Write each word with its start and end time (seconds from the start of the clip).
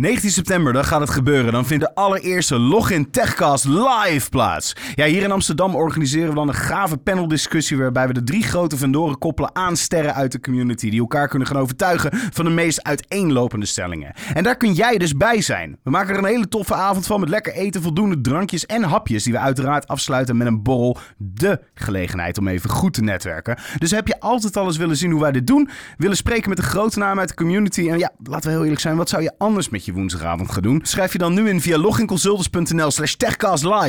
19 0.00 0.30
september, 0.30 0.72
dan 0.72 0.84
gaat 0.84 1.00
het 1.00 1.10
gebeuren. 1.10 1.52
Dan 1.52 1.66
vindt 1.66 1.84
de 1.84 1.94
allereerste 1.94 2.58
Login 2.58 3.10
Techcast 3.10 3.64
live 3.64 4.28
plaats. 4.30 4.76
Ja, 4.94 5.06
hier 5.06 5.22
in 5.22 5.30
Amsterdam 5.30 5.74
organiseren 5.74 6.28
we 6.28 6.34
dan 6.34 6.48
een 6.48 6.54
gave 6.54 6.96
paneldiscussie... 6.96 7.78
waarbij 7.78 8.06
we 8.06 8.12
de 8.12 8.22
drie 8.22 8.42
grote 8.42 8.76
vendoren 8.76 9.18
koppelen 9.18 9.54
aan 9.54 9.76
sterren 9.76 10.14
uit 10.14 10.32
de 10.32 10.40
community... 10.40 10.90
die 10.90 11.00
elkaar 11.00 11.28
kunnen 11.28 11.48
gaan 11.48 11.56
overtuigen 11.56 12.10
van 12.12 12.44
de 12.44 12.50
meest 12.50 12.82
uiteenlopende 12.82 13.66
stellingen. 13.66 14.14
En 14.34 14.42
daar 14.42 14.56
kun 14.56 14.72
jij 14.72 14.98
dus 14.98 15.16
bij 15.16 15.40
zijn. 15.40 15.78
We 15.82 15.90
maken 15.90 16.12
er 16.12 16.18
een 16.18 16.24
hele 16.24 16.48
toffe 16.48 16.74
avond 16.74 17.06
van 17.06 17.20
met 17.20 17.28
lekker 17.28 17.52
eten, 17.52 17.82
voldoende 17.82 18.20
drankjes 18.20 18.66
en 18.66 18.82
hapjes... 18.82 19.24
die 19.24 19.32
we 19.32 19.38
uiteraard 19.38 19.88
afsluiten 19.88 20.36
met 20.36 20.46
een 20.46 20.62
borrel. 20.62 20.98
De 21.16 21.60
gelegenheid 21.74 22.38
om 22.38 22.48
even 22.48 22.70
goed 22.70 22.94
te 22.94 23.02
netwerken. 23.02 23.58
Dus 23.78 23.90
heb 23.90 24.06
je 24.06 24.20
altijd 24.20 24.56
al 24.56 24.66
eens 24.66 24.76
willen 24.76 24.96
zien 24.96 25.10
hoe 25.10 25.20
wij 25.20 25.32
dit 25.32 25.46
doen... 25.46 25.68
willen 25.96 26.16
spreken 26.16 26.48
met 26.48 26.58
de 26.58 26.64
grote 26.64 26.98
namen 26.98 27.18
uit 27.18 27.28
de 27.28 27.34
community... 27.34 27.88
en 27.88 27.98
ja, 27.98 28.12
laten 28.22 28.46
we 28.48 28.54
heel 28.54 28.62
eerlijk 28.62 28.80
zijn, 28.80 28.96
wat 28.96 29.08
zou 29.08 29.22
je 29.22 29.32
anders 29.38 29.68
met 29.68 29.84
je 29.84 29.88
woensdagavond 29.92 30.50
gaan 30.50 30.62
doen? 30.62 30.80
Schrijf 30.82 31.12
je 31.12 31.18
dan 31.18 31.34
nu 31.34 31.48
in 31.48 31.60
via 31.60 31.78
loginconsultants.nl 31.78 32.90
slash 32.90 33.14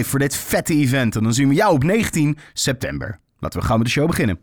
voor 0.03 0.19
dit 0.19 0.35
vette 0.35 0.73
event. 0.73 1.15
En 1.15 1.23
dan 1.23 1.33
zien 1.33 1.47
we 1.47 1.53
jou 1.53 1.73
op 1.73 1.83
19 1.83 2.37
september. 2.53 3.19
Laten 3.39 3.59
we 3.59 3.65
gauw 3.65 3.77
met 3.77 3.85
de 3.85 3.91
show 3.91 4.07
beginnen. 4.07 4.39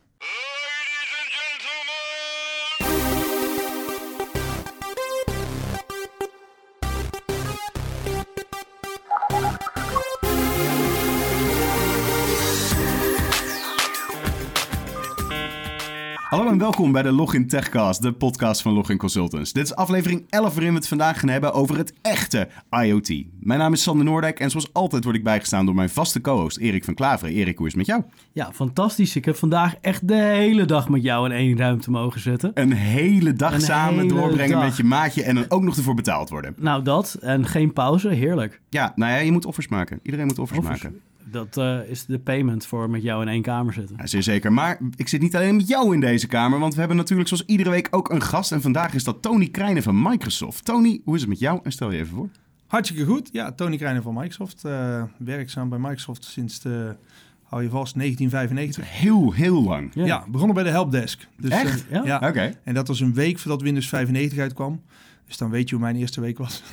Hallo 16.28 16.48
en 16.48 16.58
welkom 16.58 16.92
bij 16.92 17.02
de 17.02 17.12
Login 17.12 17.46
Techcast, 17.46 18.02
de 18.02 18.12
podcast 18.12 18.62
van 18.62 18.72
Login 18.72 18.96
Consultants. 18.96 19.52
Dit 19.52 19.64
is 19.64 19.74
aflevering 19.74 20.24
11 20.28 20.54
waarin 20.54 20.70
we 20.72 20.78
het 20.78 20.88
vandaag 20.88 21.20
gaan 21.20 21.28
hebben 21.28 21.52
over 21.52 21.76
het 21.76 21.92
echte 22.02 22.48
IoT. 22.70 23.08
Mijn 23.40 23.58
naam 23.58 23.72
is 23.72 23.82
Sander 23.82 24.04
Noordijk 24.04 24.40
en 24.40 24.50
zoals 24.50 24.72
altijd 24.72 25.04
word 25.04 25.16
ik 25.16 25.24
bijgestaan 25.24 25.66
door 25.66 25.74
mijn 25.74 25.88
vaste 25.88 26.20
co-host 26.20 26.56
Erik 26.58 26.84
van 26.84 26.94
Klaveren. 26.94 27.34
Erik, 27.34 27.58
hoe 27.58 27.66
is 27.66 27.72
het 27.74 27.86
met 27.86 27.96
jou? 27.96 28.02
Ja, 28.32 28.50
fantastisch. 28.52 29.16
Ik 29.16 29.24
heb 29.24 29.36
vandaag 29.36 29.74
echt 29.80 30.08
de 30.08 30.14
hele 30.14 30.64
dag 30.64 30.88
met 30.88 31.02
jou 31.02 31.26
in 31.26 31.32
één 31.36 31.56
ruimte 31.56 31.90
mogen 31.90 32.20
zitten. 32.20 32.50
Een 32.54 32.72
hele 32.72 33.32
dag 33.32 33.52
Een 33.52 33.60
samen 33.60 33.94
hele 34.02 34.14
doorbrengen 34.14 34.56
dag. 34.56 34.64
met 34.64 34.76
je 34.76 34.84
maatje 34.84 35.22
en 35.22 35.34
dan 35.34 35.44
ook 35.48 35.62
nog 35.62 35.76
ervoor 35.76 35.94
betaald 35.94 36.28
worden. 36.30 36.54
Nou, 36.56 36.82
dat 36.82 37.16
en 37.20 37.46
geen 37.46 37.72
pauze, 37.72 38.08
heerlijk. 38.08 38.60
Ja, 38.68 38.92
nou 38.96 39.12
ja, 39.12 39.18
je 39.18 39.32
moet 39.32 39.46
offers 39.46 39.68
maken. 39.68 40.00
Iedereen 40.02 40.26
moet 40.26 40.38
offers, 40.38 40.58
Offers. 40.58 40.82
maken. 40.82 41.00
Dat 41.30 41.56
eh, 41.56 41.78
is 41.90 42.04
de 42.06 42.18
payment 42.18 42.66
voor 42.66 42.90
met 42.90 43.02
jou 43.02 43.22
in 43.22 43.28
één 43.28 43.42
kamer 43.42 43.72
zitten. 43.72 43.96
Ja, 43.98 44.06
zeer 44.06 44.22
zeker. 44.22 44.52
Maar 44.52 44.78
ik 44.96 45.08
zit 45.08 45.20
niet 45.20 45.36
alleen 45.36 45.56
met 45.56 45.68
jou 45.68 45.94
in 45.94 46.00
deze 46.00 46.26
kamer, 46.26 46.58
want 46.58 46.72
we 46.74 46.78
hebben 46.78 46.96
natuurlijk 46.96 47.28
zoals 47.28 47.44
iedere 47.46 47.70
week 47.70 47.88
ook 47.90 48.10
een 48.10 48.22
gast. 48.22 48.52
En 48.52 48.60
vandaag 48.60 48.94
is 48.94 49.04
dat 49.04 49.22
Tony 49.22 49.48
Krijnen 49.48 49.82
van 49.82 50.02
Microsoft. 50.02 50.64
Tony, 50.64 51.00
hoe 51.04 51.14
is 51.14 51.20
het 51.20 51.30
met 51.30 51.38
jou? 51.38 51.60
En 51.62 51.72
stel 51.72 51.90
je 51.90 51.98
even 51.98 52.14
voor. 52.16 52.28
Hartstikke 52.66 53.04
goed. 53.04 53.28
Ja, 53.32 53.52
Tony 53.52 53.76
Krijnen 53.76 54.02
van 54.02 54.14
Microsoft. 54.14 54.64
eh, 54.64 55.02
werkzaam 55.18 55.68
bij 55.68 55.78
Microsoft 55.78 56.24
sinds 56.24 56.60
de, 56.60 56.96
hou 57.42 57.62
je 57.62 57.68
vast, 57.68 57.94
1995. 57.94 59.00
Heel, 59.00 59.32
heel 59.32 59.62
lang. 59.62 59.90
Ja. 59.94 60.04
Ja, 60.06 60.24
begonnen 60.28 60.54
bij 60.54 60.64
de 60.64 60.70
helpdesk. 60.70 61.26
Dus, 61.36 61.50
Echt? 61.50 61.88
eh, 61.88 62.04
Ja? 62.04 62.16
Oké. 62.28 62.54
En 62.64 62.74
dat 62.74 62.88
was 62.88 63.00
een 63.00 63.14
week 63.14 63.38
voordat 63.38 63.62
Windows 63.62 63.88
95 63.88 64.38
uitkwam. 64.38 64.82
Dus 65.26 65.36
dan 65.36 65.50
weet 65.50 65.68
je 65.68 65.74
hoe 65.74 65.84
mijn 65.84 65.96
eerste 65.96 66.20
week 66.20 66.38
was. 66.38 66.62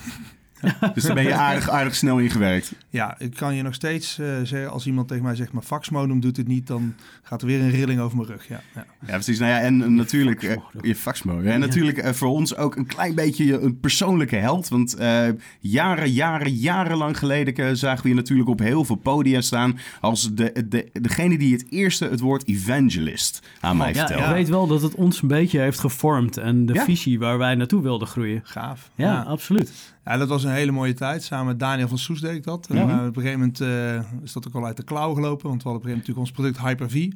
Dus 0.94 1.04
daar 1.04 1.14
ben 1.16 1.24
je 1.24 1.34
aardig, 1.34 1.70
aardig 1.70 1.96
snel 1.96 2.20
ingewerkt. 2.20 2.74
Ja, 2.90 3.16
ik 3.20 3.34
kan 3.36 3.56
je 3.56 3.62
nog 3.62 3.74
steeds 3.74 4.20
eh, 4.20 4.28
zeggen, 4.44 4.72
als 4.72 4.86
iemand 4.86 5.08
tegen 5.08 5.24
mij 5.24 5.36
zegt, 5.36 5.52
maar 5.52 5.64
faxmodem 5.64 6.20
doet 6.20 6.38
het 6.38 6.48
niet, 6.48 6.68
dan 6.68 6.94
gaat 7.24 7.42
er 7.42 7.48
weer 7.48 7.60
een 7.62 7.70
rilling 7.70 8.00
over 8.00 8.18
mijn 8.18 8.30
rug. 8.30 8.48
Ja, 8.48 8.62
ja. 8.76 8.86
Ja, 9.08 9.14
precies. 9.14 9.40
Nou 9.40 9.52
ja, 9.52 9.60
en 9.60 9.82
eh, 9.84 9.88
natuurlijk... 9.90 10.44
eh, 10.44 10.56
je 10.82 10.96
faxmodem. 10.96 11.48
En 11.48 11.60
natuurlijk 11.60 11.98
eh, 11.98 12.14
voor 12.14 12.30
ons 12.30 12.56
ook 12.56 12.76
een 12.76 12.86
klein 12.86 13.16
beetje 13.16 13.60
een 13.62 13.80
persoonlijke 13.80 14.36
held. 14.36 14.68
Want 14.68 14.96
eh, 14.96 15.28
jaren, 15.60 16.12
jaren, 16.12 16.52
jarenlang 16.54 17.18
geleden 17.18 17.54
eh, 17.56 17.70
zagen 17.74 18.04
we 18.04 18.10
je 18.10 18.16
natuurlijk 18.16 18.50
op 18.50 18.60
heel 18.60 18.86
veel 18.86 18.96
podia 18.96 19.42
staan... 19.42 19.78
als 20.02 20.34
de, 20.34 20.66
de, 20.70 20.90
degene 21.02 21.38
die 21.38 21.54
het 21.54 21.66
eerste 21.70 22.06
het 22.08 22.20
woord 22.20 22.48
evangelist 22.48 23.42
aan 23.60 23.78
mij 23.78 23.90
Oh, 23.90 23.96
Ja, 23.96 24.00
vertelde. 24.08 24.30
ik 24.30 24.36
weet 24.36 24.50
wel 24.50 24.68
dat 24.68 24.82
het 24.82 24.96
ons 24.96 25.22
een 25.22 25.28
beetje 25.28 25.60
heeft 25.60 25.80
gevormd 25.80 26.38
en 26.38 26.66
de 26.66 26.74
Ja? 26.74 26.84
visie 26.84 27.20
waar 27.20 27.38
wij 27.38 27.56
naartoe 27.56 27.82
wilden 27.82 28.08
groeien. 28.08 28.42
Gaaf. 28.44 28.90
Ja, 28.96 29.22
absoluut. 29.22 29.94
Ja, 30.06 30.18
dat 30.18 30.28
was 30.28 30.44
een 30.44 30.52
hele 30.52 30.72
mooie 30.72 30.94
tijd. 30.94 31.24
Samen 31.24 31.46
met 31.46 31.60
Daniel 31.60 31.88
van 31.88 31.98
Soes 31.98 32.22
deed 32.22 32.36
ik 32.36 32.44
dat. 32.44 32.68
En 32.70 32.76
Ja. 32.76 32.82
eh, 32.82 33.06
op 33.08 33.16
een 33.16 33.22
gegeven 33.24 33.40
moment 33.40 33.62
eh, 33.62 34.22
is 34.24 34.34
dat 34.34 34.48
ook 34.48 34.54
al 34.56 34.66
uit 34.66 34.78
de 34.78 34.84
klauw 34.84 35.14
gelopen. 35.14 35.50
Want 35.50 35.64
we 35.64 35.70
hadden 35.70 35.84
op 35.84 35.88
een 35.88 36.02
gegeven 36.04 36.14
moment 36.16 36.38
natuurlijk 36.38 36.52
ons 36.52 36.60
product 36.60 36.90
Hyper-V. 36.90 37.12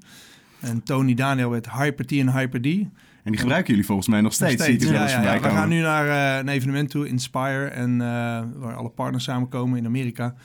En 0.60 0.84
Tony 0.84 1.14
Daniel 1.14 1.50
werd 1.50 1.72
Hyper-T 1.72 2.12
en 2.12 2.32
Hyper-D. 2.32 2.66
En 2.66 3.32
die 3.32 3.38
gebruiken 3.38 3.70
jullie 3.70 3.86
volgens 3.86 4.08
mij 4.08 4.22
nog 4.22 4.34
steeds. 4.34 4.68
Nog 4.68 4.92
wel 4.92 4.92
Ja, 4.92 5.08
ja, 5.10 5.34
ja. 5.34 5.40
We 5.40 5.50
gaan 5.50 5.70
nu 5.70 5.82
naar 5.82 6.08
eh, 6.08 6.38
een 6.40 6.48
evenement 6.48 6.90
toe, 6.90 7.08
Inspire. 7.08 7.66
En, 7.66 7.98
waar 8.60 8.76
alle 8.76 8.90
partners 8.90 9.24
samenkomen 9.24 9.78
in 9.78 9.86
Amerika. 9.86 10.36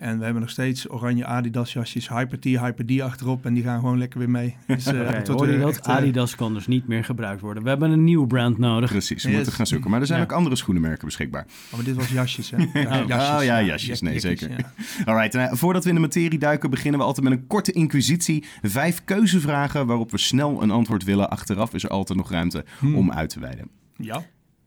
En 0.00 0.18
we 0.18 0.24
hebben 0.24 0.42
nog 0.42 0.50
steeds 0.50 0.90
oranje 0.90 1.24
Adidas 1.26 1.72
jasjes, 1.72 2.08
Hyper-T, 2.08 2.44
Hyper-D 2.44 3.00
achterop. 3.00 3.44
En 3.46 3.54
die 3.54 3.62
gaan 3.62 3.80
gewoon 3.80 3.98
lekker 3.98 4.18
weer 4.18 4.30
mee. 4.30 4.56
Dus, 4.66 4.86
eh, 4.86 4.94
hoorde 5.26 5.44
je 5.44 5.46
weer 5.46 5.58
dat? 5.58 5.68
echt, 5.70 5.86
eh, 5.86 5.94
Adidas 5.94 6.34
kan 6.34 6.54
dus 6.54 6.66
niet 6.66 6.86
meer 6.88 7.04
gebruikt 7.04 7.40
worden. 7.40 7.62
We 7.62 7.68
hebben 7.68 7.90
een 7.90 8.04
nieuw 8.04 8.26
brand 8.26 8.58
nodig. 8.58 8.90
Precies, 8.90 9.22
we 9.22 9.28
Yes. 9.28 9.36
moeten 9.36 9.54
gaan 9.56 9.66
zoeken. 9.66 9.90
Maar 9.90 10.00
er 10.00 10.06
zijn 10.06 10.18
Ja. 10.18 10.24
ook 10.24 10.32
andere 10.32 10.56
schoenenmerken 10.56 11.04
beschikbaar. 11.06 11.46
oh, 11.70 11.74
maar 11.76 11.84
dit 11.84 11.94
was 11.96 12.08
jasjes, 12.10 12.50
hè? 12.50 12.56
Oh, 13.10 13.42
ja, 13.44 13.62
jasjes. 13.62 14.00
Nee, 14.00 14.18
zeker. 14.20 14.50
ja. 14.50 14.56
Alright, 15.12 15.34
en, 15.34 15.48
eh, 15.48 15.52
voordat 15.54 15.82
we 15.82 15.88
in 15.88 15.94
de 15.94 16.00
materie 16.00 16.38
duiken, 16.38 16.70
beginnen 16.70 17.00
we 17.00 17.06
altijd 17.06 17.28
met 17.28 17.38
een 17.38 17.46
korte 17.46 17.72
inquisitie. 17.72 18.44
Vijf 18.62 19.04
keuzevragen 19.04 19.86
waarop 19.86 20.10
we 20.10 20.18
snel 20.18 20.62
een 20.62 20.70
antwoord 20.70 21.04
willen. 21.04 21.30
Achteraf 21.30 21.74
is 21.74 21.82
er 21.84 21.90
altijd 21.90 22.18
nog 22.18 22.30
ruimte 22.30 22.64
Hmm. 22.78 22.96
om 22.96 23.12
uit 23.12 23.30
te 23.30 23.40
wijden. 23.40 23.68
Ja, 23.96 24.22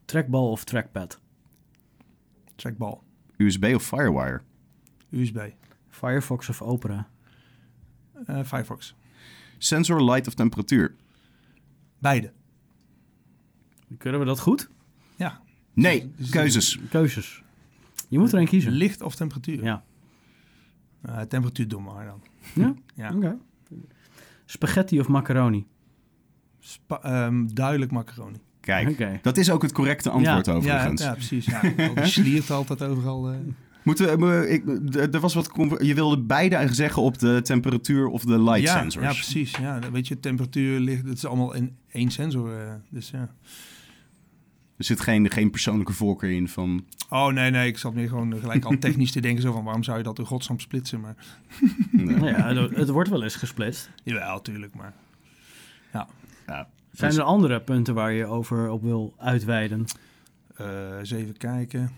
Trackball 0.05 0.41
of 0.49 0.63
trackpad? 0.63 1.19
trackball, 2.55 2.97
USB 3.37 3.71
of 3.75 3.83
Firewire? 3.83 4.41
USB, 5.13 5.37
Firefox 5.89 6.49
of 6.49 6.61
Opera? 6.61 7.07
eh, 8.25 8.43
Firefox. 8.43 8.95
Sensor, 9.57 10.03
light 10.03 10.27
of 10.27 10.33
temperatuur? 10.33 10.95
Beide. 11.99 12.31
Kunnen 13.97 14.19
we 14.19 14.25
dat 14.25 14.39
goed? 14.39 14.69
Ja. 15.15 15.41
Nee, 15.73 16.11
Dus- 16.15 16.29
keuzes. 16.29 16.79
Keuzes. 16.89 17.43
Je 18.09 18.19
moet 18.19 18.33
er 18.33 18.39
een 18.39 18.47
kiezen. 18.47 18.71
Licht 18.71 19.01
of 19.01 19.15
temperatuur? 19.15 19.63
Ja. 19.63 19.83
Eh, 21.01 21.19
temperatuur 21.21 21.67
doen 21.67 21.83
maar 21.83 22.05
dan. 22.05 22.21
Ja? 22.55 22.73
Ja. 22.95 23.15
Oké. 23.15 23.37
Spaghetti 24.45 24.99
of 24.99 25.07
macaroni? 25.07 25.65
Spa- 26.59 27.01
ehm, 27.01 27.47
duidelijk 27.53 27.91
macaroni. 27.91 28.37
Kijk, 28.59 28.89
Oké. 28.89 29.19
dat 29.21 29.37
is 29.37 29.49
ook 29.51 29.61
het 29.61 29.71
correcte 29.71 30.09
antwoord 30.09 30.45
Ja, 30.45 30.53
overigens. 30.53 31.01
ja, 31.01 31.11
precies. 31.13 31.45
Ja. 31.45 31.59
Al 31.77 31.93
die 31.95 32.05
sliert 32.05 32.49
altijd 32.51 32.81
overal. 32.81 33.31
eh. 33.31 33.37
Moeten 33.83 34.19
we, 34.19 34.49
ik, 34.49 34.95
er 35.13 35.19
was 35.19 35.33
wat, 35.33 35.49
je 35.81 35.93
wilde 35.93 36.19
beide 36.19 36.67
zeggen 36.73 37.01
op 37.01 37.19
de 37.19 37.39
temperatuur 37.43 38.07
of 38.07 38.23
de 38.23 38.43
light 38.43 38.61
ja, 38.61 38.79
sensors. 38.79 39.05
ja, 39.05 39.11
precies. 39.11 39.55
Ja, 39.57 39.79
weet 39.91 40.07
je, 40.07 40.19
temperatuur 40.19 40.79
ligt, 40.79 41.07
het 41.07 41.17
is 41.17 41.25
allemaal 41.25 41.53
in 41.53 41.75
één 41.91 42.11
sensor. 42.11 42.59
eh, 42.59 42.73
dus 42.89 43.09
ja. 43.09 43.29
Er 44.77 44.85
zit 44.85 44.99
geen, 45.01 45.31
geen 45.31 45.49
persoonlijke 45.51 45.93
voorkeur 45.93 46.31
in 46.31 46.47
van... 46.47 46.85
Oh 47.09 47.27
nee, 47.27 47.51
nee, 47.51 47.67
ik 47.67 47.77
zat 47.77 47.93
meer 47.93 48.07
gewoon 48.07 48.39
gelijk 48.39 48.65
al 48.65 48.77
technisch 48.79 49.11
te 49.11 49.19
denken 49.21 49.41
zo 49.41 49.51
van 49.51 49.63
waarom 49.63 49.83
zou 49.83 49.97
je 49.97 50.03
dat 50.03 50.19
in 50.19 50.25
godsnaam 50.25 50.59
splitsen? 50.59 50.99
Maar 50.99 51.15
nee. 51.91 52.05
Nou 52.15 52.27
ja, 52.27 52.53
het- 52.75 52.89
wordt 52.89 53.09
wel 53.09 53.23
eens 53.23 53.35
gesplitst. 53.35 53.89
jawel, 54.03 54.41
tuurlijk. 54.41 54.75
Maar 54.75 54.93
Ja, 55.93 56.07
Zijn 56.91 57.09
dus- 57.09 57.19
er 57.19 57.25
andere 57.25 57.61
punten 57.61 57.93
waar 57.93 58.11
je 58.11 58.25
over 58.25 58.69
op 58.69 58.81
wil 58.81 59.13
uitweiden? 59.17 59.85
eh, 60.55 60.97
eens 60.99 61.11
even 61.11 61.37
kijken. 61.37 61.89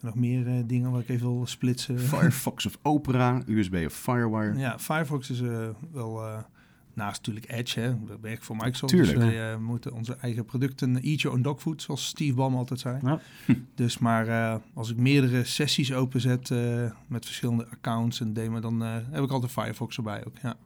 Nog 0.00 0.14
meer 0.14 0.46
eh, 0.46 0.54
dingen 0.66 0.90
waar 0.90 1.00
ik 1.00 1.08
even 1.08 1.26
wil 1.34 1.46
splitsen. 1.46 1.98
Firefox 2.00 2.66
of 2.66 2.78
Opera, 2.82 3.42
USB 3.46 3.82
of 3.86 3.92
Firewire. 3.92 4.58
Ja, 4.58 4.78
Firefox 4.78 5.30
is 5.30 5.40
eh, 5.40 5.68
wel 5.92 6.24
eh, 6.24 6.38
naast 6.98 7.26
natuurlijk 7.26 7.52
Edge, 7.52 7.80
hè. 7.80 7.90
We 8.06 8.16
werken 8.20 8.44
voor 8.44 8.56
Microsoft. 8.56 8.92
Tuurlijk. 8.92 9.18
Dus 9.18 9.28
wij 9.28 9.52
eh, 9.52 9.58
moeten 9.58 9.92
onze 9.92 10.16
eigen 10.20 10.44
producten 10.44 11.00
eat 11.02 11.20
your 11.20 11.36
own 11.36 11.42
dog 11.42 11.60
food, 11.60 11.82
zoals 11.82 12.06
Steve 12.06 12.34
Ballmer 12.34 12.58
altijd 12.58 12.80
zei. 12.80 12.98
Ja. 13.02 13.20
Dus 13.74 13.98
maar 13.98 14.28
eh, 14.28 14.56
als 14.74 14.90
ik 14.90 14.96
meerdere 14.96 15.44
sessies 15.44 15.92
openzet 15.92 16.50
eh, 16.50 16.90
met 17.06 17.24
verschillende 17.26 17.66
accounts 17.70 18.20
en 18.20 18.32
demo, 18.32 18.60
dan 18.60 18.82
eh, 18.82 18.94
heb 19.10 19.24
ik 19.24 19.30
altijd 19.30 19.52
Firefox 19.52 19.96
erbij 19.96 20.24
ook. 20.26 20.34
Ja. 20.42 20.56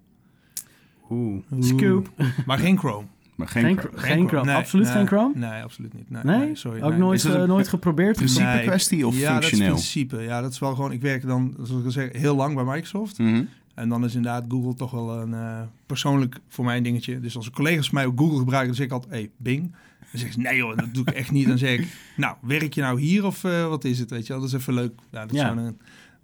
Oeh, 1.10 1.42
Scoop. 1.60 2.10
Maar 2.46 2.58
geen 2.58 2.78
Chrome. 2.78 3.06
Maar 3.34 3.48
geen... 3.48 3.62
Geen, 3.64 3.78
Chrome. 3.78 3.98
geen 3.98 4.28
Chrome. 4.28 4.44
Nee, 4.46 4.54
Absoluut 4.54 4.86
nee, 4.86 4.94
geen 4.94 5.06
Chrome? 5.06 5.32
Nee, 5.34 5.62
absoluut 5.62 5.94
niet. 5.94 6.24
Nee, 6.24 6.56
sorry. 6.56 6.82
Ook 6.82 6.96
nooit, 6.96 7.24
een- 7.24 7.48
nooit 7.48 7.68
geprobeerd? 7.68 8.16
Principe 8.24 8.60
kwestie 8.62 9.06
of 9.06 9.18
ja, 9.18 9.32
functioneel? 9.32 9.68
dat 9.68 9.78
is 9.78 9.90
principe. 9.92 10.22
Ja, 10.22 10.40
dat 10.40 10.52
is 10.52 10.58
wel 10.58 10.74
gewoon... 10.74 10.92
Ik 10.92 11.00
werk 11.00 11.26
dan, 11.26 11.54
zoals 11.56 11.80
ik 11.80 11.84
al 11.84 11.90
zeg, 11.90 12.12
heel 12.12 12.36
lang 12.36 12.54
bij 12.54 12.64
Microsoft. 12.64 13.18
Mhm. 13.18 13.42
En 13.74 13.88
dan 13.88 14.04
is 14.04 14.14
inderdaad 14.14 14.44
Google 14.48 14.74
toch 14.74 14.90
wel 14.90 15.20
een 15.20 15.34
eh, 15.34 15.60
persoonlijk 15.86 16.40
voor 16.48 16.64
mij 16.64 16.76
een 16.76 16.82
dingetje. 16.82 17.20
Dus 17.20 17.36
als 17.36 17.50
collega's 17.50 17.90
mij 17.90 18.06
ook 18.06 18.18
Google 18.18 18.38
gebruiken, 18.38 18.66
dan 18.66 18.76
zeg 18.76 18.86
ik 18.86 18.92
altijd, 18.92 19.12
hey, 19.12 19.30
Bing. 19.36 19.60
Dan 19.70 20.20
zeggen 20.20 20.32
ze, 20.32 20.40
nee 20.48 20.56
joh, 20.56 20.76
dat 20.76 20.94
doe 20.94 21.04
ik 21.06 21.14
echt 21.14 21.30
niet. 21.30 21.46
Dan 21.48 21.58
zeg 21.58 21.78
ik, 21.78 21.86
nou, 22.16 22.36
werk 22.40 22.74
je 22.74 22.80
nou 22.80 23.00
hier 23.00 23.24
of 23.24 23.44
eh, 23.44 23.68
wat 23.68 23.84
is 23.84 23.98
het? 23.98 24.10
Weet 24.10 24.26
je 24.26 24.32
wel, 24.32 24.42
dat 24.42 24.50
is 24.52 24.56
even 24.56 24.74
leuk. 24.74 24.92
Ja, 25.10 25.26
dat 25.26 25.36
Ja. 25.36 25.72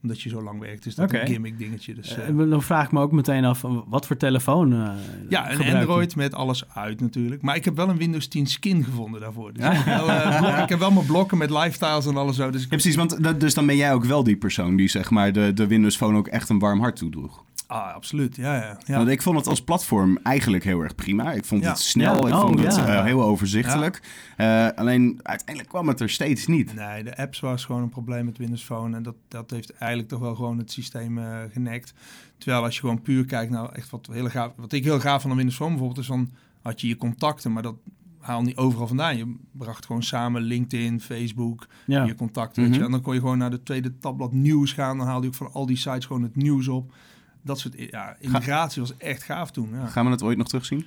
Omdat 0.02 0.20
je 0.22 0.28
zo 0.28 0.42
lang 0.42 0.60
werkt, 0.60 0.86
is 0.86 0.94
dat 0.94 1.12
een 1.12 1.26
gimmick 1.26 1.58
dingetje. 1.58 1.94
Dus, 1.94 2.16
eh, 2.16 2.28
Eh, 2.28 2.36
dan 2.50 2.62
vraag 2.62 2.84
ik 2.84 2.92
me 2.92 3.00
ook 3.00 3.12
meteen 3.12 3.44
af, 3.44 3.64
wat 3.86 4.06
voor 4.06 4.16
telefoon 4.16 4.72
eh, 4.72 4.90
ja, 5.28 5.50
een 5.52 5.64
je? 5.66 5.74
Android 5.76 6.16
met 6.16 6.34
alles 6.34 6.64
uit 6.74 7.00
natuurlijk. 7.00 7.42
Maar 7.42 7.56
ik 7.56 7.64
heb 7.64 7.76
wel 7.76 7.88
een 7.88 7.96
Windows 7.96 8.26
10 8.28 8.46
skin 8.46 8.84
gevonden 8.84 9.20
daarvoor. 9.20 9.52
Dus 9.52 9.64
ik, 9.64 9.72
heb 9.72 9.84
wel, 9.84 10.08
eh, 10.10 10.58
ik 10.62 10.68
heb 10.68 10.78
wel 10.78 10.90
mijn 10.90 11.06
blokken 11.06 11.38
met 11.38 11.50
lifestyles 11.50 12.06
en 12.06 12.16
alles 12.16 12.36
zo. 12.36 12.50
Dus 12.50 12.62
Ja, 12.62 12.68
precies, 12.68 12.96
want 12.96 13.22
dat- 13.22 13.40
dus 13.40 13.54
dan 13.54 13.66
ben 13.66 13.76
jij 13.76 13.92
ook 13.92 14.04
wel 14.04 14.24
die 14.24 14.36
persoon 14.36 14.76
die 14.76 14.88
zeg 14.88 15.10
maar 15.10 15.32
de, 15.32 15.52
de 15.52 15.66
Windows 15.66 15.96
Phone 15.96 16.18
ook 16.18 16.28
echt 16.28 16.48
een 16.48 16.58
warm 16.58 16.80
hart 16.80 16.96
toedroeg. 16.96 17.44
ah, 17.66 17.94
absoluut. 17.94 18.36
Ja, 18.36 18.54
ja. 18.56 18.78
ja. 18.84 18.96
Want 18.96 19.08
ik 19.08 19.22
vond 19.22 19.36
het 19.38 19.46
als 19.46 19.62
platform 19.62 20.18
eigenlijk 20.22 20.64
heel 20.64 20.80
erg 20.80 20.94
prima. 20.94 21.32
Ik 21.32 21.44
vond 21.44 21.62
Ja. 21.62 21.68
het 21.68 21.78
snel, 21.78 22.14
Ja, 22.22 22.28
ik 22.28 22.34
oh, 22.34 22.40
vond 22.40 22.60
het 22.60 22.76
ja. 22.76 22.86
eh, 22.98 23.04
heel 23.04 23.22
overzichtelijk. 23.22 24.00
Eh, 24.36 24.68
alleen 24.74 25.20
uiteindelijk 25.22 25.68
kwam 25.68 25.88
het 25.88 26.00
er 26.00 26.10
steeds 26.10 26.46
niet. 26.46 26.74
Nee, 26.74 27.04
de 27.04 27.16
apps 27.16 27.40
was 27.40 27.64
gewoon 27.64 27.82
een 27.82 27.88
probleem 27.88 28.24
met 28.24 28.38
Windows 28.38 28.62
Phone. 28.62 28.96
En 28.96 29.02
dat, 29.02 29.14
dat 29.28 29.50
heeft 29.50 29.72
eigenlijk 29.88 30.08
toch 30.08 30.20
wel 30.20 30.34
gewoon 30.34 30.58
het 30.58 30.72
systeem 30.72 31.18
eh 31.18 31.42
genekt. 31.52 31.94
Terwijl 32.38 32.62
als 32.62 32.74
je 32.74 32.80
gewoon 32.80 33.02
puur 33.02 33.24
kijkt, 33.24 33.50
nou 33.52 33.72
echt 33.72 33.90
wat, 33.90 34.08
heel 34.12 34.28
gaaf, 34.28 34.52
wat 34.56 34.72
ik 34.72 34.84
heel 34.84 35.00
gaaf 35.00 35.22
van 35.22 35.30
een 35.30 35.36
Windows 35.36 35.56
Phone 35.56 35.70
bijvoorbeeld, 35.70 36.00
is 36.00 36.06
van 36.06 36.30
had 36.62 36.80
je 36.80 36.88
je 36.88 36.96
contacten, 36.96 37.52
maar 37.52 37.62
dat 37.62 37.76
haal 38.20 38.42
niet 38.42 38.56
overal 38.56 38.86
vandaan. 38.86 39.16
Je 39.16 39.34
bracht 39.52 39.86
gewoon 39.86 40.02
samen 40.02 40.42
LinkedIn, 40.42 41.00
Facebook, 41.00 41.66
Ja. 41.86 42.04
je 42.04 42.14
contacten. 42.14 42.70
Mhm. 42.70 42.82
En 42.82 42.90
dan 42.90 43.00
kon 43.00 43.14
je 43.14 43.20
gewoon 43.20 43.38
naar 43.38 43.50
de 43.50 43.62
tweede 43.62 43.98
tabblad 43.98 44.32
nieuws 44.32 44.72
gaan. 44.72 44.98
Dan 44.98 45.06
haalde 45.06 45.22
je 45.22 45.28
ook 45.28 45.34
van 45.34 45.52
al 45.52 45.66
die 45.66 45.76
sites 45.76 46.06
gewoon 46.06 46.22
het 46.22 46.36
nieuws 46.36 46.68
op. 46.68 46.94
Dat 47.42 47.58
soort 47.58 47.74
ja, 47.90 48.16
integratie 48.20 48.82
was 48.82 48.96
echt 48.96 49.22
gaaf 49.22 49.50
toen. 49.50 49.70
Ja. 49.72 49.86
Gaan 49.86 50.04
we 50.04 50.10
het 50.10 50.22
ooit 50.22 50.38
nog 50.38 50.48
terugzien? 50.48 50.84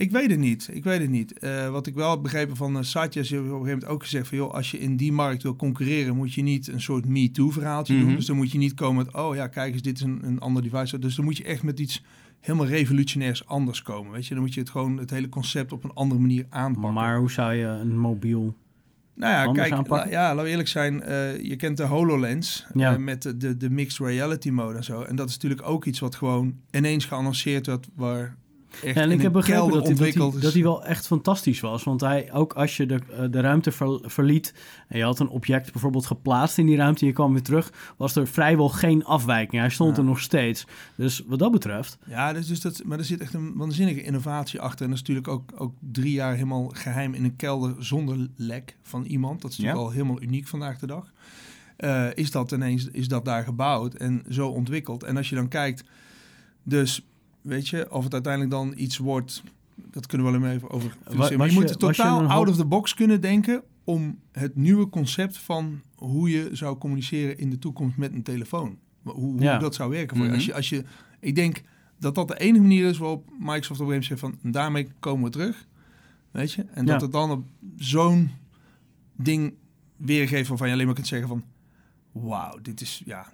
Ik 0.00 0.10
weet 0.10 0.30
het 0.30 0.38
niet. 0.38 0.68
Ik 0.72 0.84
weet 0.84 1.00
het 1.00 1.10
niet. 1.10 1.38
Eh, 1.38 1.70
wat 1.70 1.86
ik 1.86 1.94
wel 1.94 2.10
heb 2.10 2.22
begrepen 2.22 2.56
van 2.56 2.76
uh, 2.76 2.82
Satya 2.82 3.20
is 3.20 3.32
op 3.32 3.38
een 3.38 3.44
gegeven 3.44 3.64
moment 3.64 3.84
ook 3.86 4.02
gezegd 4.02 4.28
van 4.28 4.38
joh, 4.38 4.54
als 4.54 4.70
je 4.70 4.78
in 4.78 4.96
die 4.96 5.12
markt 5.12 5.42
wil 5.42 5.56
concurreren, 5.56 6.16
moet 6.16 6.32
je 6.34 6.42
niet 6.42 6.68
een 6.68 6.80
soort 6.80 7.06
me-too 7.06 7.50
verhaaltje 7.50 7.94
Mhm. 7.94 8.04
doen. 8.06 8.14
Dus 8.14 8.26
dan 8.26 8.36
moet 8.36 8.50
je 8.52 8.58
niet 8.58 8.74
komen 8.74 9.04
met 9.04 9.14
oh 9.14 9.34
ja, 9.34 9.46
kijk 9.46 9.72
eens, 9.72 9.82
dit 9.82 9.96
is 9.96 10.02
een, 10.02 10.18
een 10.22 10.38
ander 10.40 10.62
device. 10.62 10.98
Dus 10.98 11.14
dan 11.14 11.24
moet 11.24 11.36
je 11.36 11.44
echt 11.44 11.62
met 11.62 11.80
iets 11.80 12.02
helemaal 12.40 12.66
revolutionairs 12.66 13.46
anders 13.46 13.82
komen. 13.82 14.12
Weet 14.12 14.26
je, 14.26 14.34
dan 14.34 14.42
moet 14.42 14.54
je 14.54 14.60
het 14.60 14.70
gewoon 14.70 14.98
het 14.98 15.10
hele 15.10 15.28
concept 15.28 15.72
op 15.72 15.84
een 15.84 15.92
andere 15.94 16.20
manier 16.20 16.46
aanpakken. 16.48 16.92
Maar 16.92 17.18
hoe 17.18 17.30
zou 17.30 17.52
je 17.54 17.64
een 17.66 17.98
mobiel... 17.98 18.56
Nou 19.14 19.32
ja, 19.32 19.44
anders 19.44 19.68
kijk, 19.68 19.88
la- 19.88 20.08
ja, 20.08 20.28
laten 20.28 20.44
we 20.44 20.50
eerlijk 20.50 20.68
zijn. 20.68 21.02
eh, 21.02 21.42
je 21.42 21.56
kent 21.56 21.76
de 21.76 21.82
HoloLens 21.84 22.66
Ja. 22.74 22.98
met 22.98 23.22
de, 23.22 23.36
de, 23.36 23.56
de 23.56 23.70
mixed 23.70 24.06
reality 24.06 24.50
mode 24.50 24.76
en 24.76 24.84
zo. 24.84 25.02
En 25.02 25.16
dat 25.16 25.28
is 25.28 25.34
natuurlijk 25.34 25.62
ook 25.68 25.84
iets 25.84 25.98
wat 25.98 26.14
gewoon 26.14 26.54
ineens 26.70 27.04
geannonceerd 27.04 27.66
werd, 27.66 27.88
waar 27.94 28.36
echt 28.82 28.94
Ja, 28.94 29.02
en 29.02 29.10
ik 29.10 29.22
heb 29.22 29.32
begrepen 29.32 29.70
dat 29.72 29.84
hij, 29.86 29.94
dat, 29.94 30.14
hij, 30.32 30.40
dat 30.40 30.52
hij 30.52 30.62
wel 30.62 30.84
echt 30.84 31.06
fantastisch 31.06 31.60
was. 31.60 31.84
Want 31.84 32.00
hij, 32.00 32.32
ook 32.32 32.52
als 32.52 32.76
je 32.76 32.86
de, 32.86 32.94
eh, 33.12 33.24
de 33.30 33.40
ruimte 33.40 33.72
ver- 33.72 34.00
verliet 34.02 34.54
en 34.88 34.98
je 34.98 35.04
had 35.04 35.18
een 35.18 35.28
object 35.28 35.72
bijvoorbeeld 35.72 36.06
geplaatst 36.06 36.58
in 36.58 36.66
die 36.66 36.76
ruimte 36.76 37.00
en 37.00 37.06
je 37.06 37.12
kwam 37.12 37.32
weer 37.32 37.42
terug, 37.42 37.72
was 37.96 38.16
er 38.16 38.26
vrijwel 38.28 38.68
geen 38.68 39.04
afwijking. 39.04 39.60
Hij 39.60 39.70
stond 39.70 39.96
Ja. 39.96 40.02
er 40.02 40.08
nog 40.08 40.20
steeds. 40.20 40.66
Dus 40.94 41.22
wat 41.26 41.38
dat 41.38 41.52
betreft, 41.52 41.98
Ja, 42.06 42.32
dus, 42.32 42.46
dus 42.46 42.60
dat, 42.60 42.82
maar 42.84 42.98
er 42.98 43.04
zit 43.04 43.20
echt 43.20 43.34
een 43.34 43.56
waanzinnige 43.56 44.02
innovatie 44.02 44.60
achter. 44.60 44.84
En 44.84 44.90
dat 44.90 45.00
is 45.00 45.08
natuurlijk 45.08 45.28
ook, 45.28 45.52
ook 45.56 45.74
drie 45.92 46.12
jaar 46.12 46.34
helemaal 46.34 46.68
geheim 46.74 47.14
in 47.14 47.24
een 47.24 47.36
kelder 47.36 47.74
zonder 47.78 48.28
lek 48.36 48.76
van 48.82 49.04
iemand. 49.04 49.40
Dat 49.42 49.50
is 49.50 49.56
natuurlijk 49.56 49.82
Ja. 49.84 49.88
al 49.90 49.96
helemaal 49.96 50.22
uniek 50.22 50.46
vandaag 50.46 50.78
de 50.78 50.86
dag. 50.86 51.12
Eh, 51.76 52.06
is 52.14 52.30
dat 52.30 52.52
ineens 52.52 52.88
is 52.92 53.08
dat 53.08 53.24
daar 53.24 53.44
gebouwd 53.44 53.94
en 53.94 54.24
zo 54.28 54.48
ontwikkeld. 54.48 55.02
En 55.02 55.16
als 55.16 55.28
je 55.28 55.34
dan 55.34 55.48
kijkt, 55.48 55.84
dus 56.62 57.06
weet 57.42 57.68
je, 57.68 57.92
of 57.92 58.04
het 58.04 58.12
uiteindelijk 58.12 58.52
dan 58.52 58.72
iets 58.76 58.98
wordt, 58.98 59.42
dat 59.74 60.06
kunnen 60.06 60.32
we 60.32 60.38
wel 60.38 60.50
even 60.50 60.70
over. 60.70 60.96
Maar 61.16 61.32
je 61.32 61.38
je- 61.46 61.52
moet 61.52 61.68
je 61.68 61.76
totaal 61.76 62.20
hoop- 62.20 62.28
out 62.30 62.48
of 62.48 62.56
the 62.56 62.64
box 62.64 62.94
kunnen 62.94 63.20
denken 63.20 63.62
om 63.84 64.18
het 64.32 64.56
nieuwe 64.56 64.88
concept 64.88 65.38
van 65.38 65.80
hoe 65.94 66.30
je 66.30 66.48
zou 66.52 66.78
communiceren 66.78 67.38
in 67.38 67.50
de 67.50 67.58
toekomst 67.58 67.96
met 67.96 68.12
een 68.12 68.22
telefoon. 68.22 68.78
Hoe, 69.02 69.14
hoe 69.14 69.40
Ja. 69.40 69.58
dat 69.58 69.74
zou 69.74 69.90
werken 69.90 70.16
voor 70.16 70.24
je. 70.26 70.30
Mhm. 70.30 70.36
Als 70.40 70.46
je. 70.46 70.54
Als 70.54 70.68
je. 70.68 70.84
Ik 71.20 71.34
denk 71.34 71.62
dat 71.98 72.14
dat 72.14 72.28
de 72.28 72.38
enige 72.38 72.60
manier 72.62 72.88
is 72.88 72.98
waarop 72.98 73.30
Microsoft 73.38 73.80
op 73.80 73.88
een 73.88 74.04
zegt 74.04 74.20
van 74.20 74.38
daarmee 74.42 74.88
komen 74.98 75.24
we 75.24 75.30
terug. 75.30 75.66
Weet 76.30 76.52
je? 76.52 76.62
En 76.62 76.84
dat 76.84 77.00
het 77.00 77.12
dan 77.12 77.30
op 77.30 77.44
zo'n 77.76 78.30
ding 79.16 79.54
weergeeft 79.96 80.48
waarvan 80.48 80.66
je 80.66 80.72
alleen 80.72 80.86
maar 80.86 80.94
kunt 80.94 81.06
zeggen 81.06 81.28
van 81.28 81.44
wauw, 82.12 82.58
dit 82.62 82.80
is 82.80 83.02
ja. 83.04 83.32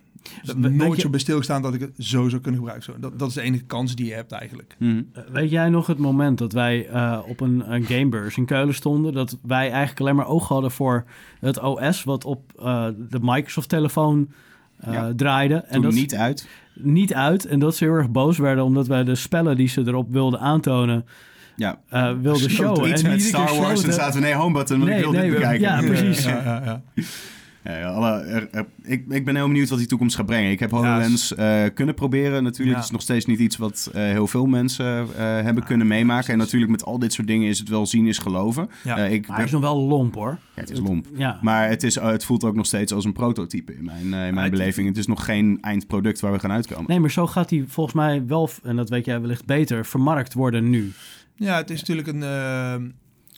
Weet 0.57 0.73
nooit 0.73 0.95
je- 0.97 1.01
zo 1.01 1.11
bij 1.11 1.21
stilgestaan 1.21 1.63
dat 1.63 1.75
ik 1.75 1.81
het 1.81 1.93
zo 1.99 2.29
zou 2.29 2.41
kunnen 2.43 2.61
gebruiken. 2.61 2.93
Zo, 2.93 2.99
dat, 3.01 3.19
dat 3.19 3.29
is 3.29 3.35
de 3.35 3.41
enige 3.41 3.65
kans 3.65 3.95
die 3.95 4.07
je 4.07 4.13
hebt 4.15 4.33
eigenlijk. 4.33 4.77
Mhm. 4.79 5.03
eh, 5.13 5.23
weet 5.33 5.51
jij 5.51 5.69
nog 5.69 5.87
het 5.87 5.99
moment 5.99 6.39
dat 6.39 6.53
wij 6.53 6.87
eh, 6.89 7.19
op 7.29 7.41
een, 7.41 7.73
een 7.73 7.85
gamebeurs 7.85 8.37
in 8.37 8.45
Keulen 8.45 8.75
stonden, 8.75 9.13
dat 9.13 9.39
wij 9.43 9.71
eigenlijk 9.71 10.01
alleen 10.01 10.17
maar 10.17 10.27
oog 10.29 10.49
hadden 10.49 10.71
voor 10.71 11.05
het 11.41 11.61
OS 11.61 12.05
wat 12.05 12.25
op 12.25 12.53
eh, 12.59 12.87
de 13.11 13.19
Microsoft-telefoon 13.23 14.29
eh, 14.79 14.93
Ja. 14.93 15.13
draaide. 15.17 15.55
En 15.55 15.83
dat 15.83 15.93
niet 15.93 16.15
uit. 16.15 16.49
niet 16.75 17.15
uit. 17.15 17.45
En 17.47 17.59
dat 17.59 17.77
ze 17.77 17.85
heel 17.85 17.93
erg 17.95 18.11
boos 18.11 18.39
werden 18.39 18.65
omdat 18.65 18.87
wij 18.87 19.05
de 19.05 19.15
spellen 19.15 19.57
die 19.57 19.69
ze 19.69 19.81
erop 19.87 20.13
wilden 20.13 20.41
aantonen, 20.41 21.05
Ja. 21.57 21.79
eh 21.89 22.13
wilden 22.23 22.51
showen. 22.51 22.91
Iets 22.91 23.03
en 23.03 23.11
met 23.11 23.23
Star 23.23 23.57
Wars 23.57 23.83
en 23.85 23.93
zaten 23.93 24.21
we 24.21 24.27
nee, 24.27 24.35
home 24.35 24.53
button, 24.59 24.77
want 24.79 24.89
Nee, 24.91 24.99
ik 24.99 25.05
wil 25.05 25.13
nee, 25.13 25.23
dit 25.23 25.31
we- 25.31 25.37
bekijken. 25.37 25.67
ja, 25.69 25.83
precies. 25.83 26.25
Ja, 26.25 26.63
ja, 26.65 26.83
ja. 27.65 27.87
Alle, 27.89 28.11
er- 28.21 28.49
er- 28.51 28.67
ik, 28.83 29.05
ik 29.09 29.25
ben 29.25 29.35
heel 29.37 29.47
benieuwd 29.47 29.69
wat 29.69 29.79
die 29.79 29.87
toekomst 29.89 30.17
gaat 30.17 30.27
brengen. 30.27 30.51
Ik 30.51 30.61
heb 30.61 30.71
HoloLens 30.71 31.35
eh, 31.35 31.63
kunnen 31.75 31.95
proberen. 31.95 32.43
Natuurlijk 32.43 32.71
Ja. 32.71 32.75
Het 32.77 32.85
is 32.85 32.91
nog 32.91 33.03
steeds 33.03 33.27
niet 33.27 33.39
iets 33.39 33.57
wat 33.57 33.91
eh, 33.93 34.03
heel 34.03 34.27
veel 34.27 34.47
mensen 34.47 34.87
eh, 34.87 35.07
hebben 35.23 35.65
kunnen 35.65 35.87
meemaken. 35.87 36.33
En 36.33 36.39
natuurlijk 36.39 36.71
met 36.71 36.85
al 36.85 36.99
dit 36.99 37.13
soort 37.13 37.27
dingen 37.27 37.49
is 37.49 37.59
het 37.59 37.69
wel 37.69 37.87
zien 37.87 38.07
is 38.07 38.19
geloven. 38.19 38.69
Ja. 38.85 38.97
Eh, 38.99 39.13
ik, 39.13 39.27
Maar 39.27 39.37
hij 39.37 39.45
is 39.45 39.51
nog 39.53 39.61
wel 39.61 39.77
lomp 39.81 40.15
hoor. 40.15 40.39
ja, 40.55 40.61
het 40.61 40.71
is 40.71 40.79
lomp. 40.81 41.07
Ja. 41.17 41.39
Maar 41.43 41.69
het, 41.69 41.83
is, 41.83 41.95
het 41.95 42.25
voelt 42.25 42.45
ook 42.45 42.55
nog 42.55 42.67
steeds 42.67 42.93
als 42.93 43.05
een 43.05 43.13
prototype 43.13 43.75
in 43.75 43.85
mijn, 43.85 43.97
eh, 44.15 44.27
in 44.27 44.35
mijn 44.35 44.37
het- 44.39 44.51
beleving. 44.51 44.89
Het 44.89 44.97
is 44.97 45.07
nog 45.07 45.25
geen 45.25 45.59
eindproduct 45.61 46.21
waar 46.21 46.33
we 46.33 46.39
gaan 46.39 46.53
uitkomen. 46.53 46.85
Nee, 46.89 47.01
maar 47.01 47.11
zo 47.11 47.27
gaat 47.27 47.51
hij 47.51 47.65
volgens 47.69 47.95
mij 47.97 48.27
wel, 48.27 48.51
en 48.63 48.77
dat 48.77 48.89
weet 48.89 49.05
jij 49.05 49.21
wellicht 49.21 49.45
beter, 49.47 49.87
vermarkt 49.87 50.35
worden 50.35 50.71
nu. 50.71 50.93
Ja, 51.37 51.57
het 51.57 51.71
is 51.71 51.79
natuurlijk 51.81 52.09
een. 52.09 52.23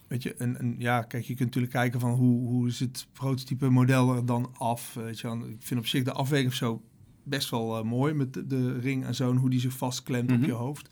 Weet 0.08 0.23
je, 0.23 0.35
een, 0.38 0.56
een, 0.58 0.75
ja, 0.79 1.03
kijk, 1.03 1.25
je 1.25 1.35
kunt 1.35 1.44
natuurlijk 1.47 1.73
kijken 1.73 2.00
van 2.00 2.11
hoe, 2.12 2.47
hoe 2.49 2.67
is 2.69 2.81
het 2.81 3.06
prototype 3.12 3.69
model 3.69 4.14
er 4.14 4.26
dan 4.26 4.50
af. 4.58 4.94
Weet 4.94 5.19
je, 5.20 5.29
ik 5.29 5.56
vind 5.67 5.81
op 5.81 5.87
zich 5.87 6.05
de 6.05 6.12
afweging 6.12 6.49
of 6.50 6.55
zo 6.55 6.82
best 7.23 7.50
wel 7.50 7.76
eh, 7.79 7.85
mooi 7.85 8.14
met 8.14 8.35
de, 8.35 8.47
de 8.47 8.79
ring 8.79 9.05
en 9.05 9.14
zo 9.14 9.31
en 9.31 9.37
hoe 9.37 9.50
die 9.50 9.61
zich 9.61 9.73
vastklemt 9.73 10.31
Mhm. 10.31 10.38
op 10.41 10.44
je 10.47 10.53
hoofd. 10.53 10.88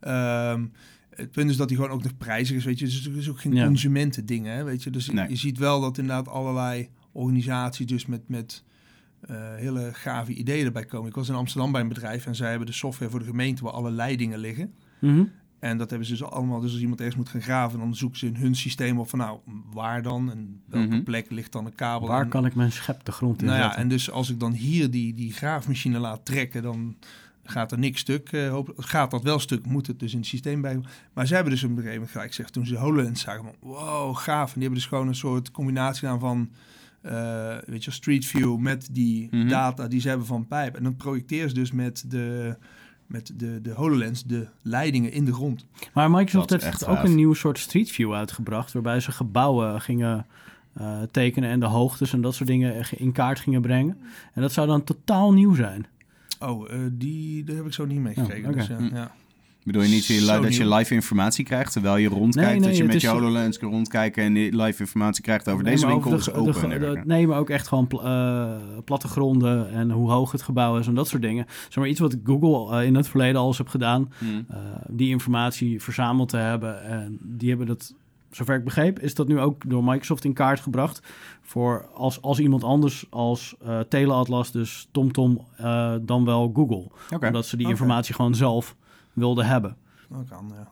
Ehm, 0.00 0.66
het 1.10 1.30
punt 1.30 1.50
is 1.50 1.56
dat 1.56 1.68
die 1.68 1.76
gewoon 1.76 1.92
ook 1.92 2.02
nog 2.02 2.16
prijzig 2.16 2.56
is, 2.56 2.64
weet 2.64 2.78
je. 2.78 2.84
Dus 2.84 3.04
het 3.04 3.16
is 3.16 3.28
ook 3.30 3.40
geen 3.40 3.54
Ja. 3.54 3.66
consumentending, 3.66 4.46
hè, 4.46 4.64
weet 4.64 4.82
je. 4.82 4.90
Dus 4.90 5.10
Nee. 5.10 5.28
je 5.28 5.36
ziet 5.36 5.58
wel 5.58 5.80
dat 5.80 5.98
inderdaad 5.98 6.28
allerlei 6.28 6.88
organisaties 7.12 7.86
dus 7.86 8.06
met, 8.06 8.28
met 8.28 8.64
eh, 9.20 9.54
hele 9.54 9.90
gave 9.92 10.32
ideeën 10.32 10.66
erbij 10.66 10.84
komen. 10.84 11.08
Ik 11.08 11.14
was 11.14 11.28
in 11.28 11.34
Amsterdam 11.34 11.72
bij 11.72 11.80
een 11.80 11.88
bedrijf 11.88 12.26
en 12.26 12.34
zij 12.34 12.48
hebben 12.48 12.66
de 12.66 12.72
software 12.72 13.10
voor 13.10 13.20
de 13.20 13.26
gemeente 13.26 13.62
waar 13.64 13.72
alle 13.72 13.90
leidingen 13.90 14.38
liggen. 14.38 14.74
Mhm. 15.00 15.24
En 15.58 15.78
dat 15.78 15.90
hebben 15.90 16.08
ze 16.08 16.12
dus 16.16 16.22
allemaal. 16.24 16.60
Dus 16.60 16.72
als 16.72 16.80
iemand 16.80 16.98
ergens 17.00 17.16
moet 17.16 17.28
gaan 17.28 17.40
graven, 17.42 17.78
dan 17.78 17.94
zoeken 17.94 18.18
ze 18.18 18.26
in 18.26 18.36
hun 18.36 18.54
systeem 18.54 18.98
op 18.98 19.08
van 19.08 19.18
nou, 19.18 19.38
waar 19.72 20.02
dan? 20.02 20.30
En 20.30 20.60
welke 20.68 20.94
Mhm. 20.94 21.02
plek 21.02 21.30
ligt 21.30 21.52
dan 21.52 21.66
een 21.66 21.74
kabel? 21.74 22.08
Waar 22.08 22.22
en, 22.22 22.28
kan 22.28 22.46
ik 22.46 22.54
mijn 22.54 22.72
schep 22.72 23.04
de 23.04 23.12
grond 23.12 23.40
in 23.40 23.46
Nou 23.46 23.58
ja, 23.58 23.76
en 23.76 23.88
dus 23.88 24.10
als 24.10 24.30
ik 24.30 24.40
dan 24.40 24.52
hier 24.52 24.90
die, 24.90 25.14
die 25.14 25.32
graafmachine 25.32 25.98
laat 25.98 26.24
trekken, 26.24 26.62
dan 26.62 26.96
gaat 27.44 27.72
er 27.72 27.78
niks 27.78 28.00
stuk. 28.00 28.32
eh, 28.32 28.48
hoop, 28.48 28.72
gaat 28.76 29.10
dat 29.10 29.22
wel 29.22 29.38
stuk, 29.38 29.66
moet 29.66 29.86
het 29.86 30.00
dus 30.00 30.12
in 30.12 30.18
het 30.18 30.26
systeem 30.26 30.60
bij. 30.60 30.80
Maar 31.12 31.26
ze 31.26 31.34
hebben 31.34 31.52
dus 31.52 31.62
op 31.62 31.68
een 31.68 31.74
gegeven 31.76 31.94
moment 31.94 32.12
gelijk 32.12 32.30
gezegd, 32.30 32.52
toen 32.52 32.66
ze 32.66 32.72
de 32.72 32.78
HoloLens 32.78 33.20
zagen, 33.20 33.42
van, 33.44 33.54
wow, 33.60 34.16
gaaf. 34.16 34.46
En 34.48 34.52
die 34.54 34.62
hebben 34.62 34.78
dus 34.78 34.88
gewoon 34.88 35.08
een 35.08 35.14
soort 35.14 35.50
combinatie 35.50 36.00
gedaan 36.00 36.20
van, 36.20 36.50
eh, 37.02 37.56
weet 37.66 37.84
je, 37.84 37.90
Street 37.90 38.24
View 38.26 38.58
met 38.58 38.88
die 38.92 39.28
Mhm. 39.30 39.48
data 39.48 39.88
die 39.88 40.00
ze 40.00 40.08
hebben 40.08 40.26
van 40.26 40.46
pijp. 40.46 40.76
En 40.76 40.82
dan 40.82 40.96
projecteer 40.96 41.48
ze 41.48 41.54
dus 41.54 41.72
met 41.72 42.04
de, 42.08 42.56
met 43.06 43.32
de, 43.36 43.60
de 43.62 43.70
HoloLens 43.70 44.24
de 44.24 44.46
leidingen 44.62 45.12
in 45.12 45.24
de 45.24 45.32
grond. 45.32 45.66
Maar 45.94 46.10
Microsoft 46.10 46.50
heeft 46.50 46.64
echt 46.64 46.86
ook 46.86 46.94
gaaf. 46.96 47.04
een 47.04 47.14
nieuw 47.14 47.34
soort 47.34 47.58
Street 47.58 47.90
View 47.90 48.12
uitgebracht, 48.14 48.72
waarbij 48.72 49.00
ze 49.00 49.12
gebouwen 49.12 49.80
gingen 49.80 50.26
eh, 50.72 51.02
tekenen 51.10 51.50
en 51.50 51.60
de 51.60 51.66
hoogtes 51.66 52.12
en 52.12 52.20
dat 52.20 52.34
soort 52.34 52.48
dingen 52.48 52.84
in 52.90 53.12
kaart 53.12 53.40
gingen 53.40 53.60
brengen. 53.60 53.98
En 54.32 54.42
dat 54.42 54.52
zou 54.52 54.66
dan 54.66 54.84
totaal 54.84 55.32
nieuw 55.32 55.54
zijn. 55.54 55.86
Oh, 56.40 56.72
eh, 56.72 56.78
die 56.92 57.44
daar 57.44 57.56
heb 57.56 57.66
ik 57.66 57.72
zo 57.72 57.84
niet 57.84 58.00
meegekregen. 58.00 58.44
Oh, 58.44 58.50
oké. 58.50 58.58
dus, 58.58 58.66
ja, 58.66 58.76
Hm. 58.76 58.94
ja. 58.94 59.10
Bedoel 59.66 59.82
je 59.82 59.88
niet 59.88 60.06
dat 60.06 60.16
je, 60.16 60.24
Zo 60.24 60.40
dat 60.42 60.54
je 60.56 60.64
nieuw. 60.64 60.76
live 60.76 60.94
informatie 60.94 61.44
krijgt 61.44 61.72
terwijl 61.72 61.96
je 61.96 62.08
rondkijkt? 62.08 62.50
Nee, 62.50 62.58
nee, 62.60 62.68
dat 62.68 62.76
je 62.76 62.84
met 62.84 63.00
je 63.00 63.08
HoloLens 63.08 63.58
kan 63.58 63.70
rondkijken 63.70 64.24
en 64.24 64.32
die 64.34 64.56
live 64.62 64.80
informatie 64.80 65.22
krijgt 65.22 65.48
over 65.48 65.64
Nee, 65.64 65.72
deze 65.72 65.86
winkel 65.86 66.06
over 66.12 66.18
is 66.18 66.24
de- 66.24 66.32
open. 66.32 66.52
de- 66.52 66.58
en 66.60 66.68
de- 66.68 66.78
dergelijke. 66.78 67.06
nee, 67.08 67.26
maar 67.26 67.38
ook 67.38 67.50
echt 67.50 67.68
gewoon 67.68 67.88
eh, 67.90 68.56
plattegronden 68.84 69.70
en 69.70 69.90
hoe 69.90 70.10
hoog 70.10 70.32
het 70.32 70.42
gebouw 70.42 70.78
is 70.78 70.86
en 70.86 70.94
dat 70.94 71.08
soort 71.08 71.22
dingen. 71.22 71.46
Zeg 71.48 71.76
maar 71.76 71.88
iets 71.88 72.00
wat 72.00 72.16
Google 72.24 72.76
eh, 72.80 72.86
in 72.86 72.94
het 72.94 73.08
verleden 73.08 73.40
al 73.40 73.46
eens 73.46 73.58
heeft 73.58 73.70
gedaan. 73.70 74.12
Hm. 74.18 74.24
eh, 74.48 74.58
die 74.88 75.08
informatie 75.08 75.82
verzameld 75.82 76.28
te 76.28 76.36
hebben. 76.36 76.82
En 76.84 77.18
die 77.22 77.48
hebben 77.48 77.66
dat, 77.66 77.94
zover 78.30 78.54
ik 78.56 78.64
begreep, 78.64 78.98
is 79.00 79.14
dat 79.14 79.28
nu 79.28 79.40
ook 79.40 79.62
door 79.70 79.84
Microsoft 79.84 80.24
in 80.24 80.32
kaart 80.32 80.60
gebracht. 80.60 81.00
Voor 81.42 81.88
als, 81.94 82.22
als 82.22 82.38
iemand 82.38 82.64
anders 82.64 83.06
als 83.10 83.54
Teleatlas, 83.88 84.52
dus 84.52 84.88
TomTom, 84.92 85.40
eh, 85.56 85.94
dan 86.02 86.24
wel 86.24 86.50
Google. 86.54 86.90
Omdat 87.26 87.46
ze 87.46 87.56
die 87.56 87.68
informatie 87.68 88.14
gewoon 88.14 88.34
zelf 88.34 88.76
wilden 89.16 89.46
hebben. 89.46 89.76
Dat 90.08 90.24
kan, 90.28 90.52
ja. 90.54 90.68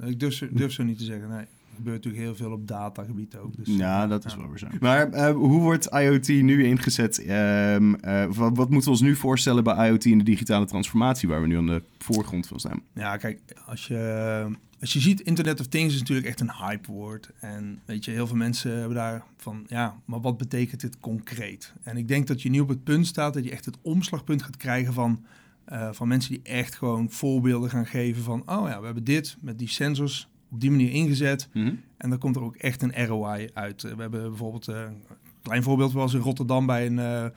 ja. 0.00 0.06
Ik 0.06 0.20
durf, 0.20 0.34
zo- 0.34 0.48
durf 0.50 0.72
zo 0.72 0.82
niet 0.82 0.98
te 0.98 1.04
zeggen, 1.04 1.28
nee. 1.28 1.44
gebeurt 1.76 2.04
natuurlijk 2.04 2.24
heel 2.24 2.34
veel 2.34 2.52
op 2.52 2.68
datagebied 2.68 3.36
ook. 3.36 3.56
Dus, 3.56 3.76
ja, 3.76 4.06
dat 4.06 4.24
is 4.24 4.32
ja. 4.32 4.38
wel 4.38 4.48
weer 4.48 4.58
zo. 4.58 4.66
Maar 4.80 5.10
eh, 5.10 5.34
hoe 5.34 5.60
wordt 5.60 5.86
IoT 5.86 6.28
nu 6.28 6.64
ingezet? 6.64 7.24
Ehm, 7.24 7.94
eh, 7.94 8.24
wat, 8.24 8.56
wat 8.56 8.70
moeten 8.70 8.84
we 8.84 8.90
ons 8.90 9.00
nu 9.00 9.16
voorstellen 9.16 9.64
bij 9.64 9.88
IoT 9.88 10.04
in 10.04 10.18
de 10.18 10.24
digitale 10.24 10.66
transformatie, 10.66 11.28
waar 11.28 11.40
we 11.40 11.46
nu 11.46 11.56
aan 11.56 11.66
de 11.66 11.82
voorgrond 11.98 12.46
van 12.46 12.60
staan? 12.60 12.82
Ja, 12.92 13.16
kijk, 13.16 13.40
als 13.66 13.86
je, 13.86 14.46
als 14.80 14.92
je 14.92 15.00
ziet, 15.00 15.20
Internet 15.20 15.60
of 15.60 15.66
Things 15.66 15.94
is 15.94 16.00
natuurlijk 16.00 16.26
echt 16.26 16.40
een 16.40 16.52
hype 16.52 16.92
woord. 16.92 17.30
En 17.40 17.80
weet 17.84 18.04
je, 18.04 18.10
heel 18.10 18.26
veel 18.26 18.36
mensen 18.36 18.78
hebben 18.78 18.96
daar 18.96 19.22
van, 19.36 19.64
ja, 19.68 19.94
maar 20.04 20.20
wat 20.20 20.36
betekent 20.36 20.80
dit 20.80 21.00
concreet? 21.00 21.72
En 21.82 21.96
ik 21.96 22.08
denk 22.08 22.26
dat 22.26 22.42
je 22.42 22.50
nu 22.50 22.60
op 22.60 22.68
het 22.68 22.84
punt 22.84 23.06
staat 23.06 23.34
dat 23.34 23.44
je 23.44 23.50
echt 23.50 23.64
het 23.64 23.76
omslagpunt 23.82 24.42
gaat 24.42 24.56
krijgen 24.56 24.92
van, 24.92 25.24
eh, 25.66 25.88
van 25.92 26.08
mensen 26.08 26.30
die 26.30 26.40
echt 26.42 26.74
gewoon 26.74 27.10
voorbeelden 27.10 27.70
gaan 27.70 27.86
geven 27.86 28.22
van, 28.22 28.40
oh 28.40 28.68
ja, 28.68 28.78
we 28.78 28.84
hebben 28.84 29.04
dit 29.04 29.36
met 29.40 29.58
die 29.58 29.68
sensors 29.68 30.28
op 30.50 30.60
die 30.60 30.70
manier 30.70 30.90
ingezet. 30.90 31.48
En 31.96 32.10
dan 32.10 32.18
komt 32.18 32.36
er 32.36 32.42
ook 32.42 32.56
echt 32.56 32.82
een 32.82 33.06
ROI 33.06 33.50
uit. 33.54 33.84
Eh, 33.84 33.92
We 33.92 34.00
hebben 34.00 34.28
bijvoorbeeld 34.28 34.68
eh, 34.68 34.80
een 34.80 35.02
klein 35.42 35.62
voorbeeld 35.62 35.92
was 35.92 36.14
in 36.14 36.20
Rotterdam 36.20 36.66
bij 36.66 36.86
een 36.86 37.32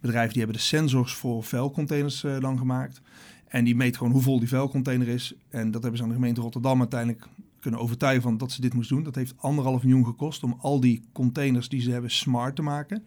bedrijf. 0.00 0.28
Die 0.28 0.38
hebben 0.38 0.56
de 0.56 0.62
sensors 0.62 1.14
voor 1.14 1.42
vuilcontainers 1.42 2.20
dan 2.40 2.58
gemaakt. 2.58 3.00
En 3.48 3.64
die 3.64 3.76
meet 3.76 3.96
gewoon 3.96 4.12
hoe 4.12 4.22
vol 4.22 4.38
die 4.38 4.48
vuilcontainer 4.48 5.08
is. 5.08 5.34
En 5.48 5.70
dat 5.70 5.80
hebben 5.82 5.98
ze 5.98 6.02
aan 6.04 6.10
de 6.10 6.14
gemeente 6.14 6.40
Rotterdam 6.40 6.78
uiteindelijk 6.78 7.26
kunnen 7.60 7.80
overtuigen 7.80 8.22
van 8.22 8.36
dat 8.36 8.52
ze 8.52 8.60
dit 8.60 8.74
moesten 8.74 8.96
doen. 8.96 9.04
Dat 9.04 9.14
heeft 9.14 9.34
anderhalf 9.36 9.82
miljoen 9.82 10.04
gekost 10.04 10.42
om 10.42 10.56
al 10.60 10.80
die 10.80 11.02
containers 11.12 11.68
die 11.68 11.80
ze 11.80 11.90
hebben 11.90 12.10
smart 12.10 12.56
te 12.56 12.62
maken. 12.62 13.02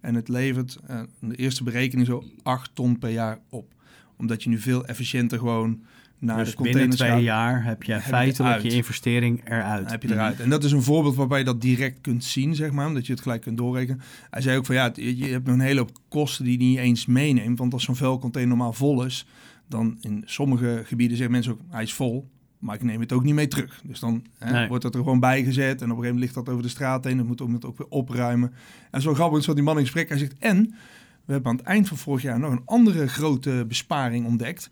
En 0.00 0.14
het 0.14 0.28
levert 0.28 0.78
de 1.20 1.36
eerste 1.36 1.64
berekening 1.64 2.06
zo 2.06 2.24
8 2.42 2.70
ton 2.74 2.98
per 2.98 3.10
jaar 3.10 3.38
op. 3.48 3.74
Omdat 4.16 4.42
je 4.42 4.48
nu 4.48 4.58
veel 4.58 4.86
efficiënter 4.86 5.38
gewoon 5.38 5.80
naar 6.18 6.36
dus 6.36 6.56
de 6.56 6.62
binnen 6.62 6.72
containers 6.72 6.96
twee 6.96 7.10
gaat. 7.10 7.22
jaar 7.22 7.64
heb 7.64 7.82
je 7.82 7.92
je 7.92 8.00
feitelijk 8.00 8.38
eruit. 8.54 8.62
je 8.62 8.70
investering 8.78 9.40
eruit. 9.44 9.82
Dan 9.82 9.90
heb 9.90 10.02
je 10.02 10.12
eruit. 10.12 10.40
En 10.40 10.50
dat 10.50 10.64
is 10.64 10.72
een 10.72 10.82
voorbeeld 10.82 11.14
waarbij 11.14 11.38
je 11.38 11.44
dat 11.44 11.60
direct 11.60 12.00
kunt 12.00 12.24
zien, 12.24 12.54
zeg 12.54 12.70
maar. 12.70 12.86
Omdat 12.86 13.06
je 13.06 13.12
het 13.12 13.22
gelijk 13.22 13.42
kunt 13.42 13.56
doorrekenen. 13.56 14.00
Hij 14.30 14.42
zei 14.42 14.58
ook 14.58 14.66
van 14.66 14.74
ja, 14.74 14.90
je 14.94 15.16
je 15.16 15.26
hebt 15.26 15.46
nog 15.46 15.54
een 15.54 15.60
hele 15.60 15.78
hoop 15.80 15.98
kosten 16.08 16.44
die 16.44 16.58
je 16.58 16.64
niet 16.64 16.78
eens 16.78 17.06
meeneemt. 17.06 17.58
Want 17.58 17.72
als 17.72 17.84
zo'n 17.84 17.96
vuilcontainer 17.96 18.56
normaal 18.56 18.72
vol 18.72 19.04
is, 19.04 19.26
dan 19.68 19.96
in 20.00 20.22
sommige 20.24 20.82
gebieden 20.84 21.16
zeggen 21.16 21.34
mensen 21.34 21.52
ook, 21.52 21.60
hij 21.68 21.82
is 21.82 21.94
vol. 21.94 22.30
Maar 22.58 22.74
ik 22.74 22.82
neem 22.82 23.00
het 23.00 23.12
ook 23.12 23.24
niet 23.24 23.34
mee 23.34 23.48
terug. 23.48 23.80
Dus 23.84 24.00
dan 24.00 24.24
hè, 24.38 24.52
Nee. 24.52 24.68
wordt 24.68 24.82
dat 24.82 24.94
er 24.94 25.00
gewoon 25.02 25.20
bijgezet. 25.20 25.64
En 25.64 25.72
op 25.72 25.80
een 25.80 25.86
gegeven 25.88 26.02
moment 26.02 26.20
ligt 26.20 26.34
dat 26.34 26.48
over 26.48 26.62
de 26.62 26.68
straat 26.68 27.04
heen. 27.04 27.16
Dan 27.16 27.26
moet 27.26 27.40
ook 27.40 27.52
het 27.52 27.64
ook 27.64 27.78
weer 27.78 27.86
opruimen. 27.88 28.52
En 28.90 29.02
zo 29.02 29.14
grappig 29.14 29.38
is 29.38 29.46
wat 29.46 29.54
die 29.56 29.64
man 29.64 29.76
in 29.76 29.82
gesprek. 29.82 30.08
Hij 30.08 30.18
zegt, 30.18 30.34
en 30.38 30.74
we 31.24 31.32
hebben 31.32 31.50
aan 31.50 31.56
het 31.56 31.66
eind 31.66 31.88
van 31.88 31.96
vorig 31.96 32.22
jaar 32.22 32.38
nog 32.38 32.52
een 32.52 32.62
andere 32.64 33.08
grote 33.08 33.64
besparing 33.68 34.26
ontdekt. 34.26 34.70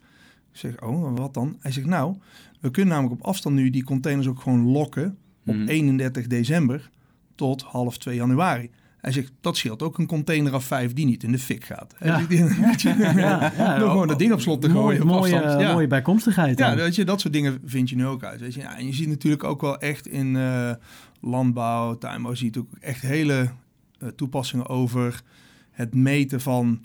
Ik 0.51 0.57
zeg, 0.59 0.81
oh, 0.81 1.17
wat 1.17 1.33
dan? 1.33 1.57
Hij 1.59 1.71
zegt, 1.71 1.87
nou, 1.87 2.15
we 2.59 2.71
kunnen 2.71 2.93
namelijk 2.93 3.21
op 3.21 3.27
afstand 3.27 3.55
nu 3.55 3.69
die 3.69 3.83
containers 3.83 4.27
ook 4.27 4.41
gewoon 4.41 4.65
lokken 4.65 5.17
op 5.45 5.55
Mhm. 5.55 5.67
31 5.67 6.27
december 6.27 6.89
tot 7.35 7.61
half 7.61 7.97
2 7.97 8.15
januari. 8.15 8.69
Hij 8.97 9.11
zegt, 9.11 9.31
dat 9.41 9.57
scheelt 9.57 9.81
ook 9.81 9.97
een 9.97 10.05
container 10.07 10.53
af 10.53 10.63
5 10.63 10.93
die 10.93 11.05
niet 11.05 11.23
in 11.23 11.31
de 11.31 11.39
fik 11.39 11.63
gaat. 11.63 11.95
Ja. 12.03 12.21
ja, 12.29 13.51
ja, 13.57 13.77
Door 13.79 13.89
gewoon 13.89 14.07
dat 14.07 14.19
ding 14.19 14.31
op 14.33 14.41
slot 14.41 14.61
te 14.61 14.69
gooien 14.69 15.01
op 15.01 15.07
mooie, 15.07 15.35
afstand. 15.35 15.61
Ja. 15.61 15.73
mooie 15.73 15.87
bijkomstigheid. 15.87 16.59
Ja, 16.59 16.75
weet 16.75 16.95
je, 16.95 17.05
dat 17.05 17.21
soort 17.21 17.33
dingen 17.33 17.59
vind 17.65 17.89
je 17.89 17.95
nu 17.95 18.05
ook 18.05 18.23
uit. 18.23 18.39
Weet 18.39 18.53
je. 18.53 18.59
Ja, 18.59 18.77
en 18.77 18.85
je 18.85 18.93
ziet 18.93 19.07
natuurlijk 19.07 19.43
ook 19.43 19.61
wel 19.61 19.79
echt 19.79 20.07
in 20.07 20.35
eh, 20.35 20.71
landbouw, 21.21 21.97
tuinbouw, 21.97 22.33
zie 22.33 22.49
je 22.53 22.59
ook 22.59 22.69
echt 22.79 23.01
hele 23.01 23.49
eh, 23.99 24.07
toepassingen 24.07 24.67
over 24.67 25.21
het 25.71 25.95
meten 25.95 26.41
van 26.41 26.81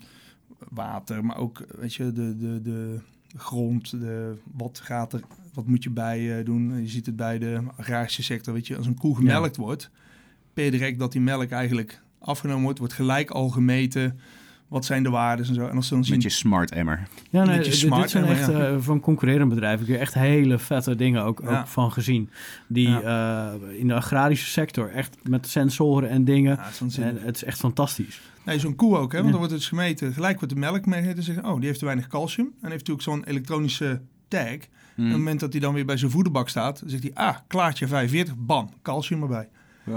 water, 0.69 1.25
maar 1.25 1.37
ook 1.37 1.65
weet 1.77 1.93
je, 1.93 2.11
de, 2.11 2.37
de, 2.37 2.61
de 2.61 2.99
grond, 3.37 3.91
de, 3.91 4.35
wat 4.53 4.79
gaat 4.79 5.13
er, 5.13 5.21
wat 5.53 5.67
moet 5.67 5.83
je 5.83 5.89
bij 5.89 6.37
eh, 6.37 6.45
doen. 6.45 6.81
Je 6.81 6.87
ziet 6.87 7.05
het 7.05 7.15
bij 7.15 7.39
de 7.39 7.61
agrarische 7.75 8.23
sector, 8.23 8.53
weet 8.53 8.67
je, 8.67 8.77
als 8.77 8.85
een 8.85 8.97
koe 8.97 9.15
gemelkt 9.15 9.55
wordt, 9.55 9.89
per 10.53 10.71
direct 10.71 10.99
dat 10.99 11.11
die 11.11 11.21
melk 11.21 11.49
eigenlijk 11.49 12.01
afgenomen 12.19 12.63
wordt, 12.63 12.79
wordt 12.79 12.93
gelijk 12.93 13.29
al 13.29 13.49
gemeten. 13.49 14.19
Wat 14.67 14.85
zijn 14.85 15.03
de 15.03 15.09
waarden 15.09 15.45
en 15.47 15.53
zo. 15.53 15.67
En 15.67 15.75
als 15.75 15.87
ze 15.87 15.93
dan 15.93 16.03
zien 16.03 16.13
Met 16.13 16.23
je 16.23 16.29
smart 16.29 16.71
emmer. 16.71 17.07
Ja, 17.29 17.43
nee, 17.43 17.55
beetje 17.57 17.71
dit, 17.71 17.79
smart, 17.79 18.01
dit 18.01 18.11
zijn 18.11 18.25
hè, 18.25 18.31
echt 18.31 18.47
ja. 18.47 18.67
eh, 18.67 18.75
van 18.79 18.99
concurrerende 18.99 19.53
bedrijven. 19.55 19.81
Ik 19.81 19.87
heb 19.87 19.95
er 19.95 20.01
echt 20.01 20.13
hele 20.13 20.57
vette 20.59 20.95
dingen 20.95 21.23
ook, 21.23 21.41
Ja. 21.43 21.59
ook 21.59 21.67
van 21.67 21.91
gezien. 21.91 22.29
Die 22.67 23.01
eh, 23.01 23.53
in 23.77 23.87
de 23.87 23.93
agrarische 23.93 24.45
sector 24.49 24.91
echt 24.91 25.17
met 25.23 25.47
sensoren 25.47 26.09
en 26.09 26.23
dingen. 26.25 26.59
En 26.99 27.17
het 27.21 27.35
is 27.35 27.43
echt 27.43 27.59
fantastisch. 27.59 28.21
Nee, 28.45 28.59
zo'n 28.59 28.75
koe 28.75 28.97
ook, 28.97 29.11
hè? 29.11 29.17
Want 29.21 29.25
Ja. 29.25 29.29
dan 29.31 29.37
wordt 29.37 29.51
het 29.51 29.59
dus 29.59 29.67
gemeten. 29.69 30.13
Gelijk 30.13 30.39
wordt 30.39 30.53
de 30.53 30.59
melk 30.59 30.85
meegeten 30.85 31.17
en 31.17 31.23
zeggen, 31.23 31.45
oh, 31.45 31.55
die 31.57 31.65
heeft 31.65 31.79
te 31.79 31.85
weinig 31.85 32.07
calcium. 32.07 32.45
En 32.45 32.69
heeft 32.71 32.87
natuurlijk 32.87 33.01
zo'n 33.01 33.23
elektronische 33.23 34.01
tag. 34.27 34.41
En 34.41 34.57
op 35.03 35.09
het 35.09 35.17
moment 35.17 35.39
dat 35.39 35.51
hij 35.51 35.61
dan 35.61 35.73
weer 35.73 35.85
bij 35.85 35.97
zijn 35.97 36.11
voederbak 36.11 36.49
staat, 36.49 36.79
dan 36.79 36.89
zegt 36.89 37.03
hij, 37.03 37.11
ah, 37.13 37.35
klaartje 37.47 37.87
45, 37.87 38.33
bam, 38.37 38.69
calcium 38.81 39.21
erbij. 39.21 39.49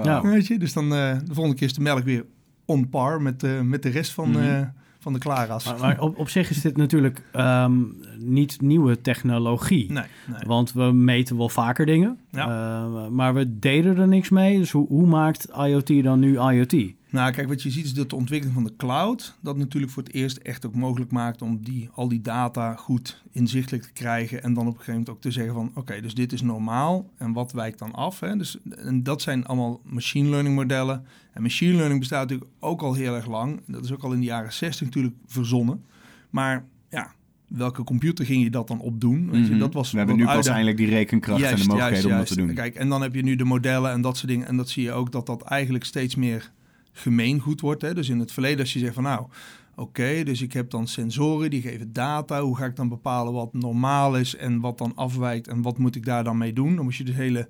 Ja. 0.02 0.22
Weet 0.22 0.46
je, 0.46 0.58
dus 0.58 0.72
dan 0.72 0.84
eh, 0.94 1.18
de 1.24 1.34
volgende 1.34 1.56
keer 1.58 1.66
is 1.66 1.74
de 1.74 1.80
melk 1.80 2.04
weer 2.04 2.24
on 2.70 2.88
par 2.88 3.22
met, 3.22 3.42
eh, 3.42 3.60
met 3.60 3.82
de 3.82 3.88
rest 3.88 4.12
van, 4.12 4.30
Mhm. 4.30 4.38
eh, 4.42 4.60
van 4.98 5.12
de 5.12 5.18
klaarras. 5.18 5.64
Maar, 5.64 5.78
maar 5.78 6.00
op, 6.00 6.18
op 6.18 6.28
zich 6.28 6.50
is 6.50 6.60
dit 6.60 6.76
natuurlijk 6.76 7.22
ehm, 7.32 7.78
niet 8.18 8.60
nieuwe 8.60 9.00
technologie. 9.00 9.92
Nee, 9.92 10.04
nee. 10.26 10.40
Want 10.46 10.72
we 10.72 10.82
meten 10.92 11.36
wel 11.36 11.48
vaker 11.48 11.86
dingen, 11.86 12.18
eh, 12.30 13.06
maar 13.08 13.34
we 13.34 13.58
deden 13.58 13.96
er 13.98 14.08
niks 14.08 14.28
mee. 14.28 14.58
Dus 14.58 14.70
hoe, 14.70 14.86
hoe 14.88 15.06
maakt 15.06 15.48
IoT 15.66 16.02
dan 16.02 16.18
nu 16.18 16.38
IoT? 16.38 16.92
Nou, 17.10 17.32
kijk, 17.32 17.48
wat 17.48 17.62
je 17.62 17.70
ziet 17.70 17.84
is 17.84 17.94
dat 17.94 18.10
de 18.10 18.16
ontwikkeling 18.16 18.54
van 18.54 18.64
de 18.64 18.76
cloud... 18.76 19.36
dat 19.40 19.56
natuurlijk 19.56 19.92
voor 19.92 20.02
het 20.02 20.12
eerst 20.12 20.36
echt 20.36 20.66
ook 20.66 20.74
mogelijk 20.74 21.10
maakt... 21.10 21.42
om 21.42 21.62
die, 21.62 21.88
al 21.92 22.08
die 22.08 22.20
data 22.20 22.74
goed 22.74 23.22
inzichtelijk 23.30 23.82
te 23.84 23.92
krijgen... 23.92 24.42
en 24.42 24.54
dan 24.54 24.62
op 24.62 24.68
een 24.72 24.78
gegeven 24.78 24.92
moment 24.92 25.10
ook 25.10 25.20
te 25.20 25.30
zeggen 25.30 25.54
van... 25.54 25.70
oké, 25.74 26.00
dus 26.00 26.14
dit 26.14 26.32
is 26.32 26.42
normaal 26.42 27.10
en 27.16 27.32
wat 27.32 27.52
wijkt 27.52 27.78
dan 27.78 27.92
af? 27.92 28.20
Hè? 28.20 28.36
Dus, 28.36 28.56
en 28.76 29.02
dat 29.02 29.22
zijn 29.22 29.46
allemaal 29.46 29.80
machine 29.84 30.28
learning 30.28 30.54
modellen. 30.54 31.04
En 31.32 31.42
machine 31.42 31.74
learning 31.74 31.98
bestaat 32.00 32.20
natuurlijk 32.20 32.50
ook 32.60 32.82
al 32.82 32.94
heel 32.94 33.14
erg 33.14 33.26
lang. 33.26 33.60
Dat 33.66 33.84
is 33.84 33.92
ook 33.92 34.02
al 34.02 34.12
in 34.12 34.20
de 34.20 34.26
jaren 34.26 34.52
60 34.52 34.86
natuurlijk 34.86 35.14
verzonnen. 35.26 35.84
Maar 36.30 36.64
ja, 36.90 37.12
welke 37.48 37.84
computer 37.84 38.24
ging 38.24 38.42
je 38.42 38.50
dat 38.50 38.68
dan 38.68 38.80
op 38.80 39.00
doen? 39.00 39.30
Weet 39.30 39.44
je, 39.44 39.50
Mhm. 39.50 39.58
dat 39.60 39.74
was 39.74 39.90
we 39.90 39.98
hebben 39.98 40.16
nu 40.16 40.24
pas 40.24 40.34
uitdaging. 40.34 40.56
eindelijk 40.64 40.88
die 40.88 40.98
rekenkracht 40.98 41.42
en 41.42 41.56
de 41.56 41.64
mogelijkheden 41.66 42.10
om 42.10 42.16
dat 42.16 42.26
te 42.26 42.36
doen. 42.36 42.54
Kijk, 42.54 42.74
en 42.74 42.88
dan 42.88 43.02
heb 43.02 43.14
je 43.14 43.22
nu 43.22 43.36
de 43.36 43.44
modellen 43.44 43.90
en 43.92 44.00
dat 44.00 44.16
soort 44.16 44.28
dingen. 44.28 44.46
En 44.46 44.56
dat 44.56 44.68
zie 44.68 44.82
je 44.82 44.92
ook 44.92 45.12
dat 45.12 45.26
dat 45.26 45.42
eigenlijk 45.42 45.84
steeds 45.84 46.14
meer 46.14 46.50
gemeengoed 46.92 47.60
wordt. 47.60 47.82
Hè? 47.82 47.94
Dus 47.94 48.08
in 48.08 48.18
het 48.18 48.32
verleden 48.32 48.60
als 48.60 48.72
je 48.72 48.78
zegt 48.78 48.94
van 48.94 49.02
nou, 49.02 49.26
oké, 49.74 50.22
dus 50.22 50.42
ik 50.42 50.52
heb 50.52 50.70
dan 50.70 50.86
sensoren 50.86 51.50
die 51.50 51.62
geven 51.62 51.92
data. 51.92 52.40
Hoe 52.40 52.56
ga 52.56 52.64
ik 52.64 52.76
dan 52.76 52.88
bepalen 52.88 53.32
wat 53.32 53.52
normaal 53.52 54.16
is 54.16 54.36
en 54.36 54.60
wat 54.60 54.78
dan 54.78 54.92
afwijkt 54.94 55.48
en 55.48 55.62
wat 55.62 55.78
moet 55.78 55.96
ik 55.96 56.04
daar 56.04 56.24
dan 56.24 56.38
mee 56.38 56.52
doen? 56.52 56.76
Dan 56.76 56.84
moet 56.84 56.96
je 56.96 57.04
dus 57.04 57.14
hele 57.14 57.48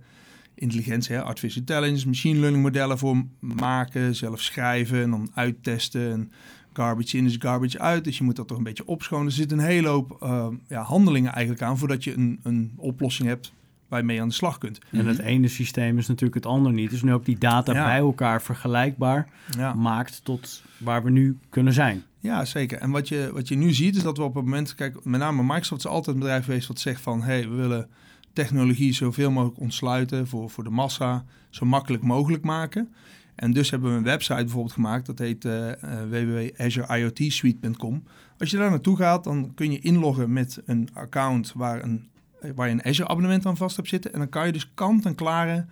intelligentie, 0.55 1.15
hè? 1.15 1.23
artificial 1.23 1.61
intelligence, 1.61 2.07
machine 2.07 2.39
learning 2.39 2.63
modellen 2.63 2.99
voor 2.99 3.25
maken, 3.41 4.15
zelf 4.15 4.41
schrijven 4.41 5.03
en 5.03 5.11
dan 5.11 5.31
uittesten. 5.35 6.13
En 6.13 6.33
garbage 6.73 7.17
in 7.17 7.25
is 7.25 7.37
garbage 7.39 7.79
uit, 7.79 8.05
dus 8.05 8.19
je 8.19 8.25
moet 8.25 8.37
dat 8.37 8.49
toch 8.49 8.59
een 8.59 8.65
beetje 8.65 8.87
opschonen. 8.87 9.27
Er 9.27 9.33
zit 9.33 9.53
een 9.53 9.59
hele 9.59 9.89
hoop 9.89 10.17
eh, 10.21 10.49
ja, 10.69 10.83
handelingen 10.83 11.33
eigenlijk 11.33 11.63
aan 11.63 11.79
voordat 11.79 12.05
je 12.05 12.15
een, 12.15 12.41
een 12.43 12.73
oplossing 12.77 13.29
hebt 13.29 13.53
waar 13.91 13.99
je 14.01 14.07
mee 14.07 14.21
aan 14.21 14.29
de 14.29 14.35
slag 14.35 14.59
kunt. 14.59 14.79
En 14.91 15.07
het 15.07 15.19
ene 15.19 15.49
systeem 15.49 15.99
is 15.99 16.07
natuurlijk 16.07 16.35
het 16.35 16.47
andere 16.47 16.75
niet. 16.75 16.91
Dus 16.91 17.03
nu 17.03 17.13
ook 17.13 17.25
die 17.25 17.39
data 17.39 17.73
Ja. 17.73 17.85
bij 17.85 17.99
elkaar 17.99 18.43
vergelijkbaar 18.43 19.29
Ja. 19.57 19.75
maakt 19.75 20.25
tot 20.25 20.63
waar 20.79 21.03
we 21.05 21.11
nu 21.11 21.39
kunnen 21.49 21.73
zijn. 21.73 22.03
Ja, 22.19 22.45
zeker. 22.45 22.79
En 22.79 22.91
wat 22.91 23.09
je, 23.09 23.31
wat 23.33 23.49
je 23.49 23.57
nu 23.57 23.73
ziet 23.73 23.97
is 23.97 24.03
dat 24.03 24.17
we 24.17 24.23
op 24.23 24.35
het 24.35 24.45
moment... 24.45 24.75
Kijk, 24.75 25.05
met 25.05 25.21
name 25.21 25.43
Microsoft 25.43 25.85
is 25.85 25.91
altijd 25.91 26.17
een 26.17 26.23
bedrijf 26.23 26.45
geweest 26.45 26.69
wat 26.69 26.79
zegt 26.79 27.01
van... 27.01 27.23
hey, 27.23 27.49
we 27.49 27.55
willen 27.55 27.89
technologie 28.33 28.93
zoveel 28.93 29.31
mogelijk 29.31 29.61
ontsluiten 29.61 30.27
voor, 30.29 30.51
voor 30.51 30.65
de 30.65 30.71
massa. 30.71 31.25
Zo 31.51 31.67
makkelijk 31.67 32.03
mogelijk 32.03 32.45
maken. 32.45 32.93
En 33.35 33.53
dus 33.53 33.71
hebben 33.71 33.91
we 33.91 33.97
een 33.97 34.03
website 34.03 34.35
bijvoorbeeld 34.35 34.73
gemaakt. 34.73 35.07
Dat 35.07 35.19
heet 35.19 35.45
eh 35.45 35.69
uh, 35.69 35.73
www.azureiotsuite.com. 36.11 38.03
Als 38.39 38.51
je 38.51 38.57
daar 38.57 38.71
naartoe 38.71 38.97
gaat, 38.97 39.25
dan 39.25 39.53
kun 39.55 39.73
je 39.73 39.79
inloggen 39.79 40.33
met 40.33 40.63
een 40.65 40.89
account... 40.93 41.53
waar, 41.55 41.83
een, 41.83 42.09
waar 42.55 42.67
je 42.67 42.73
een 42.73 42.85
Azure 42.85 43.09
abonnement 43.09 43.47
aan 43.47 43.57
vast 43.57 43.77
hebt 43.77 43.89
zitten. 43.89 44.13
En 44.13 44.19
dan 44.19 44.29
kan 44.29 44.47
je 44.47 44.53
dus 44.53 44.71
kant-en-klare 44.75 45.67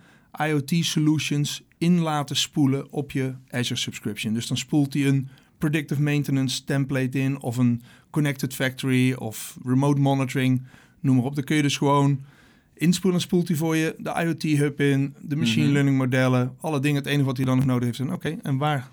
IoT 0.45 0.71
solutions 0.79 1.63
in 1.77 1.99
laten 1.99 2.35
spoelen 2.35 2.91
op 2.91 3.11
je 3.11 3.33
Azure 3.49 3.79
subscription. 3.79 4.33
Dus 4.33 4.47
dan 4.47 4.57
spoelt 4.57 4.93
hij 4.93 5.07
een 5.07 5.27
predictive 5.57 6.01
maintenance 6.01 6.63
template 6.63 7.19
in 7.19 7.41
of 7.41 7.57
een 7.57 7.81
connected 8.09 8.55
factory 8.55 9.13
of 9.13 9.57
remote 9.63 10.01
monitoring, 10.01 10.61
noem 10.99 11.15
maar 11.15 11.25
op. 11.25 11.35
Dan 11.35 11.43
kun 11.43 11.55
je 11.55 11.61
dus 11.61 11.77
gewoon 11.77 12.19
inspoelen 12.73 13.19
en 13.19 13.25
spoelt 13.25 13.47
hij 13.47 13.57
voor 13.57 13.75
je 13.75 13.95
de 13.97 14.13
IoT 14.23 14.43
hub 14.59 14.79
in, 14.79 15.15
de 15.21 15.35
machine 15.35 15.63
Mhm. 15.63 15.73
learning 15.73 15.97
modellen, 15.97 16.55
alle 16.61 16.79
dingen. 16.79 16.97
Het 16.97 17.07
enige 17.11 17.25
wat 17.25 17.37
hij 17.37 17.45
dan 17.45 17.55
nog 17.55 17.65
nodig 17.65 17.83
heeft 17.85 17.99
is, 17.99 18.07
oké, 18.07 18.37
en 18.43 18.57
waar 18.57 18.87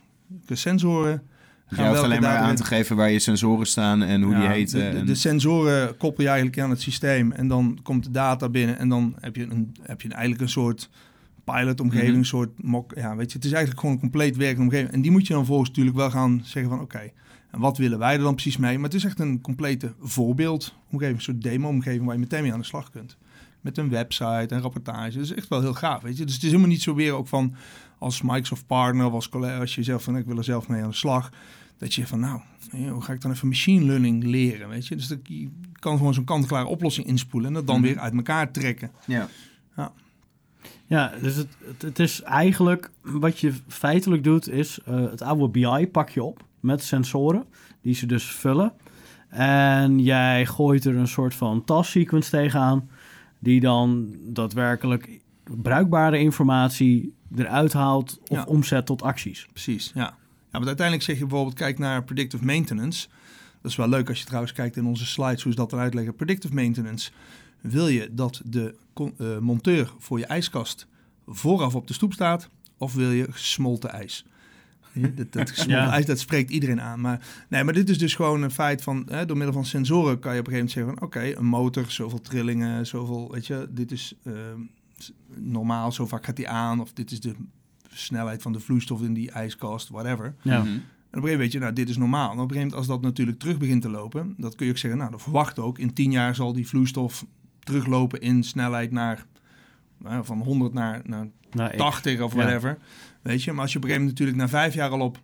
de 0.46 0.54
sensoren 0.56 1.22
Je 1.68 1.86
hoeft 1.88 2.00
alleen 2.02 2.20
maar 2.20 2.36
aan 2.36 2.56
te 2.56 2.64
geven 2.64 2.96
waar 2.96 3.10
je 3.10 3.18
sensoren 3.18 3.66
staan 3.66 4.02
en 4.02 4.22
hoe 4.22 4.34
die 4.34 4.46
heten. 4.48 4.78
De, 4.78 4.90
de, 4.90 4.98
en- 4.98 5.06
de 5.06 5.14
sensoren 5.14 5.96
koppel 5.96 6.22
je 6.22 6.28
eigenlijk 6.28 6.60
aan 6.60 6.70
het 6.70 6.80
systeem 6.80 7.32
en 7.32 7.48
dan 7.48 7.78
komt 7.82 8.04
de 8.04 8.10
data 8.10 8.48
binnen 8.48 8.78
en 8.78 8.88
dan 8.88 9.14
heb 9.20 9.36
je, 9.36 9.42
een, 9.42 9.74
heb 9.82 10.00
je 10.00 10.08
eigenlijk 10.08 10.40
een 10.42 10.48
soort 10.48 10.90
pilotomgeving, 11.44 12.16
een 12.16 12.24
soort 12.24 12.62
mock. 12.62 12.92
Ja, 12.94 13.16
weet 13.16 13.28
je, 13.30 13.36
het 13.36 13.44
is 13.44 13.50
eigenlijk 13.52 13.80
gewoon 13.80 13.94
een 13.94 14.00
compleet 14.00 14.36
werkende 14.36 14.62
omgeving. 14.62 14.90
En 14.92 15.00
die 15.02 15.10
moet 15.10 15.26
je 15.26 15.32
dan 15.34 15.46
volgens 15.46 15.68
natuurlijk 15.68 15.96
wel 15.96 16.10
gaan 16.10 16.40
zeggen 16.44 16.70
van 16.70 16.80
oké, 16.80 17.10
en 17.50 17.60
wat 17.60 17.78
willen 17.78 17.98
wij 17.98 18.12
er 18.12 18.18
dan 18.22 18.34
precies 18.34 18.56
mee? 18.56 18.74
Maar 18.76 18.84
het 18.84 18.94
is 18.94 19.04
echt 19.04 19.20
een 19.20 19.40
complete 19.40 19.92
voorbeeldomgeving, 20.00 21.16
een 21.16 21.20
soort 21.22 21.42
demo-omgeving 21.42 22.04
waar 22.04 22.14
je 22.14 22.20
meteen 22.20 22.42
mee 22.42 22.52
aan 22.52 22.58
de 22.60 22.64
slag 22.64 22.90
kunt. 22.90 23.16
met 23.60 23.78
een 23.78 23.88
website 23.90 24.46
en 24.54 24.60
rapportage. 24.60 25.12
Dat 25.16 25.24
is 25.24 25.34
echt 25.34 25.48
wel 25.48 25.60
heel 25.60 25.74
gaaf, 25.74 26.02
weet 26.02 26.16
je. 26.18 26.24
Dus 26.24 26.34
het 26.34 26.42
is 26.42 26.48
helemaal 26.48 26.70
niet 26.70 26.82
zo 26.82 26.94
weer 26.94 27.12
ook 27.12 27.28
van 27.28 27.54
als 27.98 28.22
Microsoft 28.22 28.66
partner 28.66 29.06
of 29.06 29.12
als 29.12 29.28
collega, 29.28 29.58
als 29.58 29.74
je 29.74 29.82
zelf 29.82 30.02
van 30.02 30.16
ik 30.16 30.26
wil 30.26 30.36
er 30.36 30.44
zelf 30.44 30.68
mee 30.68 30.82
aan 30.82 30.88
de 30.88 30.94
slag, 30.94 31.30
dat 31.78 31.94
je 31.94 32.06
van 32.06 32.20
nou, 32.20 32.40
hoe 32.90 33.02
ga 33.02 33.12
ik 33.12 33.20
dan 33.20 33.30
even 33.30 33.48
machine 33.48 33.84
learning 33.84 34.24
leren, 34.24 34.68
weet 34.68 34.86
je. 34.86 34.96
Dus 34.96 35.06
dat, 35.08 35.18
je 35.22 35.48
kan 35.72 35.96
gewoon 35.96 36.14
zo'n 36.14 36.24
kant-en-klare 36.24 36.66
oplossing 36.66 37.06
inspoelen 37.06 37.48
en 37.48 37.54
dat 37.54 37.66
dan 37.66 37.76
Mhm. 37.80 37.84
weer 37.86 37.98
uit 37.98 38.14
elkaar 38.14 38.50
trekken. 38.50 38.90
Ja. 39.06 39.28
Ja, 40.88 41.12
dus 41.22 41.36
het, 41.36 41.48
het, 41.64 41.82
het 41.82 41.98
is 41.98 42.22
eigenlijk 42.22 42.90
wat 43.02 43.38
je 43.38 43.52
feitelijk 43.68 44.24
doet, 44.24 44.48
is 44.48 44.78
eh, 44.84 44.94
het 44.94 45.22
oude 45.22 45.48
BI 45.48 45.88
pak 45.92 46.08
je 46.10 46.22
op 46.22 46.44
met 46.60 46.82
sensoren 46.82 47.44
die 47.82 47.94
ze 47.94 48.06
dus 48.06 48.24
vullen. 48.24 48.72
En 49.28 49.98
jij 50.02 50.46
gooit 50.46 50.84
er 50.84 50.96
een 50.96 51.08
soort 51.08 51.34
van 51.34 51.64
task 51.64 51.90
sequence 51.90 52.30
tegenaan, 52.30 52.88
die 53.38 53.60
dan 53.60 54.16
daadwerkelijk 54.22 55.20
bruikbare 55.62 56.18
informatie 56.18 57.14
eruit 57.36 57.72
haalt 57.72 58.18
of 58.28 58.36
Ja. 58.36 58.44
omzet 58.44 58.86
tot 58.86 59.02
acties. 59.02 59.46
Precies, 59.52 59.90
ja. 59.94 60.00
ja. 60.02 60.16
Want 60.50 60.66
uiteindelijk 60.66 61.06
zeg 61.06 61.18
je 61.18 61.26
bijvoorbeeld, 61.26 61.54
kijk 61.56 61.78
naar 61.78 62.04
predictive 62.04 62.44
maintenance. 62.44 63.08
Dat 63.62 63.70
is 63.70 63.76
wel 63.76 63.88
leuk 63.88 64.08
als 64.08 64.18
je 64.18 64.24
trouwens 64.24 64.52
kijkt 64.52 64.76
in 64.76 64.86
onze 64.86 65.06
slides 65.06 65.42
hoe 65.42 65.52
ze 65.52 65.58
dat 65.58 65.72
eruit 65.72 65.94
leggen. 65.94 66.14
Predictive 66.14 66.54
maintenance. 66.54 67.10
Wil 67.60 67.88
je 67.88 68.08
dat 68.14 68.40
de 68.44 68.74
eh, 68.94 69.38
monteur 69.38 69.92
voor 69.98 70.18
je 70.18 70.26
ijskast 70.26 70.86
vooraf 71.26 71.74
op 71.74 71.86
de 71.86 71.92
stoep 71.94 72.12
staat? 72.12 72.48
Of 72.76 72.94
wil 72.94 73.10
je 73.10 73.26
gesmolten 73.30 73.90
ijs? 73.90 74.24
Dat, 74.92 75.32
dat 75.32 75.50
gesmolten 75.54 75.84
Ja. 75.84 75.90
ijs, 75.90 76.06
dat 76.06 76.18
spreekt 76.18 76.50
iedereen 76.50 76.80
aan. 76.80 77.00
Maar, 77.00 77.26
nee, 77.48 77.64
maar 77.64 77.74
dit 77.74 77.88
is 77.88 77.98
dus 77.98 78.14
gewoon 78.14 78.42
een 78.42 78.50
feit 78.50 78.82
van... 78.82 79.06
Hè, 79.10 79.26
door 79.26 79.36
middel 79.36 79.54
van 79.54 79.64
sensoren 79.64 80.18
kan 80.18 80.34
je 80.34 80.40
op 80.40 80.46
een 80.46 80.52
gegeven 80.52 80.80
moment 80.82 80.98
zeggen... 81.00 81.22
van, 81.22 81.30
oké, 81.32 81.38
een 81.38 81.46
motor, 81.46 81.90
zoveel 81.90 82.20
trillingen, 82.20 82.86
zoveel... 82.86 83.30
Weet 83.32 83.46
je, 83.46 83.66
dit 83.70 83.92
is 83.92 84.14
ehm, 84.24 84.60
normaal, 85.34 85.92
zo 85.92 86.06
vaak 86.06 86.24
gaat 86.24 86.36
die 86.36 86.48
aan. 86.48 86.80
Of 86.80 86.92
dit 86.92 87.10
is 87.10 87.20
de 87.20 87.34
snelheid 87.88 88.42
van 88.42 88.52
de 88.52 88.60
vloeistof 88.60 89.02
in 89.02 89.14
die 89.14 89.30
ijskast, 89.30 89.88
whatever. 89.88 90.34
Ja. 90.42 90.52
En 90.52 90.62
op 90.62 90.66
een 90.66 90.72
gegeven 90.72 90.82
moment 91.20 91.38
weet 91.38 91.52
je, 91.52 91.58
nou, 91.58 91.72
dit 91.72 91.88
is 91.88 91.96
normaal. 91.96 92.30
En 92.30 92.38
op 92.38 92.38
een 92.38 92.40
gegeven 92.40 92.56
moment, 92.60 92.74
als 92.78 92.86
dat 92.86 93.02
natuurlijk 93.02 93.38
terug 93.38 93.58
begint 93.58 93.82
te 93.82 93.88
lopen, 93.90 94.34
dat 94.36 94.54
kun 94.54 94.66
je 94.66 94.72
ook 94.72 94.78
zeggen, 94.78 94.98
nou, 95.00 95.10
dat 95.10 95.22
verwacht 95.22 95.58
ook. 95.58 95.78
In 95.78 95.92
tien 95.92 96.10
jaar 96.10 96.34
zal 96.34 96.52
die 96.52 96.66
vloeistof 96.68 97.26
teruglopen 97.58 98.20
in 98.20 98.42
snelheid 98.44 98.90
naar, 98.90 99.26
nou, 99.98 100.24
van 100.24 100.38
100 100.40 100.72
naar, 100.72 101.00
naar 101.04 101.26
Nou, 101.50 101.70
ik- 101.70 101.78
80 101.78 102.20
of 102.20 102.32
Ja. 102.34 102.38
whatever. 102.38 102.78
Weet 103.22 103.42
je, 103.42 103.52
maar 103.52 103.60
als 103.62 103.72
je 103.72 103.78
op 103.78 103.84
een 103.84 103.90
gegeven 103.90 104.06
moment 104.08 104.28
natuurlijk 104.28 104.38
na 104.52 104.58
vijf 104.58 104.74
jaar 104.74 104.90
al 104.90 105.00
op 105.00 105.20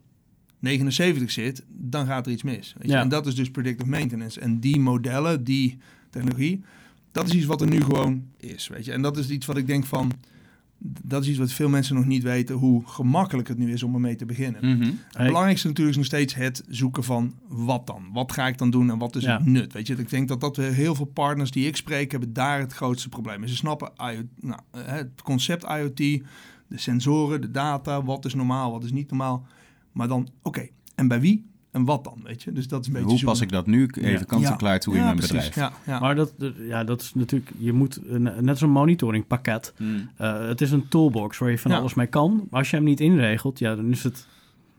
79 0.59 1.31
zit, 1.31 1.65
dan 1.69 2.07
gaat 2.07 2.27
er 2.27 2.33
iets 2.33 2.43
mis. 2.43 2.75
Weet 2.79 2.87
je? 2.87 2.93
Ja. 2.93 3.01
En 3.01 3.09
dat 3.09 3.27
is 3.27 3.35
dus 3.35 3.51
predictive 3.51 3.89
maintenance. 3.91 4.41
En 4.41 4.61
die 4.61 4.81
modellen, 4.81 5.45
die 5.45 5.79
technologie, 6.11 6.65
dat 7.13 7.27
is 7.29 7.35
iets 7.35 7.47
wat 7.47 7.61
er 7.61 7.69
nu 7.69 7.81
gewoon 7.83 8.23
is. 8.37 8.69
Weet 8.69 8.85
je? 8.85 8.93
En 8.93 9.03
dat 9.03 9.17
is 9.17 9.31
iets 9.31 9.47
wat 9.47 9.57
ik 9.57 9.67
denk 9.67 9.85
van, 9.87 10.13
dat 11.03 11.23
is 11.23 11.29
iets 11.29 11.39
wat 11.39 11.53
veel 11.53 11.69
mensen 11.69 11.95
nog 11.95 12.07
niet 12.07 12.23
weten, 12.23 12.55
hoe 12.55 12.83
gemakkelijk 12.87 13.49
het 13.49 13.59
nu 13.59 13.73
is 13.73 13.83
om 13.83 13.95
ermee 13.95 14.17
te 14.17 14.27
beginnen. 14.27 14.77
Mhm. 14.77 14.91
Het 15.11 15.27
belangrijkste 15.27 15.67
natuurlijk 15.67 15.97
is 15.97 16.03
nog 16.03 16.11
steeds 16.11 16.35
het 16.35 16.65
zoeken 16.69 17.05
van 17.05 17.35
wat 17.49 17.87
dan? 17.87 18.09
Wat 18.13 18.33
ga 18.33 18.47
ik 18.47 18.59
dan 18.59 18.71
doen 18.71 18.91
en 18.91 18.99
wat 18.99 19.17
is 19.17 19.23
Ja. 19.25 19.37
het 19.37 19.47
nut? 19.47 19.73
Weet 19.73 19.87
je, 19.87 19.95
ik 19.97 20.11
denk 20.11 20.29
dat 20.29 20.41
dat 20.41 20.57
weer 20.57 20.73
heel 20.73 20.95
veel 20.95 21.05
partners 21.05 21.51
die 21.51 21.67
ik 21.67 21.77
spreek 21.77 22.11
hebben 22.11 22.33
daar 22.33 22.59
het 22.61 22.73
grootste 22.73 23.09
probleem. 23.09 23.47
Ze 23.47 23.57
snappen 23.57 23.93
IoT, 23.97 24.27
nou, 24.41 24.61
eh, 24.71 24.81
het 24.87 25.23
concept 25.23 25.65
IoT, 25.65 25.97
de 25.97 26.79
sensoren, 26.79 27.41
de 27.41 27.51
data, 27.51 28.03
wat 28.05 28.25
is 28.25 28.35
normaal, 28.35 28.73
wat 28.73 28.85
is 28.85 28.93
niet 28.93 29.09
normaal. 29.11 29.47
Maar 29.93 30.09
dan, 30.09 30.29
oké, 30.43 30.69
en 30.95 31.09
bij 31.09 31.21
wie 31.21 31.51
en 31.73 31.85
wat 31.85 32.05
dan? 32.05 32.21
Weet 32.25 32.43
je, 32.43 32.53
dus 32.53 32.69
dat 32.69 32.81
is 32.81 32.87
een 32.87 32.93
beetje. 32.93 33.09
Hoe 33.09 33.25
pas 33.25 33.41
ik 33.41 33.51
dat 33.53 33.67
nu 33.67 33.87
even 33.93 34.11
Ja. 34.11 34.17
kant 34.25 34.45
en 34.45 34.51
Ja. 34.51 34.57
klaar 34.57 34.81
toe 34.81 34.95
in 34.97 35.03
mijn 35.03 35.17
precies. 35.17 35.33
bedrijf? 35.33 35.55
Ja, 35.55 35.73
ja. 35.93 35.99
Maar 36.01 36.15
dat, 36.15 36.33
dat- 36.39 36.53
ja, 36.69 36.85
dat 36.85 37.01
is 37.01 37.15
natuurlijk, 37.15 37.51
je 37.59 37.73
moet, 37.73 37.97
eh, 37.97 38.17
net 38.19 38.49
als 38.49 38.61
een 38.61 38.71
monitoringpakket. 38.71 39.75
Mhm. 39.79 39.91
Eh, 40.17 40.47
het 40.49 40.61
is 40.61 40.71
een 40.71 40.89
toolbox 40.89 41.39
waar 41.39 41.51
je 41.51 41.59
van 41.59 41.71
Ja. 41.71 41.79
alles 41.79 41.95
mee 41.95 42.07
kan. 42.07 42.47
Maar 42.51 42.59
als 42.61 42.71
je 42.71 42.77
hem 42.77 42.85
niet 42.85 43.01
inregelt, 43.01 43.59
ja, 43.59 43.75
dan 43.77 43.91
is 43.91 44.03
het, 44.05 44.27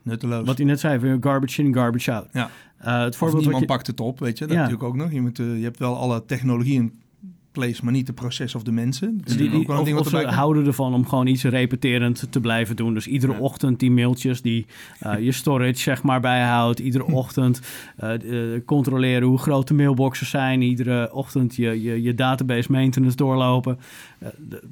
Nutteloos. 0.01 0.45
wat 0.45 0.57
hij 0.57 0.65
net 0.65 0.79
zei, 0.79 0.99
weer 0.99 1.17
garbage 1.19 1.63
in, 1.63 1.73
garbage 1.73 2.11
out. 2.13 2.27
Ja. 2.33 2.49
Eh, 2.77 2.99
het 2.99 3.09
of 3.13 3.17
voorbeeld 3.17 3.19
wat 3.31 3.41
niemand 3.41 3.59
je, 3.59 3.65
pakt 3.65 3.87
het 3.87 3.99
op, 3.99 4.19
weet 4.19 4.37
je. 4.37 4.45
Dat 4.45 4.53
Ja. 4.55 4.61
natuurlijk 4.61 4.89
ook 4.89 4.95
nog. 4.95 5.11
Je, 5.11 5.21
moet, 5.21 5.39
eh, 5.39 5.57
je 5.57 5.63
hebt 5.63 5.79
wel 5.79 5.97
alle 5.97 6.25
technologie 6.25 6.73
in 6.75 6.93
place, 7.53 7.83
maar 7.83 7.93
niet 7.93 8.07
de 8.07 8.13
proces 8.13 8.55
of 8.55 8.63
de 8.63 8.71
mensen. 8.71 9.17
Dat 9.17 9.27
is 9.29 9.37
die, 9.37 9.45
ook 9.45 9.51
die, 9.53 9.67
wel 9.67 9.75
een 9.75 9.81
of, 9.81 9.87
ding 9.87 9.97
of 9.97 10.03
wat 10.03 10.11
ze 10.11 10.17
erbij 10.17 10.31
komt. 10.31 10.41
houden 10.43 10.65
ervan 10.65 10.93
om 10.93 11.07
gewoon 11.07 11.27
iets 11.27 11.43
repeterend 11.43 12.27
te 12.29 12.39
blijven 12.39 12.75
doen. 12.75 12.93
Dus 12.93 13.07
iedere 13.07 13.33
Ja. 13.33 13.39
ochtend 13.39 13.79
die 13.79 13.91
mailtjes 13.91 14.41
die 14.41 14.65
eh, 14.99 15.19
je 15.27 15.31
storage 15.31 15.75
zeg 15.75 16.03
maar 16.03 16.19
bijhoudt. 16.19 16.79
Iedere 16.79 17.05
ochtend 17.23 17.61
eh, 17.97 18.53
eh, 18.55 18.61
controleren 18.65 19.27
hoe 19.27 19.37
groot 19.37 19.67
de 19.67 19.73
mailboxes 19.73 20.29
zijn. 20.29 20.61
Iedere 20.61 21.13
ochtend 21.13 21.55
je, 21.55 21.81
je, 21.81 22.01
je 22.01 22.13
database 22.13 22.71
maintenance 22.71 23.15
doorlopen. 23.17 23.79
Eh, 24.19 24.27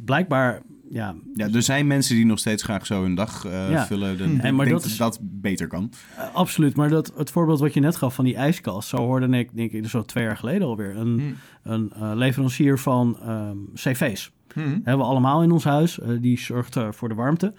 blijkbaar, 0.06 0.62
ja, 0.92 1.16
Ja, 1.34 1.50
er 1.54 1.62
zijn 1.62 1.88
mensen 1.88 2.16
die 2.16 2.26
nog 2.26 2.40
steeds 2.40 2.64
graag 2.64 2.86
zo 2.86 3.02
hun 3.02 3.16
dag 3.16 3.46
eh, 3.46 3.70
Ja. 3.72 3.86
vullen. 3.86 4.18
De, 4.18 4.24
Hm. 4.24 4.36
ik 4.36 4.42
En 4.44 4.56
maar 4.56 4.66
denk 4.66 4.78
dat 4.82 4.90
is- 4.90 4.98
dat 4.98 5.20
beter 5.22 5.68
kan. 5.68 5.92
Eh, 6.18 6.24
absoluut, 6.36 6.76
maar 6.76 6.90
dat, 6.90 7.14
het 7.18 7.30
voorbeeld 7.32 7.60
wat 7.60 7.74
je 7.74 7.80
net 7.80 7.96
gaf 7.96 8.16
van 8.16 8.26
die 8.26 8.36
ijskast, 8.36 8.90
zo 8.90 8.98
hoorde 8.98 9.38
ik, 9.38 9.56
denk 9.56 9.72
ik, 9.72 9.88
zo 9.88 10.02
twee 10.06 10.24
jaar 10.24 10.38
geleden 10.38 10.68
alweer, 10.68 10.98
een, 10.98 11.20
Hm. 11.64 11.72
een 11.72 11.92
eh, 11.94 12.12
leverancier 12.16 12.80
van 12.80 13.18
ehm, 13.22 13.58
cv's. 13.76 14.32
Hm. 14.54 14.60
Hebben 14.60 14.98
we 14.98 15.04
allemaal 15.12 15.44
in 15.44 15.52
ons 15.52 15.64
huis, 15.64 16.00
die 16.22 16.40
zorgt 16.40 16.78
voor 16.90 17.10
de 17.10 17.16
warmte. 17.16 17.54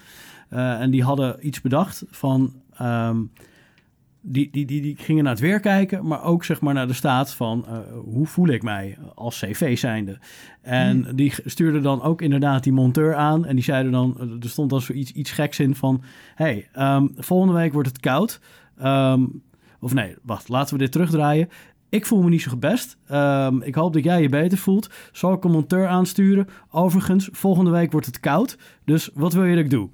En 0.49 0.91
die 0.91 1.03
hadden 1.03 1.47
iets 1.47 1.61
bedacht 1.61 2.05
van, 2.11 2.53
ehm, 2.77 3.17
die, 4.23 4.49
die, 4.51 4.67
die, 4.67 4.81
die 4.83 4.97
gingen 4.99 5.25
naar 5.25 5.33
het 5.33 5.43
weer 5.43 5.61
kijken, 5.61 6.07
maar 6.07 6.23
ook 6.25 6.45
zeg 6.45 6.61
maar 6.61 6.75
naar 6.75 6.87
de 6.87 6.93
staat 6.93 7.35
van, 7.35 7.65
eh, 7.67 7.79
hoe 8.05 8.27
voel 8.27 8.49
ik 8.49 8.63
mij 8.63 8.99
als 9.15 9.39
cv 9.39 9.79
zijnde. 9.79 10.19
En 10.61 11.07
die 11.15 11.31
g- 11.31 11.41
stuurden 11.45 11.83
dan 11.83 12.03
ook 12.03 12.23
inderdaad 12.23 12.63
die 12.63 12.73
monteur 12.73 13.15
aan 13.15 13.45
en 13.47 13.55
die 13.55 13.65
zeiden 13.65 13.93
dan, 13.93 14.17
eh, 14.21 14.27
er 14.43 14.49
stond 14.49 14.71
dan 14.71 14.81
zoiets 14.81 15.13
iets 15.13 15.31
geks 15.31 15.59
in 15.61 15.75
van, 15.75 16.03
hey, 16.35 16.69
ehm, 16.73 17.07
volgende 17.17 17.55
week 17.55 17.73
wordt 17.73 17.89
het 17.89 18.01
koud. 18.01 18.41
Ehm, 18.79 19.25
of 19.81 19.95
nee, 19.95 20.17
wacht, 20.23 20.49
laten 20.49 20.75
we 20.75 20.83
dit 20.83 20.93
terugdraaien. 20.93 21.49
Ik 21.89 22.07
voel 22.07 22.23
me 22.23 22.29
niet 22.29 22.43
zo 22.43 22.57
best. 22.57 22.97
Ehm, 23.07 23.61
ik 23.63 23.75
hoop 23.75 23.93
dat 23.93 24.05
jij 24.05 24.23
je 24.23 24.29
beter 24.29 24.59
voelt. 24.59 24.91
Zal 25.13 25.33
ik 25.33 25.45
een 25.45 25.51
monteur 25.51 25.87
aansturen? 25.87 26.47
Overigens, 26.71 27.29
volgende 27.33 27.71
week 27.71 27.93
wordt 27.93 28.07
het 28.07 28.21
koud. 28.21 28.59
Dus 28.85 29.11
wat 29.15 29.33
wil 29.33 29.45
je 29.45 29.55
dat 29.57 29.65
ik 29.65 29.71
doe? 29.71 29.89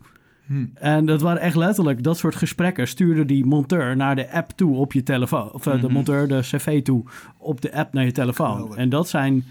Hm. 0.49 0.65
En 0.75 1.07
dat 1.07 1.21
waren 1.21 1.41
echt 1.43 1.57
letterlijk 1.57 2.03
dat 2.03 2.17
soort 2.19 2.35
gesprekken. 2.37 2.89
Stuurde 2.89 3.25
die 3.25 3.45
monteur 3.47 3.97
naar 3.97 4.17
de 4.17 4.31
app 4.33 4.51
toe 4.51 4.77
op 4.77 4.93
je 4.93 5.03
telefoon. 5.03 5.53
Of 5.53 5.67
eh, 5.67 5.73
de 5.73 5.79
Mhm. 5.79 5.93
monteur 5.93 6.29
de 6.29 6.41
cv 6.41 6.83
toe 6.83 7.03
op 7.39 7.61
de 7.61 7.73
app 7.75 7.93
naar 7.93 8.05
je 8.05 8.13
telefoon. 8.13 8.51
Geweldig. 8.53 8.77
En 8.77 8.89
dat 8.89 9.09
zijn 9.09 9.45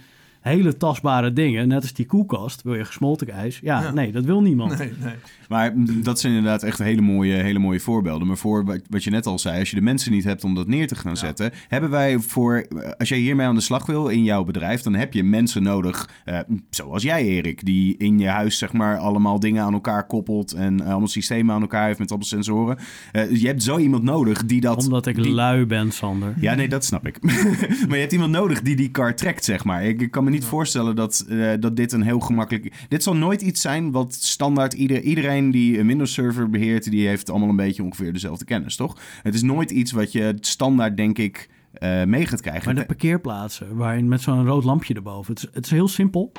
hele 0.48 0.78
tastbare 0.78 1.34
dingen. 1.34 1.68
Net 1.68 1.82
als 1.82 1.94
die 1.94 2.06
koelkast. 2.06 2.62
Wil 2.62 2.76
je 2.76 2.86
gesmolten 2.86 3.30
ijs? 3.30 3.60
Ja, 3.62 3.82
Ja. 3.82 3.92
nee, 3.92 4.12
dat 4.12 4.26
wil 4.26 4.42
niemand. 4.42 4.78
Nee, 4.78 4.92
nee. 5.04 5.14
Maar 5.50 5.74
dat 6.04 6.20
zijn 6.20 6.34
inderdaad 6.34 6.64
echt 6.64 6.78
hele 6.80 7.02
mooie, 7.02 7.34
hele 7.34 7.60
mooie 7.60 7.80
voorbeelden. 7.80 8.28
Maar 8.28 8.38
voor 8.38 8.66
wat, 8.66 8.80
wat 8.90 9.04
je 9.04 9.10
net 9.10 9.26
al 9.26 9.40
zei, 9.40 9.60
als 9.60 9.70
je 9.70 9.76
de 9.76 9.82
mensen 9.82 10.12
niet 10.12 10.24
hebt 10.24 10.44
om 10.44 10.56
dat 10.56 10.68
neer 10.68 10.88
te 10.88 10.96
gaan 10.96 11.12
Ja. 11.12 11.18
zetten, 11.18 11.52
hebben 11.68 11.90
wij 11.90 12.20
voor, 12.20 12.68
als 12.98 13.10
jij 13.10 13.18
hiermee 13.18 13.46
aan 13.48 13.56
de 13.56 13.62
slag 13.62 13.86
wil 13.86 14.08
in 14.08 14.24
jouw 14.24 14.44
bedrijf, 14.44 14.82
dan 14.82 14.94
heb 14.96 15.14
je 15.14 15.24
mensen 15.24 15.64
nodig, 15.64 16.10
eh, 16.26 16.40
zoals 16.70 17.04
jij 17.04 17.24
Erik, 17.26 17.66
die 17.66 17.98
in 17.98 18.20
je 18.20 18.28
huis 18.28 18.58
zeg 18.58 18.74
maar 18.74 18.98
allemaal 18.98 19.40
dingen 19.40 19.64
aan 19.64 19.74
elkaar 19.74 20.08
koppelt 20.08 20.54
en 20.54 20.82
eh, 20.82 20.88
allemaal 20.90 21.08
systemen 21.08 21.56
aan 21.56 21.62
elkaar 21.62 21.86
heeft 21.86 22.00
met 22.00 22.10
allemaal 22.10 22.28
sensoren. 22.28 22.78
Eh, 23.12 23.32
je 23.42 23.48
hebt 23.48 23.64
zo 23.64 23.78
iemand 23.78 24.04
nodig 24.04 24.46
die 24.46 24.62
dat... 24.62 24.84
Omdat 24.84 25.06
ik 25.06 25.16
die- 25.16 25.32
lui 25.34 25.66
ben, 25.66 25.92
Sander. 25.92 26.34
Ja, 26.40 26.54
nee, 26.54 26.68
dat 26.70 26.86
snap 26.86 27.08
ik. 27.08 27.22
maar 27.88 27.96
je 27.96 28.00
hebt 28.00 28.12
iemand 28.14 28.32
nodig 28.32 28.62
die 28.62 28.76
die 28.76 28.92
kar 28.92 29.16
trekt, 29.16 29.46
zeg 29.46 29.64
maar. 29.64 29.86
Ik, 29.86 30.02
ik 30.02 30.12
kan 30.12 30.24
me 30.24 30.30
niet 30.30 30.37
voorstellen 30.46 30.96
dat, 30.96 31.26
eh, 31.30 31.54
dat 31.60 31.76
dit 31.76 31.92
een 31.92 32.02
heel 32.02 32.20
gemakkelijk... 32.20 32.86
Dit 32.90 33.04
zal 33.04 33.16
nooit 33.16 33.42
iets 33.42 33.62
zijn 33.62 33.92
wat 33.92 34.14
standaard... 34.14 34.74
Ieder, 34.74 35.02
iedereen 35.02 35.52
die 35.52 35.80
een 35.80 35.88
Windows-server 35.88 36.50
beheert... 36.50 36.92
die 36.92 37.08
heeft 37.08 37.30
allemaal 37.30 37.50
een 37.50 37.56
beetje 37.56 37.84
ongeveer 37.84 38.14
dezelfde 38.14 38.46
kennis, 38.46 38.76
toch? 38.76 38.98
Het 39.24 39.34
is 39.34 39.42
nooit 39.42 39.72
iets 39.72 39.92
wat 39.92 40.12
je 40.12 40.38
standaard, 40.40 40.98
denk 40.98 41.18
ik, 41.18 41.50
eh, 41.74 42.04
mee 42.04 42.26
gaat 42.26 42.42
krijgen. 42.42 42.66
Maar 42.66 42.76
de 42.76 42.86
parkeerplaatsen, 42.86 43.76
waarin 43.76 44.08
met 44.08 44.22
zo'n 44.22 44.46
rood 44.46 44.64
lampje 44.64 44.94
erboven. 44.94 45.34
Het 45.34 45.44
is, 45.44 45.50
het 45.54 45.66
is 45.66 45.72
heel 45.72 45.88
simpel. 45.88 46.32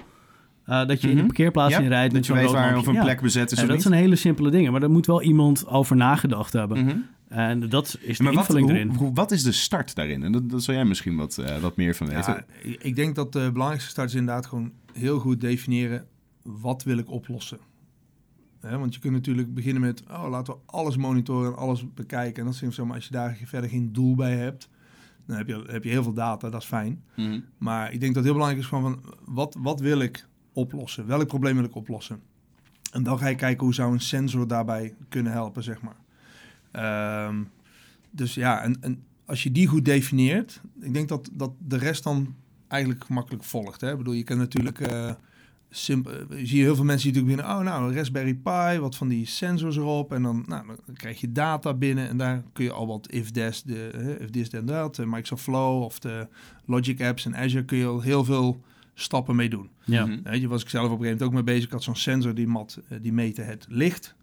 Eh, 0.68 0.86
dat 0.86 1.00
je 1.00 1.06
in 1.08 1.14
de 1.14 1.16
Mhm. 1.18 1.26
parkeerplaats 1.26 1.74
Ja, 1.74 1.80
inrijdt 1.80 2.12
met 2.12 2.26
dat 2.26 2.36
je 2.36 2.42
weet 2.42 2.52
waar 2.52 2.76
of 2.76 2.86
een 2.86 2.94
Ja. 2.94 3.02
plek 3.02 3.20
bezet 3.20 3.50
is 3.50 3.56
Ja, 3.56 3.62
of 3.62 3.68
dat 3.68 3.76
niet. 3.78 3.86
zijn 3.86 4.00
hele 4.00 4.16
simpele 4.16 4.50
dingen, 4.50 4.70
maar 4.72 4.80
daar 4.80 4.90
moet 4.90 5.06
wel 5.06 5.22
iemand 5.22 5.66
over 5.66 5.96
nagedacht 5.96 6.52
hebben. 6.52 6.84
Mhm. 6.84 6.96
En 7.28 7.68
dat 7.68 7.98
is 8.00 8.16
de 8.16 8.22
Maar 8.22 8.32
wat, 8.32 8.42
invulling 8.42 8.66
hoe- 8.68 8.76
erin. 8.76 8.94
hoe- 8.94 9.12
wat 9.14 9.30
is 9.30 9.42
de 9.42 9.52
start 9.52 9.94
daarin? 9.94 10.22
En 10.22 10.32
dat, 10.32 10.50
dat 10.50 10.62
zou 10.62 10.76
jij 10.76 10.86
misschien 10.86 11.16
wat, 11.16 11.38
eh, 11.38 11.58
wat 11.58 11.76
meer 11.76 11.94
van 11.94 12.06
weten. 12.08 12.44
Ja, 12.62 12.68
ik- 12.78 12.96
denk 12.96 13.14
dat 13.14 13.32
de 13.32 13.50
belangrijkste 13.52 13.90
start 13.90 14.08
is 14.08 14.14
inderdaad 14.14 14.46
gewoon 14.46 14.72
heel 14.92 15.18
goed 15.18 15.40
definiëren 15.40 16.06
wat 16.42 16.82
wil 16.82 16.98
ik 16.98 17.10
oplossen. 17.10 17.58
Hè, 18.60 18.78
want 18.78 18.94
je 18.94 19.00
kunt 19.00 19.12
natuurlijk 19.12 19.54
beginnen 19.54 19.82
met, 19.82 20.02
oh, 20.10 20.28
laten 20.30 20.54
we 20.54 20.60
alles 20.66 20.96
monitoren 20.96 21.50
en 21.52 21.56
alles 21.58 21.94
bekijken. 21.94 22.40
En 22.46 22.50
dat 22.52 22.62
is 22.62 22.74
zo, 22.74 22.86
maar 22.86 22.94
als 22.94 23.04
je 23.04 23.12
daar 23.12 23.38
verder 23.44 23.70
geen 23.70 23.92
doel 23.92 24.14
bij 24.14 24.36
hebt, 24.36 24.68
dan 25.26 25.36
heb 25.36 25.48
je, 25.48 25.64
heb 25.66 25.84
je 25.84 25.90
heel 25.90 26.02
veel 26.02 26.12
data, 26.12 26.50
dat 26.50 26.60
is 26.62 26.66
fijn. 26.68 27.02
Mhm. 27.16 27.40
Maar 27.58 27.92
ik 27.92 28.00
denk 28.00 28.14
dat 28.14 28.14
het 28.14 28.24
heel 28.24 28.32
belangrijk 28.32 28.62
is 28.62 28.68
gewoon 28.68 28.82
van, 29.02 29.14
wat, 29.24 29.56
wat 29.58 29.80
wil 29.80 30.00
ik 30.00 30.26
oplossen? 30.58 31.06
Welk 31.06 31.26
probleem 31.26 31.56
wil 31.56 31.64
ik 31.64 31.74
oplossen? 31.74 32.20
En 32.92 33.02
dan 33.02 33.18
ga 33.18 33.28
je 33.28 33.34
kijken 33.34 33.64
hoe 33.64 33.74
zou 33.74 33.92
een 33.92 34.00
sensor 34.00 34.48
daarbij 34.48 34.94
kunnen 35.08 35.32
helpen, 35.32 35.62
zeg 35.62 35.80
maar. 35.80 35.96
Ehm, 36.70 37.42
dus 38.10 38.34
ja, 38.34 38.62
en, 38.62 39.04
als 39.24 39.42
je 39.42 39.52
die 39.52 39.66
goed 39.66 39.84
definieert, 39.84 40.60
ik 40.80 40.94
denk 40.94 41.08
dat, 41.08 41.30
dat 41.32 41.52
de 41.58 41.78
rest 41.78 42.02
dan 42.02 42.34
eigenlijk 42.68 43.04
gemakkelijk 43.04 43.44
volgt. 43.44 43.80
Hè? 43.80 43.90
Ik 43.90 43.96
bedoel, 43.96 44.12
je 44.12 44.22
kan 44.22 44.38
natuurlijk... 44.38 44.80
eh 44.80 45.10
simpel, 45.70 46.12
je 46.36 46.46
ziet 46.46 46.60
heel 46.60 46.74
veel 46.74 46.84
mensen 46.84 47.12
die 47.12 47.22
natuurlijk 47.22 47.48
binnen... 47.48 47.68
oh, 47.68 47.80
nou, 47.80 47.94
Raspberry 47.94 48.34
Pi, 48.34 48.78
wat 48.78 48.96
van 48.96 49.08
die 49.08 49.26
sensors 49.26 49.76
erop... 49.76 50.12
en 50.12 50.22
dan, 50.22 50.44
nou, 50.46 50.66
dan 50.66 50.94
krijg 50.94 51.20
je 51.20 51.32
data 51.32 51.74
binnen... 51.74 52.08
en 52.08 52.16
daar 52.16 52.42
kun 52.52 52.64
je 52.64 52.72
al 52.72 52.86
wat 52.86 53.10
if 53.10 53.30
this, 53.30 53.62
de, 53.62 53.90
eh, 53.90 54.20
if 54.20 54.30
this 54.30 54.48
then 54.48 54.66
that... 54.66 54.94
de 54.94 55.06
Microsoft 55.06 55.42
Flow 55.42 55.82
of 55.82 55.98
de 55.98 56.28
Logic 56.66 57.02
apps 57.02 57.24
en 57.24 57.36
Azure... 57.36 57.64
kun 57.64 57.78
je 57.78 57.86
al 57.86 58.00
heel 58.00 58.24
veel 58.24 58.60
stappen 59.00 59.36
mee 59.36 59.48
doen. 59.48 59.68
Ja. 59.84 60.06
Mhm. 60.06 60.18
Weet 60.22 60.40
je, 60.40 60.48
was 60.48 60.62
ik 60.62 60.68
zelf 60.68 60.84
op 60.84 60.90
een 60.90 60.96
gegeven 60.98 61.18
moment 61.18 61.38
ook 61.38 61.44
mee 61.46 61.54
bezig. 61.54 61.64
Ik 61.68 61.72
had 61.72 61.82
zo'n 61.82 61.96
sensor 61.96 62.34
die, 62.34 62.46
mat, 62.46 62.80
eh, 62.88 62.98
die 63.02 63.12
meten 63.12 63.46
het 63.46 63.66
licht. 63.68 64.14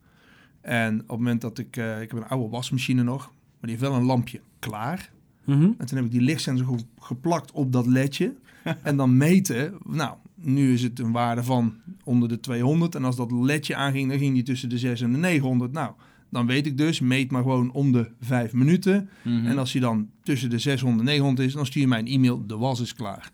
En 0.61 0.93
op 1.01 1.07
het 1.07 1.17
moment 1.17 1.41
dat 1.41 1.57
ik... 1.57 1.77
eh, 1.77 2.01
ik 2.01 2.11
heb 2.11 2.19
een 2.19 2.27
oude 2.27 2.49
wasmachine 2.49 3.03
nog... 3.03 3.21
maar 3.27 3.69
die 3.69 3.69
heeft 3.69 3.81
wel 3.81 3.93
een 3.93 4.05
lampje 4.05 4.39
klaar... 4.59 5.13
Mhm. 5.45 5.63
en 5.77 5.85
toen 5.85 5.97
heb 5.97 6.05
ik 6.05 6.11
die 6.11 6.21
lichtsensor 6.21 6.67
ge- 6.77 6.85
geplakt 6.99 7.51
op 7.51 7.71
dat 7.71 7.85
ledje. 7.87 8.33
en 8.81 8.97
dan 8.97 9.17
meten. 9.17 9.73
Nou, 9.87 10.15
nu 10.35 10.73
is 10.73 10.83
het 10.83 10.99
een 10.99 11.11
waarde 11.11 11.43
van 11.43 11.75
onder 12.03 12.29
de 12.29 12.39
200. 12.39 12.95
En 12.95 13.03
als 13.03 13.15
dat 13.15 13.31
ledje 13.31 13.75
aanging, 13.75 14.09
dan 14.09 14.17
ging 14.19 14.33
die 14.33 14.43
tussen 14.43 14.69
de 14.69 14.77
6 14.77 15.01
en 15.01 15.11
de 15.11 15.17
900. 15.17 15.71
Nou, 15.71 15.93
dan 16.29 16.45
weet 16.47 16.65
ik 16.65 16.77
dus, 16.77 16.99
meet 16.99 17.31
maar 17.31 17.41
gewoon 17.41 17.71
om 17.71 17.91
de 17.91 18.09
5 18.21 18.53
minuten. 18.53 19.09
Mhm. 19.23 19.45
En 19.45 19.57
als 19.57 19.71
hij 19.71 19.81
dan 19.81 20.09
tussen 20.23 20.49
de 20.49 20.59
600 20.59 20.99
en 20.99 21.05
900 21.05 21.47
is, 21.47 21.53
dan 21.53 21.65
stuur 21.65 21.81
je 21.81 21.87
mij 21.87 21.99
een 21.99 22.07
e-mail. 22.07 22.45
De 22.47 22.57
was 22.57 22.79
is 22.79 22.93
klaar. 22.93 23.31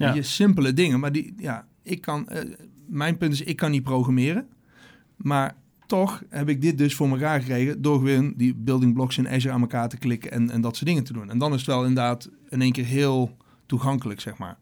Ja. 0.00 0.22
Simpele 0.22 0.72
dingen. 0.72 1.00
Maar 1.00 1.12
die, 1.12 1.34
ja, 1.36 1.66
ik 1.82 2.00
kan, 2.00 2.28
eh, 2.28 2.50
mijn 2.86 3.16
punt 3.16 3.32
is, 3.32 3.42
ik 3.42 3.56
kan 3.56 3.70
niet 3.70 3.82
programmeren. 3.82 4.46
Maar 5.16 5.56
toch 5.86 6.22
heb 6.28 6.48
ik 6.48 6.60
dit 6.60 6.78
dus 6.78 6.94
voor 6.94 7.08
elkaar 7.08 7.40
gekregen 7.40 7.82
door 7.82 7.98
gewoon 7.98 8.34
die 8.36 8.54
building 8.54 8.94
blocks 8.94 9.18
in 9.18 9.28
Azure 9.28 9.54
aan 9.54 9.60
elkaar 9.60 9.88
te 9.88 9.98
klikken 9.98 10.30
en, 10.30 10.50
en 10.50 10.60
dat 10.60 10.76
soort 10.76 10.88
dingen 10.88 11.04
te 11.04 11.12
doen. 11.12 11.30
En 11.30 11.38
dan 11.38 11.52
is 11.52 11.58
het 11.58 11.66
wel 11.66 11.80
inderdaad 11.84 12.30
in 12.48 12.62
één 12.62 12.72
keer 12.72 12.84
heel 12.84 13.36
toegankelijk, 13.66 14.20
zeg 14.20 14.38
maar. 14.38 14.58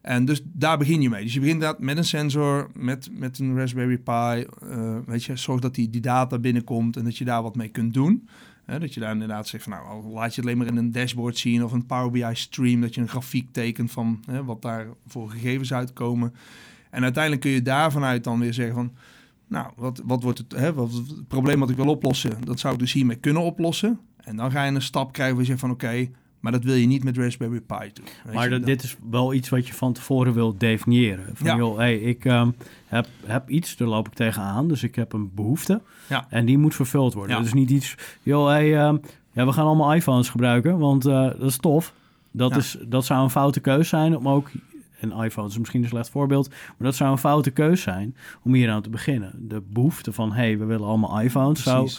En 0.00 0.24
dus 0.24 0.40
daar 0.44 0.78
begin 0.78 1.02
je 1.02 1.10
mee. 1.10 1.22
Dus 1.22 1.34
je 1.34 1.40
begint 1.40 1.56
inderdaad 1.60 1.82
met 1.82 1.96
een 1.96 2.04
sensor, 2.04 2.70
met, 2.74 3.08
met 3.12 3.38
een 3.38 3.56
Raspberry 3.56 3.98
Pi. 3.98 4.10
eh, 4.10 4.96
weet 5.06 5.24
je, 5.24 5.36
zorg 5.36 5.60
dat 5.60 5.74
die, 5.74 5.90
die 5.90 6.00
data 6.00 6.38
binnenkomt 6.38 6.96
en 6.96 7.04
dat 7.04 7.16
je 7.16 7.24
daar 7.24 7.42
wat 7.42 7.56
mee 7.56 7.68
kunt 7.68 7.94
doen. 7.94 8.28
Hè, 8.66 8.78
dat 8.78 8.94
je 8.94 9.00
daar 9.00 9.12
inderdaad 9.12 9.48
zegt 9.48 9.64
van 9.64 9.72
nou, 9.72 10.06
laat 10.06 10.34
je 10.34 10.40
het 10.40 10.50
alleen 10.50 10.58
maar 10.58 10.66
in 10.66 10.76
een 10.76 10.92
dashboard 10.92 11.38
zien 11.38 11.64
of 11.64 11.72
een 11.72 11.86
Power 11.86 12.10
BI 12.10 12.34
stream. 12.34 12.80
Dat 12.80 12.94
je 12.94 13.00
een 13.00 13.08
grafiek 13.08 13.52
tekent 13.52 13.90
van 13.90 14.22
hè, 14.26 14.44
wat 14.44 14.62
daar 14.62 14.86
voor 15.06 15.30
gegevens 15.30 15.72
uitkomen. 15.72 16.34
En 16.90 17.02
uiteindelijk 17.02 17.42
kun 17.42 17.50
je 17.50 17.62
daar 17.62 17.92
vanuit 17.92 18.24
dan 18.24 18.38
weer 18.38 18.54
zeggen 18.54 18.74
van... 18.74 18.92
Nou, 19.48 19.72
wat, 19.76 20.02
wat 20.04 20.22
wordt 20.22 20.38
het, 20.38 20.52
hè, 20.52 20.72
wat, 20.72 20.90
probleem 21.28 21.60
wat 21.60 21.70
ik 21.70 21.76
wil 21.76 21.88
oplossen, 21.88 22.44
dat 22.44 22.60
zou 22.60 22.74
ik 22.74 22.80
dus 22.80 22.92
hiermee 22.92 23.16
kunnen 23.16 23.42
oplossen. 23.42 24.00
En 24.16 24.36
dan 24.36 24.50
ga 24.50 24.64
je 24.64 24.72
een 24.72 24.82
stap 24.82 25.12
krijgen 25.12 25.34
waar 25.34 25.44
je 25.44 25.50
zegt 25.50 25.60
van 25.60 25.70
oké, 25.70 26.08
maar 26.40 26.52
dat 26.52 26.64
wil 26.64 26.74
je 26.74 26.86
niet 26.86 27.04
met 27.04 27.16
Raspberry 27.16 27.60
Pi 27.60 27.90
doen. 27.92 28.04
Maar 28.34 28.48
dat- 28.50 28.58
dat- 28.58 28.66
dit 28.68 28.82
is 28.82 28.96
wel 29.10 29.34
iets 29.34 29.48
wat 29.48 29.66
je 29.66 29.74
van 29.74 29.92
tevoren 29.92 30.32
wil 30.34 30.54
definiëren. 30.58 31.24
Van 31.34 31.46
Ja. 31.46 31.56
joh, 31.56 31.76
hey, 31.76 31.96
ik 31.98 32.24
ehm, 32.24 32.50
heb, 32.86 33.06
heb 33.24 33.50
iets, 33.50 33.76
daar 33.76 33.88
loop 33.88 34.06
ik 34.06 34.14
tegenaan. 34.14 34.68
Dus 34.68 34.82
ik 34.82 34.94
heb 34.94 35.12
een 35.12 35.30
behoefte. 35.34 35.80
Ja. 36.08 36.26
En 36.28 36.44
die 36.46 36.58
moet 36.58 36.74
vervuld 36.74 37.14
worden. 37.14 37.36
Ja. 37.36 37.42
Dus 37.42 37.52
niet 37.52 37.70
iets, 37.70 37.94
joh, 38.22 38.46
hey, 38.46 38.76
ehm, 38.78 38.96
ja, 39.32 39.46
we 39.46 39.52
gaan 39.52 39.66
allemaal 39.66 39.94
iPhones 39.94 40.28
gebruiken, 40.28 40.78
want 40.78 41.06
eh, 41.06 41.12
dat 41.22 41.42
is 41.42 41.56
tof. 41.56 41.92
Dat, 42.30 42.50
Ja. 42.50 42.56
is, 42.56 42.76
dat 42.86 43.04
zou 43.04 43.22
een 43.22 43.30
foute 43.30 43.60
keus 43.60 43.88
zijn 43.88 44.16
om 44.16 44.28
ook... 44.28 44.50
En 45.00 45.12
iPhone 45.12 45.48
is 45.48 45.58
misschien 45.58 45.82
een 45.82 45.88
slecht 45.88 46.10
voorbeeld, 46.10 46.48
maar 46.48 46.76
dat 46.78 46.94
zou 46.94 47.10
een 47.10 47.18
foute 47.18 47.50
keus 47.50 47.80
zijn 47.82 48.16
om 48.42 48.54
hier 48.54 48.70
aan 48.70 48.82
te 48.82 48.90
beginnen. 48.90 49.32
De 49.48 49.62
behoefte 49.68 50.12
van, 50.12 50.32
hey, 50.32 50.58
we 50.58 50.64
willen 50.64 50.86
allemaal 50.86 51.20
iPhones, 51.20 51.62
zou. 51.62 51.90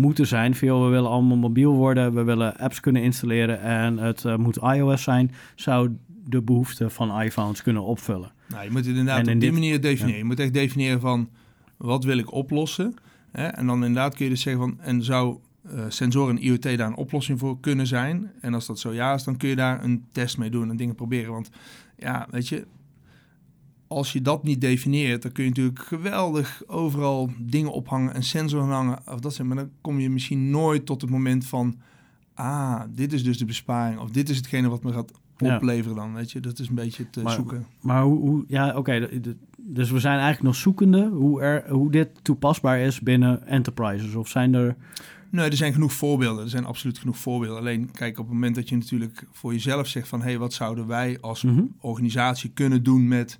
Moeten 0.00 0.26
zijn. 0.26 0.54
Veel, 0.54 0.84
we 0.84 0.90
willen 0.90 1.10
allemaal 1.10 1.36
mobiel 1.36 1.72
worden, 1.74 2.14
we 2.14 2.22
willen 2.22 2.56
apps 2.56 2.80
kunnen 2.80 3.02
installeren 3.02 3.60
en 3.60 3.98
het 3.98 4.24
eh, 4.24 4.36
moet 4.36 4.56
iOS 4.56 5.02
zijn, 5.02 5.30
zou 5.54 5.90
de 6.24 6.42
behoefte 6.42 6.90
van 6.90 7.20
iPhones 7.20 7.62
kunnen 7.62 7.82
opvullen. 7.82 8.32
Nou, 8.48 8.64
je 8.64 8.70
moet 8.70 8.78
het 8.78 8.88
inderdaad 8.88 9.18
En 9.18 9.26
in 9.26 9.34
op 9.34 9.40
die 9.40 9.50
dit- 9.50 9.58
manier 9.60 9.80
definiëren. 9.80 10.18
Je 10.18 10.24
moet 10.24 10.40
echt 10.40 10.52
definiëren 10.54 11.00
van 11.00 11.28
wat 11.76 12.04
wil 12.04 12.18
ik 12.18 12.32
oplossen. 12.32 12.94
Hè? 13.32 13.46
En 13.46 13.66
dan 13.66 13.84
inderdaad 13.84 14.14
kun 14.14 14.24
je 14.24 14.30
dus 14.30 14.40
zeggen 14.42 14.62
van 14.62 14.80
en 14.80 15.02
zou 15.04 15.38
eh, 15.74 15.84
sensoren 15.88 16.36
en 16.36 16.42
IoT 16.42 16.62
daar 16.62 16.78
een 16.80 16.94
oplossing 16.96 17.38
voor 17.38 17.60
kunnen 17.60 17.86
zijn. 17.86 18.30
En 18.40 18.54
als 18.54 18.66
dat 18.66 18.78
zo 18.78 18.92
ja 18.92 19.14
is, 19.14 19.24
dan 19.24 19.36
kun 19.36 19.48
je 19.48 19.56
daar 19.56 19.84
een 19.84 20.04
test 20.12 20.38
mee 20.38 20.50
doen 20.50 20.70
en 20.70 20.76
dingen 20.76 20.94
proberen. 20.94 21.32
Want 21.32 21.50
ja, 21.98 22.26
weet 22.30 22.48
je, 22.48 22.66
als 23.92 24.12
je 24.12 24.22
dat 24.22 24.42
niet 24.42 24.60
definieert, 24.60 25.22
dan 25.22 25.32
kun 25.32 25.42
je 25.44 25.48
natuurlijk 25.48 25.78
geweldig 25.84 26.62
overal 26.66 27.30
dingen 27.38 27.72
ophangen 27.72 28.14
en 28.14 28.22
sensoren 28.22 28.68
hangen. 28.68 28.98
Of 29.06 29.20
dat 29.20 29.34
zijn, 29.34 29.46
maar 29.46 29.56
dan 29.56 29.70
kom 29.80 30.00
je 30.00 30.10
misschien 30.10 30.50
nooit 30.50 30.86
tot 30.86 31.00
het 31.00 31.10
moment 31.10 31.46
van, 31.46 31.76
ah, 32.34 32.80
dit 32.94 33.12
is 33.12 33.24
dus 33.24 33.38
de 33.38 33.44
besparing. 33.44 33.98
Of 34.00 34.10
dit 34.10 34.28
is 34.28 34.36
hetgene 34.36 34.68
wat 34.68 34.82
me 34.82 34.92
gaat 34.92 35.12
opleveren 35.38 35.96
dan, 35.96 36.14
weet 36.14 36.30
je. 36.32 36.40
Dat 36.40 36.58
is 36.58 36.68
een 36.68 36.74
beetje 36.74 37.06
het 37.10 37.22
Maar- 37.22 37.32
zoeken. 37.32 37.66
Maar 37.80 38.02
hoe, 38.02 38.18
hoe 38.18 38.44
ja, 38.48 38.76
oké, 38.76 39.08
dus 39.58 39.90
we 39.90 39.98
zijn 40.00 40.14
eigenlijk 40.18 40.42
nog 40.42 40.54
zoekende 40.56 41.08
hoe, 41.08 41.40
er, 41.42 41.70
hoe 41.70 41.90
dit 41.90 42.08
toepasbaar 42.22 42.78
is 42.80 43.00
binnen 43.00 43.46
enterprises. 43.46 44.14
Of 44.14 44.28
zijn 44.28 44.54
er, 44.54 44.76
Nee, 45.30 45.50
er 45.50 45.56
zijn 45.56 45.72
genoeg 45.72 45.92
voorbeelden. 45.92 46.44
Er 46.44 46.50
zijn 46.50 46.64
absoluut 46.64 46.98
genoeg 46.98 47.18
voorbeelden. 47.18 47.58
Alleen, 47.58 47.90
kijk, 47.90 48.18
op 48.18 48.24
het 48.24 48.34
moment 48.34 48.54
dat 48.54 48.68
je 48.68 48.76
natuurlijk 48.76 49.26
voor 49.32 49.52
jezelf 49.52 49.86
zegt 49.86 50.08
van... 50.08 50.20
hé, 50.20 50.26
hey, 50.26 50.38
wat 50.38 50.52
zouden 50.52 50.86
wij 50.86 51.18
als 51.20 51.42
Mhm. 51.42 51.62
organisatie 51.80 52.50
kunnen 52.54 52.82
doen 52.82 53.08
met 53.08 53.36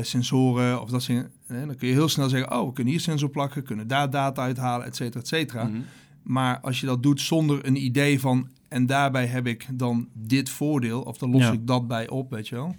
sensoren 0.00 0.80
of 0.80 0.90
dat 0.90 1.02
soort 1.02 1.28
dingen, 1.46 1.66
Dan 1.66 1.76
kun 1.76 1.88
je 1.88 1.94
heel 1.94 2.08
snel 2.08 2.28
zeggen, 2.28 2.52
oh, 2.58 2.66
we 2.66 2.72
kunnen 2.72 2.92
hier 2.92 3.02
sensor 3.02 3.30
plakken, 3.30 3.62
kunnen 3.62 3.88
daar 3.88 4.10
data 4.10 4.42
uithalen, 4.42 4.86
et 4.86 4.96
cetera, 4.96 5.20
et 5.20 5.28
cetera. 5.28 5.64
Mhm. 5.64 5.80
Maar 6.22 6.60
als 6.60 6.80
je 6.80 6.86
dat 6.86 7.02
doet 7.02 7.20
zonder 7.20 7.66
een 7.66 7.84
idee 7.84 8.20
van... 8.20 8.48
en 8.68 8.86
daarbij 8.86 9.26
heb 9.26 9.46
ik 9.46 9.66
dan 9.72 10.08
dit 10.12 10.50
voordeel, 10.50 11.00
of 11.02 11.18
dan 11.18 11.30
los 11.30 11.42
Ja. 11.42 11.52
ik 11.52 11.66
dat 11.66 11.86
bij 11.88 12.08
op, 12.08 12.30
weet 12.30 12.48
je 12.48 12.54
wel. 12.54 12.76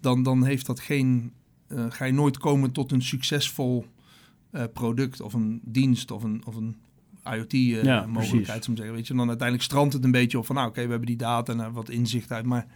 Dan, 0.00 0.22
dan 0.22 0.44
heeft 0.44 0.66
dat 0.66 0.80
geen... 0.80 1.32
eh, 1.66 1.84
ga 1.88 2.04
je 2.04 2.12
nooit 2.12 2.38
komen 2.38 2.70
tot 2.72 2.92
een 2.92 3.02
succesvol 3.02 3.86
eh, 4.50 4.62
product 4.72 5.20
of 5.20 5.32
een 5.32 5.60
dienst 5.64 6.10
of 6.10 6.22
een, 6.22 6.42
of 6.46 6.56
een 6.56 6.76
Ja, 7.24 7.34
IoT-mogelijkheid, 7.34 8.68
om 8.68 8.74
te 8.74 8.80
zeggen. 8.80 8.94
Weet 8.96 9.06
je, 9.06 9.12
en 9.12 9.18
dan 9.18 9.28
uiteindelijk 9.28 9.68
strandt 9.68 9.92
het 9.92 10.04
een 10.04 10.10
beetje 10.10 10.38
op 10.38 10.46
van, 10.46 10.54
nou, 10.54 10.68
oké, 10.68 10.82
we 10.84 10.88
hebben 10.90 11.06
die 11.08 11.16
data 11.16 11.52
en 11.52 11.72
wat 11.72 11.88
inzicht 11.90 12.32
uit, 12.32 12.44
maar 12.46 12.66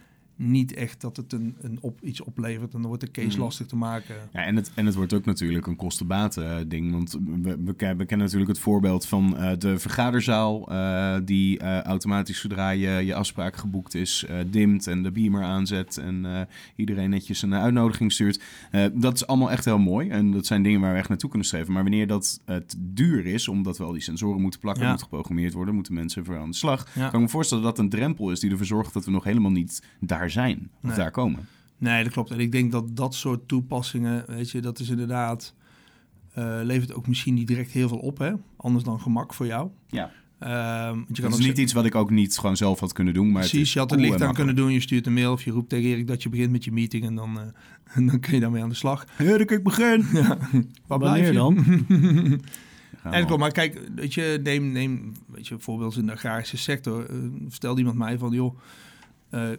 niet 0.41 0.73
echt 0.73 1.01
dat 1.01 1.17
het 1.17 1.33
een, 1.33 1.55
een 1.61 1.77
op, 1.81 1.99
iets 2.01 2.21
oplevert 2.21 2.73
en 2.73 2.79
dan 2.79 2.87
wordt 2.87 3.01
de 3.01 3.11
case 3.11 3.27
Mhm. 3.27 3.39
lastig 3.39 3.67
te 3.67 3.75
maken. 3.75 4.15
Ja, 4.33 4.43
en 4.43 4.55
het, 4.55 4.71
en 4.75 4.85
het 4.85 4.95
wordt 4.95 5.13
ook 5.13 5.25
natuurlijk 5.25 5.67
een 5.67 5.75
kostenbaten 5.75 6.57
eh, 6.57 6.65
ding. 6.67 6.91
Want 6.91 7.17
we, 7.41 7.57
we, 7.63 7.73
ken- 7.73 7.97
we 7.97 8.05
kennen 8.05 8.25
natuurlijk 8.25 8.51
het 8.51 8.59
voorbeeld 8.59 9.05
van 9.05 9.37
eh, 9.37 9.51
de 9.57 9.79
vergaderzaal... 9.79 10.71
eh, 10.71 11.15
die 11.23 11.59
automatisch 11.81 12.39
zodra 12.39 12.69
je, 12.69 12.89
je 12.89 13.15
afspraak 13.15 13.55
geboekt 13.55 13.93
is, 13.95 14.25
dimt 14.49 14.87
en 14.87 15.03
de 15.03 15.11
beamer 15.11 15.43
aanzet... 15.43 15.97
en 15.97 16.47
iedereen 16.75 17.09
netjes 17.09 17.41
een 17.41 17.53
uitnodiging 17.53 18.11
stuurt. 18.11 18.41
Dat 18.93 19.13
is 19.13 19.27
allemaal 19.27 19.51
echt 19.51 19.65
heel 19.65 19.79
mooi. 19.79 20.09
En 20.09 20.31
dat 20.31 20.45
zijn 20.45 20.63
dingen 20.63 20.81
waar 20.81 20.91
we 20.93 20.97
echt 20.99 21.09
naartoe 21.09 21.29
kunnen 21.29 21.47
streven. 21.47 21.73
Maar 21.73 21.81
wanneer 21.83 22.07
dat 22.07 22.41
te 22.45 22.63
duur 22.77 23.25
is, 23.25 23.47
omdat 23.47 23.77
we 23.77 23.83
al 23.83 23.91
die 23.91 24.01
sensoren 24.01 24.41
moeten 24.41 24.59
plakken... 24.59 24.83
Ja. 24.83 24.91
moet 24.91 25.01
geprogrammeerd 25.03 25.53
worden, 25.53 25.73
moeten 25.75 25.93
mensen 25.93 26.25
voor 26.25 26.37
aan 26.37 26.49
de 26.49 26.55
slag... 26.55 26.87
Ja. 26.95 27.09
kan 27.09 27.19
ik 27.19 27.25
me 27.25 27.31
voorstellen 27.31 27.63
dat 27.63 27.75
dat 27.75 27.83
een 27.85 27.91
drempel 27.91 28.31
is 28.31 28.39
die 28.39 28.51
ervoor 28.51 28.65
zorgt... 28.65 28.93
dat 28.93 29.05
we 29.05 29.11
nog 29.11 29.23
helemaal 29.23 29.51
niet 29.51 29.83
daar 29.99 30.28
zijn 30.31 30.69
of 30.83 30.87
Nee. 30.89 30.95
daar 30.97 31.11
komen. 31.11 31.47
Nee, 31.77 32.03
dat 32.03 32.13
klopt. 32.13 32.31
En 32.31 32.39
ik 32.39 32.51
denk 32.51 32.71
dat 32.71 32.95
dat 32.95 33.15
soort 33.15 33.47
toepassingen, 33.47 34.23
weet 34.27 34.51
je, 34.51 34.61
dat 34.61 34.79
is 34.79 34.89
inderdaad... 34.89 35.53
eh, 36.33 36.59
levert 36.63 36.93
ook 36.93 37.07
misschien 37.07 37.33
niet 37.33 37.47
direct 37.47 37.71
heel 37.71 37.87
veel 37.87 37.97
op, 37.97 38.17
hè? 38.17 38.31
Anders 38.57 38.83
dan 38.83 38.99
gemak 39.01 39.33
voor 39.33 39.45
jou. 39.45 39.69
Ja. 39.87 40.11
Ehm, 40.39 40.95
want 40.95 41.07
je 41.07 41.13
Dat 41.13 41.21
kan 41.21 41.29
is 41.29 41.35
ook 41.39 41.45
niet 41.45 41.57
iets 41.57 41.73
wat 41.73 41.85
ik 41.85 41.95
ook 41.95 42.09
niet 42.09 42.37
gewoon 42.37 42.57
zelf 42.57 42.79
had 42.79 42.93
kunnen 42.93 43.13
doen. 43.13 43.31
Maar 43.31 43.41
Precies, 43.41 43.59
is 43.61 43.73
je 43.73 43.79
had 43.79 43.89
het 43.89 43.99
licht 43.99 44.21
aan 44.21 44.33
kunnen 44.33 44.55
doen. 44.55 44.71
Je 44.71 44.79
stuurt 44.79 45.05
een 45.07 45.13
mail 45.13 45.31
of 45.31 45.43
je 45.43 45.51
roept 45.51 45.69
tegen 45.69 45.89
Erik 45.89 46.07
dat 46.07 46.23
je 46.23 46.29
begint 46.29 46.51
met 46.51 46.63
je 46.63 46.71
meeting 46.71 47.05
en 47.05 47.15
dan, 47.15 47.39
eh, 47.39 47.45
en 47.93 48.05
dan 48.07 48.19
kun 48.19 48.33
je 48.33 48.39
daarmee 48.39 48.63
aan 48.63 48.69
de 48.69 48.75
slag. 48.75 49.05
Erik, 49.17 49.51
ik 49.51 49.63
begin. 49.63 50.05
Ja. 50.13 50.37
Waar 50.87 50.97
blijf 50.99 51.13
wanneer 51.13 51.25
je? 51.25 51.33
dan? 51.33 52.39
En 53.03 53.25
klopt, 53.25 53.41
maar 53.41 53.51
kijk, 53.51 53.81
weet 53.95 54.13
je, 54.13 54.39
neem, 54.43 54.71
neem 54.71 55.11
weet 55.27 55.47
je, 55.47 55.55
voorbeeld 55.59 55.95
in 55.97 56.05
de 56.05 56.11
agrarische 56.11 56.57
sector. 56.57 57.09
Eh, 57.09 57.15
vertelde 57.47 57.79
iemand 57.79 57.97
mij 57.97 58.17
van, 58.17 58.31
joh, 58.31 58.57
eh, 59.29 59.49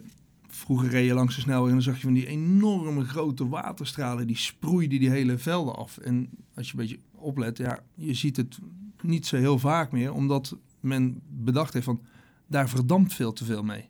vroeger 0.61 0.89
reed 0.89 1.05
je 1.07 1.13
langs 1.13 1.35
de 1.35 1.41
snelweg 1.41 1.67
en 1.67 1.73
dan 1.73 1.81
zag 1.83 1.95
je 1.95 2.01
van 2.01 2.13
die 2.13 2.27
enorme 2.27 3.03
grote 3.03 3.47
waterstralen, 3.47 4.27
die 4.27 4.37
sproeiden 4.37 4.99
die 4.99 5.09
hele 5.09 5.37
velden 5.37 5.75
af. 5.75 5.97
En 5.97 6.29
als 6.55 6.65
je 6.67 6.73
een 6.73 6.79
beetje 6.79 6.99
oplet, 7.11 7.57
ja, 7.57 7.79
je 7.95 8.13
ziet 8.13 8.37
het 8.37 8.59
niet 9.01 9.25
zo 9.27 9.37
heel 9.37 9.59
vaak 9.59 9.91
meer, 9.91 10.13
omdat 10.13 10.57
men 10.79 11.19
bedacht 11.29 11.73
heeft 11.73 11.85
van, 11.85 12.01
daar 12.47 12.69
verdampt 12.69 13.13
veel 13.13 13.33
te 13.33 13.45
veel 13.45 13.63
mee. 13.63 13.89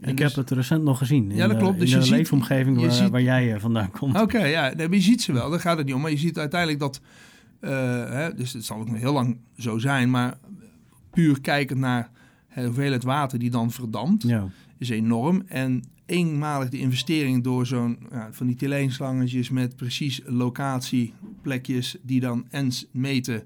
En 0.00 0.10
Ik 0.10 0.16
dus- 0.16 0.34
heb 0.34 0.46
het 0.48 0.56
recent 0.56 0.82
nog 0.82 0.98
gezien. 0.98 1.30
In 1.30 1.36
Ja, 1.36 1.46
dat 1.46 1.56
de- 1.56 1.62
klopt. 1.62 1.78
Dus 1.80 1.90
je 1.90 1.96
de 1.96 2.02
ziet- 2.02 2.10
leefomgeving 2.14 2.80
je 2.80 2.86
waar, 2.86 2.94
ziet- 2.94 3.10
waar 3.10 3.22
jij 3.22 3.54
eh, 3.54 3.60
vandaan 3.60 3.90
komt. 3.90 4.20
Oké, 4.20 4.44
ja, 4.44 4.72
nee, 4.76 4.88
maar 4.88 4.96
je 4.96 5.02
ziet 5.02 5.22
ze 5.22 5.32
wel, 5.32 5.50
daar 5.50 5.60
gaat 5.60 5.76
het 5.76 5.86
niet 5.86 5.94
om. 5.94 6.00
Maar 6.00 6.10
je 6.10 6.16
ziet 6.16 6.38
uiteindelijk 6.38 6.80
dat, 6.80 7.00
eh, 7.60 7.70
hè, 8.10 8.34
dus 8.34 8.52
het 8.52 8.64
zal 8.64 8.78
ook 8.80 8.88
nog 8.90 8.98
heel 8.98 9.12
lang 9.12 9.38
zo 9.58 9.78
zijn, 9.78 10.10
maar 10.10 10.38
puur 11.10 11.40
kijkend 11.40 11.80
naar 11.80 12.10
de 12.54 12.64
hoeveelheid 12.64 13.02
water 13.04 13.38
die 13.38 13.50
dan 13.50 13.70
verdampt, 13.70 14.22
Ja. 14.22 14.48
Is 14.78 14.88
enorm. 14.88 15.42
En 15.46 15.84
eenmalig 16.06 16.68
de 16.68 16.78
investering 16.78 17.44
door 17.44 17.66
zo'n, 17.66 17.98
ja, 18.10 18.28
van 18.32 18.46
die 18.46 18.56
teleenslangetjes 18.56 19.50
met 19.50 19.76
precies 19.76 20.20
locatieplekjes 20.24 21.96
die 22.02 22.20
dan 22.20 22.46
en 22.50 22.70
meten 22.90 23.42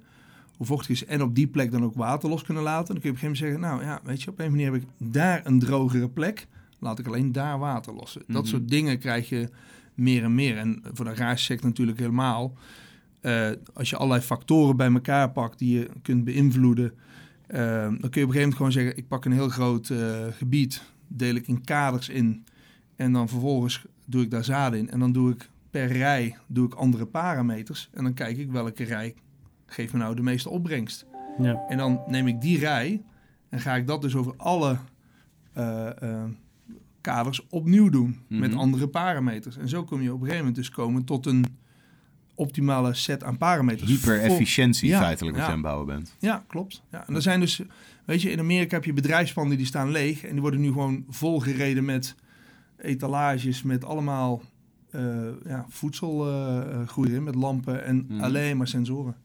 hoe 0.57 0.67
vochtig 0.67 0.91
is 0.91 1.05
en 1.05 1.23
op 1.23 1.35
die 1.35 1.47
plek 1.47 1.71
dan 1.71 1.85
ook 1.85 1.95
water 1.95 2.29
los 2.29 2.43
kunnen 2.43 2.63
laten. 2.63 2.95
Dan 2.95 3.03
kun 3.03 3.11
je 3.11 3.17
op 3.17 3.23
een 3.23 3.29
gegeven 3.31 3.47
moment 3.49 3.69
zeggen, 3.69 3.89
nou 3.91 4.01
ja, 4.03 4.09
weet 4.11 4.23
je, 4.23 4.31
op 4.31 4.39
een 4.39 4.51
manier 4.51 4.73
heb 4.73 4.83
ik 4.83 4.89
daar 4.99 5.41
een 5.47 5.59
drogere 5.59 6.09
plek. 6.09 6.47
laat 6.81 6.99
ik 6.99 7.07
alleen 7.07 7.33
daar 7.33 7.59
water 7.59 7.95
lossen. 7.95 8.23
Dat 8.27 8.43
Mhm. 8.43 8.51
soort 8.51 8.69
dingen 8.69 8.99
krijg 8.99 9.29
je 9.29 9.49
meer 9.95 10.23
en 10.25 10.35
meer. 10.35 10.57
En 10.57 10.83
voor 10.93 11.05
de 11.05 11.17
garage 11.17 11.59
natuurlijk 11.63 11.99
helemaal. 11.99 12.55
Eh, 13.21 13.51
als 13.75 13.91
je 13.91 13.97
allerlei 13.97 14.23
factoren 14.23 14.77
bij 14.77 14.93
elkaar 14.93 15.31
pakt 15.31 15.59
die 15.59 15.79
je 15.79 15.89
kunt 16.03 16.25
beïnvloeden, 16.25 16.93
eh, 17.47 17.61
dan 17.83 17.89
kun 17.89 17.97
je 17.99 17.99
op 18.01 18.07
een 18.07 18.11
gegeven 18.13 18.35
moment 18.35 18.55
gewoon 18.57 18.73
zeggen: 18.73 18.97
ik 18.97 19.09
pak 19.09 19.25
een 19.25 19.33
heel 19.33 19.49
groot 19.49 19.91
eh, 19.91 20.27
gebied, 20.31 20.83
deel 21.09 21.35
ik 21.35 21.47
in 21.49 21.65
kaders 21.65 22.09
in, 22.09 22.45
en 22.97 23.13
dan 23.13 23.29
vervolgens 23.29 23.85
doe 24.05 24.23
ik 24.23 24.31
daar 24.31 24.45
zaden 24.45 24.79
in. 24.79 24.91
En 24.91 24.99
dan 24.99 25.13
doe 25.13 25.31
ik 25.33 25.49
per 25.71 25.87
rij 25.87 26.37
doe 26.47 26.67
ik 26.67 26.75
andere 26.75 27.07
parameters. 27.07 27.89
En 27.93 28.05
dan 28.05 28.15
kijk 28.15 28.37
ik 28.39 28.51
welke 28.51 28.85
rij 28.85 29.15
geeft 29.67 29.93
me 29.93 29.99
nou 29.99 30.15
de 30.17 30.23
meeste 30.23 30.49
opbrengst. 30.49 31.07
Ja. 31.39 31.65
En 31.69 31.79
dan 31.79 32.01
neem 32.07 32.27
ik 32.27 32.41
die 32.41 32.59
rij 32.59 33.03
en 33.49 33.61
ga 33.61 33.75
ik 33.77 33.87
dat 33.87 34.03
dus 34.03 34.15
over 34.15 34.35
alle 34.37 34.79
eh, 35.53 36.03
eh, 36.03 36.25
kaders 37.01 37.47
opnieuw 37.49 37.89
doen 37.89 38.19
met 38.29 38.51
Mhm. 38.51 38.59
andere 38.59 38.89
parameters. 38.89 39.57
En 39.57 39.69
zo 39.69 39.85
kom 39.85 40.03
je 40.03 40.09
op 40.09 40.15
een 40.15 40.21
gegeven 40.21 40.39
moment 40.39 40.57
dus 40.57 40.71
komen 40.71 41.05
tot 41.05 41.27
een 41.27 41.45
optimale 42.35 42.95
set 42.95 43.25
aan 43.25 43.37
parameters. 43.39 43.91
Hyper-efficiëntie 43.91 44.89
Ja, 44.89 44.99
feitelijk 45.01 45.37
wat 45.37 45.45
ja. 45.47 45.51
je 45.53 45.57
aan 45.57 45.63
het 45.63 45.69
bouwen 45.73 45.87
bent. 45.97 46.15
Ja, 46.19 46.45
klopt. 46.47 46.83
Ja, 46.91 47.07
en 47.07 47.15
er 47.15 47.23
zijn 47.23 47.41
dus, 47.41 47.63
weet 48.09 48.23
je, 48.23 48.31
in 48.31 48.39
Amerika 48.39 48.75
heb 48.75 48.85
je 48.85 48.93
bedrijfspanden 48.93 49.57
die 49.57 49.67
staan 49.67 49.91
leeg 49.91 50.25
en 50.25 50.33
die 50.33 50.41
worden 50.41 50.61
nu 50.61 50.67
gewoon 50.69 51.05
volgereden 51.09 51.85
met 51.85 52.15
etalages 52.79 53.63
met 53.63 53.85
allemaal 53.85 54.43
eh 54.91 55.01
ja, 55.47 55.67
voedselgroei 55.69 57.15
in, 57.15 57.23
met 57.25 57.35
lampen 57.35 57.85
en 57.85 58.05
Mhm. 58.09 58.21
alleen 58.25 58.57
maar 58.57 58.69
sensoren. 58.69 59.17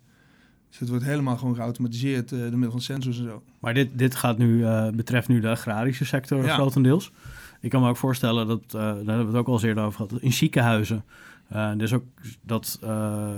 Dus 0.70 0.80
het 0.80 0.90
wordt 0.90 1.04
helemaal 1.06 1.38
gewoon 1.38 1.56
geautomatiseerd 1.56 2.32
eh 2.32 2.40
door 2.40 2.50
middel 2.52 2.72
van 2.72 2.82
sensors 2.82 3.18
en 3.18 3.24
zo. 3.24 3.44
Maar 3.60 3.74
dit, 3.74 3.90
dit 3.98 4.16
gaat 4.16 4.38
nu, 4.38 4.66
eh, 4.66 4.90
betreft 4.90 5.28
nu 5.28 5.40
de 5.40 5.50
agrarische 5.50 6.06
sector 6.06 6.46
Ja. 6.46 6.54
grotendeels. 6.54 7.12
Ik 7.64 7.70
kan 7.70 7.82
me 7.82 7.90
ook 7.90 7.98
voorstellen 7.98 8.48
dat, 8.48 8.62
eh, 8.68 8.72
daar 8.74 8.96
hebben 8.96 9.18
we 9.18 9.26
het 9.32 9.36
ook 9.36 9.48
al 9.48 9.54
eens 9.54 9.64
eerder 9.64 9.84
over 9.84 10.06
gehad, 10.06 10.22
in 10.22 10.34
ziekenhuizen. 10.34 11.04
eh 11.48 11.72
dus 11.78 11.94
ook 11.94 12.04
dat 12.42 12.80
eh, 12.84 13.30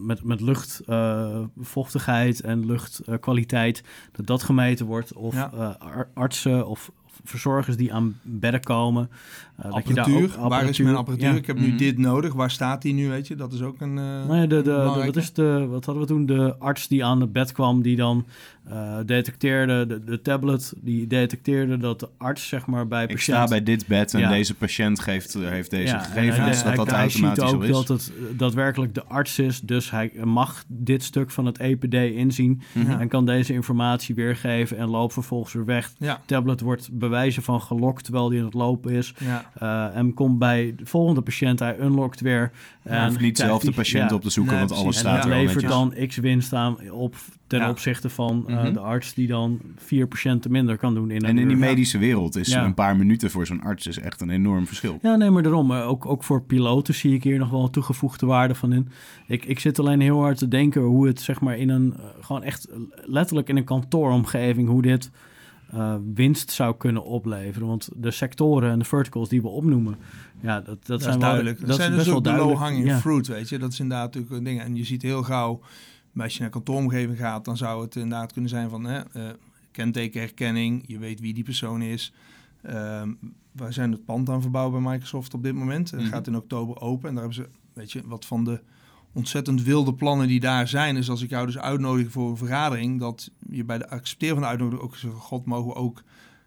met, 0.00 0.24
met 0.24 0.40
luchtvochtigheid 0.40 2.40
en 2.40 2.66
luchtkwaliteit, 2.66 3.82
dat 4.12 4.26
dat 4.26 4.42
gemeten 4.42 4.86
wordt. 4.86 5.12
Of 5.12 5.34
Ja. 5.34 5.76
ar- 5.78 6.08
artsen 6.14 6.66
of 6.68 6.90
verzorgers 7.24 7.76
die 7.76 7.92
aan 7.94 8.18
bedden 8.22 8.60
komen. 8.62 9.10
eh, 9.56 9.72
dat 9.72 9.88
je 9.88 9.94
daar 9.94 10.04
Apparatuur, 10.04 10.48
waar 10.48 10.68
is 10.68 10.78
mijn 10.78 10.96
apparatuur? 10.96 11.28
ja. 11.30 11.34
Ik 11.36 11.46
heb 11.46 11.58
nu 11.58 11.68
Mhm. 11.68 11.76
dit 11.76 11.98
nodig. 11.98 12.32
Waar 12.34 12.50
staat 12.50 12.82
die 12.82 12.94
nu, 12.94 13.08
weet 13.08 13.26
je? 13.26 13.34
Dat 13.34 13.52
is 13.52 13.62
ook 13.62 13.80
een... 13.80 13.98
eh, 13.98 14.26
Nee, 14.28 14.46
de, 14.46 14.56
de, 14.56 14.62
de, 14.62 15.02
wat, 15.04 15.16
is 15.16 15.32
de, 15.32 15.66
wat 15.70 15.84
hadden 15.84 16.02
we 16.02 16.08
toen? 16.08 16.26
De 16.26 16.56
arts 16.58 16.88
die 16.88 17.04
aan 17.04 17.20
het 17.20 17.32
bed 17.32 17.52
kwam, 17.52 17.82
die 17.82 17.96
dan 17.96 18.26
eh, 18.70 18.96
detecteerde, 19.06 19.86
de, 19.86 20.04
de 20.04 20.22
tablet, 20.22 20.72
die 20.76 21.06
detecteerde 21.06 21.76
dat 21.78 22.00
de 22.00 22.08
arts 22.16 22.48
zeg 22.48 22.66
maar 22.66 22.86
bij 22.88 23.02
Ik 23.02 23.08
patiënt... 23.08 23.36
sta 23.36 23.46
bij 23.46 23.62
dit 23.62 23.86
bed 23.86 24.14
en 24.14 24.20
Ja. 24.20 24.28
deze 24.28 24.54
patiënt 24.54 25.00
geeft, 25.00 25.34
eh, 25.34 25.48
heeft 25.48 25.70
deze 25.70 25.94
Ja, 25.94 25.98
gegevens. 25.98 26.36
hij- 26.36 26.46
dat 26.46 26.62
hij- 26.64 26.74
dat 26.76 26.90
hij 26.90 27.08
ziet 27.08 27.40
ook 27.40 27.62
is. 27.62 27.70
dat 27.70 27.88
het 27.88 28.12
eh, 28.16 28.38
daadwerkelijk 28.38 28.94
de 28.94 29.04
arts 29.04 29.38
is, 29.38 29.60
dus 29.60 29.90
hij 29.90 30.12
mag 30.24 30.64
dit 30.66 31.02
stuk 31.02 31.30
van 31.30 31.46
het 31.46 31.58
EPD 31.58 31.94
inzien 31.94 32.60
Mhm. 32.72 32.90
En 33.00 33.08
kan 33.08 33.26
deze 33.26 33.52
informatie 33.52 34.14
weergeven 34.14 34.78
en 34.78 34.88
loopt 34.88 35.12
vervolgens 35.12 35.52
weer 35.52 35.64
weg. 35.64 35.92
Ja, 35.98 36.20
Tablet 36.26 36.60
wordt 36.60 36.88
bewijzen 36.92 37.42
van 37.42 37.60
gelokt 37.60 38.04
terwijl 38.04 38.28
die 38.28 38.38
aan 38.38 38.44
het 38.44 38.54
lopen 38.54 38.92
is. 38.92 39.14
ja. 39.18 39.50
eh, 39.58 39.96
en 39.96 40.14
komt 40.14 40.38
bij 40.38 40.74
de 40.76 40.86
volgende 40.86 41.20
patiënt, 41.20 41.58
hij 41.58 41.78
unlockt 41.80 42.20
weer. 42.20 42.50
Je 42.84 42.88
en 42.90 43.06
hoeft 43.06 43.20
niet 43.20 43.36
zelf 43.38 43.62
de 43.62 43.72
patiënt 43.72 44.10
ja. 44.10 44.16
op 44.16 44.22
te 44.22 44.30
zoeken, 44.30 44.56
Nee, 44.56 44.66
want 44.66 44.80
alles 44.80 44.98
staat 44.98 45.16
dat 45.16 45.24
er 45.24 45.32
al 45.32 45.38
levert 45.38 45.62
netjes. 45.64 45.96
dan 45.98 46.06
x 46.06 46.16
winst 46.16 46.52
aan 46.52 46.90
op 46.90 47.14
ten 47.46 47.58
Ja. 47.60 47.70
opzichte 47.70 48.08
van 48.08 48.44
eh, 48.58 48.64
Mhm. 48.64 48.72
de 48.72 48.80
arts 48.80 49.14
die 49.14 49.26
dan 49.26 49.60
vier 49.76 50.06
patiënten 50.06 50.50
minder 50.50 50.76
kan 50.78 50.94
doen 50.94 51.10
in 51.10 51.16
een 51.16 51.28
En 51.28 51.38
in 51.38 51.48
die 51.48 51.56
medische 51.56 51.98
wereld 51.98 52.36
is 52.36 52.48
Ja. 52.48 52.64
een 52.64 52.74
paar 52.74 52.96
minuten 52.96 53.30
voor 53.30 53.46
zo'n 53.46 53.60
arts 53.62 53.86
is 53.86 53.98
echt 53.98 54.20
een 54.20 54.30
enorm 54.30 54.66
verschil. 54.66 54.98
Ja, 55.02 55.16
nee, 55.16 55.30
maar 55.30 55.42
daarom. 55.42 55.66
Maar 55.66 55.84
ook, 55.84 56.06
ook 56.06 56.24
voor 56.24 56.42
piloten 56.42 56.94
zie 56.94 57.14
ik 57.14 57.22
hier 57.22 57.38
nog 57.38 57.50
wel 57.50 57.62
een 57.64 57.70
toegevoegde 57.70 58.26
waarde 58.26 58.54
van 58.54 58.72
in. 58.72 58.88
Ik, 59.26 59.44
ik 59.44 59.58
zit 59.58 59.78
alleen 59.78 60.00
heel 60.00 60.20
hard 60.20 60.38
te 60.38 60.48
denken 60.48 60.82
hoe 60.82 61.06
het 61.06 61.20
zeg 61.20 61.40
maar 61.40 61.58
in 61.58 61.68
een, 61.68 61.94
eh, 61.96 62.04
gewoon 62.20 62.42
echt 62.42 62.68
letterlijk 63.04 63.48
in 63.48 63.56
een 63.56 63.64
kantooromgeving, 63.64 64.68
hoe 64.68 64.82
dit 64.82 65.10
eh, 65.72 65.94
winst 66.14 66.50
zou 66.50 66.76
kunnen 66.76 67.04
opleveren. 67.04 67.68
Want 67.68 67.88
de 67.96 68.10
sectoren 68.10 68.70
en 68.70 68.78
de 68.78 68.84
verticals 68.84 69.28
die 69.28 69.42
we 69.42 69.48
opnoemen, 69.48 69.96
ja, 70.40 70.54
dat, 70.60 70.64
dat, 70.66 70.86
Dat, 70.86 71.02
zijn 71.02 71.14
is 71.14 71.20
wel- 71.20 71.28
duidelijk. 71.28 71.60
Dat, 71.60 71.68
is 71.68 71.74
zijn 71.76 71.88
best 71.90 71.98
dus 72.04 72.08
wel 72.08 72.16
ook 72.16 72.24
de 72.24 72.32
low-hanging 72.44 72.86
Ja. 72.86 72.98
fruit, 72.98 73.26
weet 73.26 73.48
je. 73.48 73.58
Dat 73.58 73.72
is 73.72 73.80
inderdaad 73.80 74.04
natuurlijk 74.06 74.32
een 74.34 74.44
ding. 74.44 74.60
En 74.60 74.76
je 74.76 74.84
ziet 74.84 75.02
heel 75.02 75.22
gauw, 75.22 75.60
als 76.24 76.34
je 76.34 76.40
naar 76.40 76.50
kantooromgeving 76.50 77.18
gaat, 77.18 77.44
dan 77.44 77.56
zou 77.56 77.82
het 77.82 77.96
inderdaad 77.96 78.32
kunnen 78.32 78.50
zijn 78.50 78.70
van 78.70 78.84
hè, 78.84 78.98
eh, 79.12 79.28
kentekenherkenning. 79.70 80.84
Je 80.86 80.98
weet 80.98 81.20
wie 81.20 81.34
die 81.34 81.44
persoon 81.44 81.82
is. 81.82 82.12
Ehm 82.62 83.12
wij 83.52 83.72
zijn 83.72 83.92
het 83.92 84.04
pand 84.04 84.28
aan 84.28 84.42
verbouwen 84.42 84.82
bij 84.82 84.92
Microsoft 84.92 85.34
op 85.34 85.42
dit 85.42 85.54
moment. 85.54 85.90
Het 85.90 86.00
Mhm. 86.00 86.08
gaat 86.08 86.26
in 86.26 86.36
oktober 86.36 86.80
open. 86.80 87.08
En 87.08 87.14
daar 87.14 87.24
hebben 87.24 87.44
ze, 87.44 87.48
weet 87.72 87.92
je, 87.92 88.02
wat 88.06 88.24
van 88.26 88.44
de 88.44 88.60
ontzettend 89.12 89.62
wilde 89.62 89.94
plannen 89.94 90.28
die 90.28 90.40
daar 90.40 90.68
zijn. 90.68 90.96
is 90.96 91.10
als 91.10 91.22
ik 91.22 91.30
jou 91.30 91.46
dus 91.46 91.58
uitnodig 91.58 92.10
voor 92.10 92.30
een 92.30 92.36
vergadering, 92.36 93.00
dat 93.00 93.30
je 93.50 93.64
bij 93.64 93.78
de 93.78 93.88
accepteren 93.90 94.34
van 94.34 94.42
de 94.44 94.48
uitnodiging 94.48 94.82
ook 94.88 94.96
zegt, 94.96 95.14
god, 95.14 95.44
mogen 95.44 95.66
we 95.68 95.74
ook 95.74 96.02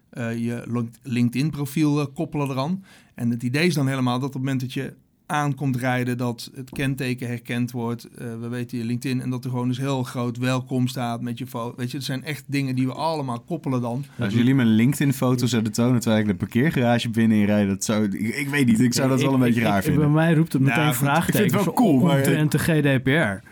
eh, 0.10 0.38
je 0.46 0.64
link- 0.68 0.96
LinkedIn-profiel 1.04 2.00
eh, 2.00 2.06
koppelen 2.14 2.50
eraan. 2.50 2.84
En 3.16 3.30
het 3.30 3.44
idee 3.44 3.68
is 3.68 3.74
dan 3.74 3.88
helemaal 3.88 4.20
dat 4.20 4.28
op 4.28 4.34
het 4.34 4.42
moment 4.44 4.62
dat 4.62 4.74
je 4.74 4.94
aankomt 5.32 5.76
rijden, 5.76 6.18
dat 6.18 6.52
het 6.56 6.70
kenteken 6.70 7.28
herkend 7.28 7.72
wordt. 7.72 8.08
Eh, 8.18 8.26
we 8.42 8.48
weten 8.48 8.78
je 8.78 8.84
LinkedIn 8.84 9.22
en 9.22 9.30
dat 9.30 9.44
er 9.44 9.50
gewoon 9.50 9.68
dus 9.68 9.78
heel 9.78 10.04
groot 10.04 10.38
welkom 10.38 10.88
staat 10.88 11.22
met 11.22 11.38
je 11.38 11.48
foto. 11.48 11.74
Weet 11.78 11.92
je, 11.92 11.98
het 11.98 12.06
zijn 12.06 12.24
echt 12.24 12.44
dingen 12.48 12.76
die 12.76 12.86
we 12.88 12.94
allemaal 12.94 13.40
koppelen 13.40 13.82
dan. 13.82 14.06
Als 14.20 14.34
jullie 14.34 14.56
mijn 14.56 14.68
LinkedIn-foto's 14.76 15.50
zouden 15.50 15.72
tonen 15.72 16.00
terwijl 16.00 16.22
ik 16.22 16.28
de 16.28 16.36
parkeergarage 16.36 17.10
binnen 17.10 17.38
in 17.38 17.46
rijd, 17.46 17.68
dat 17.68 17.84
zou, 17.84 18.04
ik, 18.04 18.14
ik 18.36 18.50
weet 18.50 18.66
niet, 18.66 18.80
ik 18.80 18.94
zou 18.94 19.10
dat 19.10 19.22
wel 19.22 19.30
een 19.34 19.36
Ik- 19.40 19.42
beetje 19.46 19.60
ik- 19.62 19.66
raar 19.68 19.78
ik- 19.78 19.84
vinden. 19.84 20.02
Bij 20.04 20.12
mij 20.12 20.34
roept 20.34 20.54
het 20.54 20.62
Nou, 20.62 20.74
meteen 20.76 20.90
ik 20.92 20.96
vraagtekens 20.98 21.38
vind 21.42 21.54
het 21.56 21.64
wel 21.66 21.74
cool, 21.74 22.00
maar- 22.00 22.24
de 22.50 22.60
GDPR. 22.60 23.50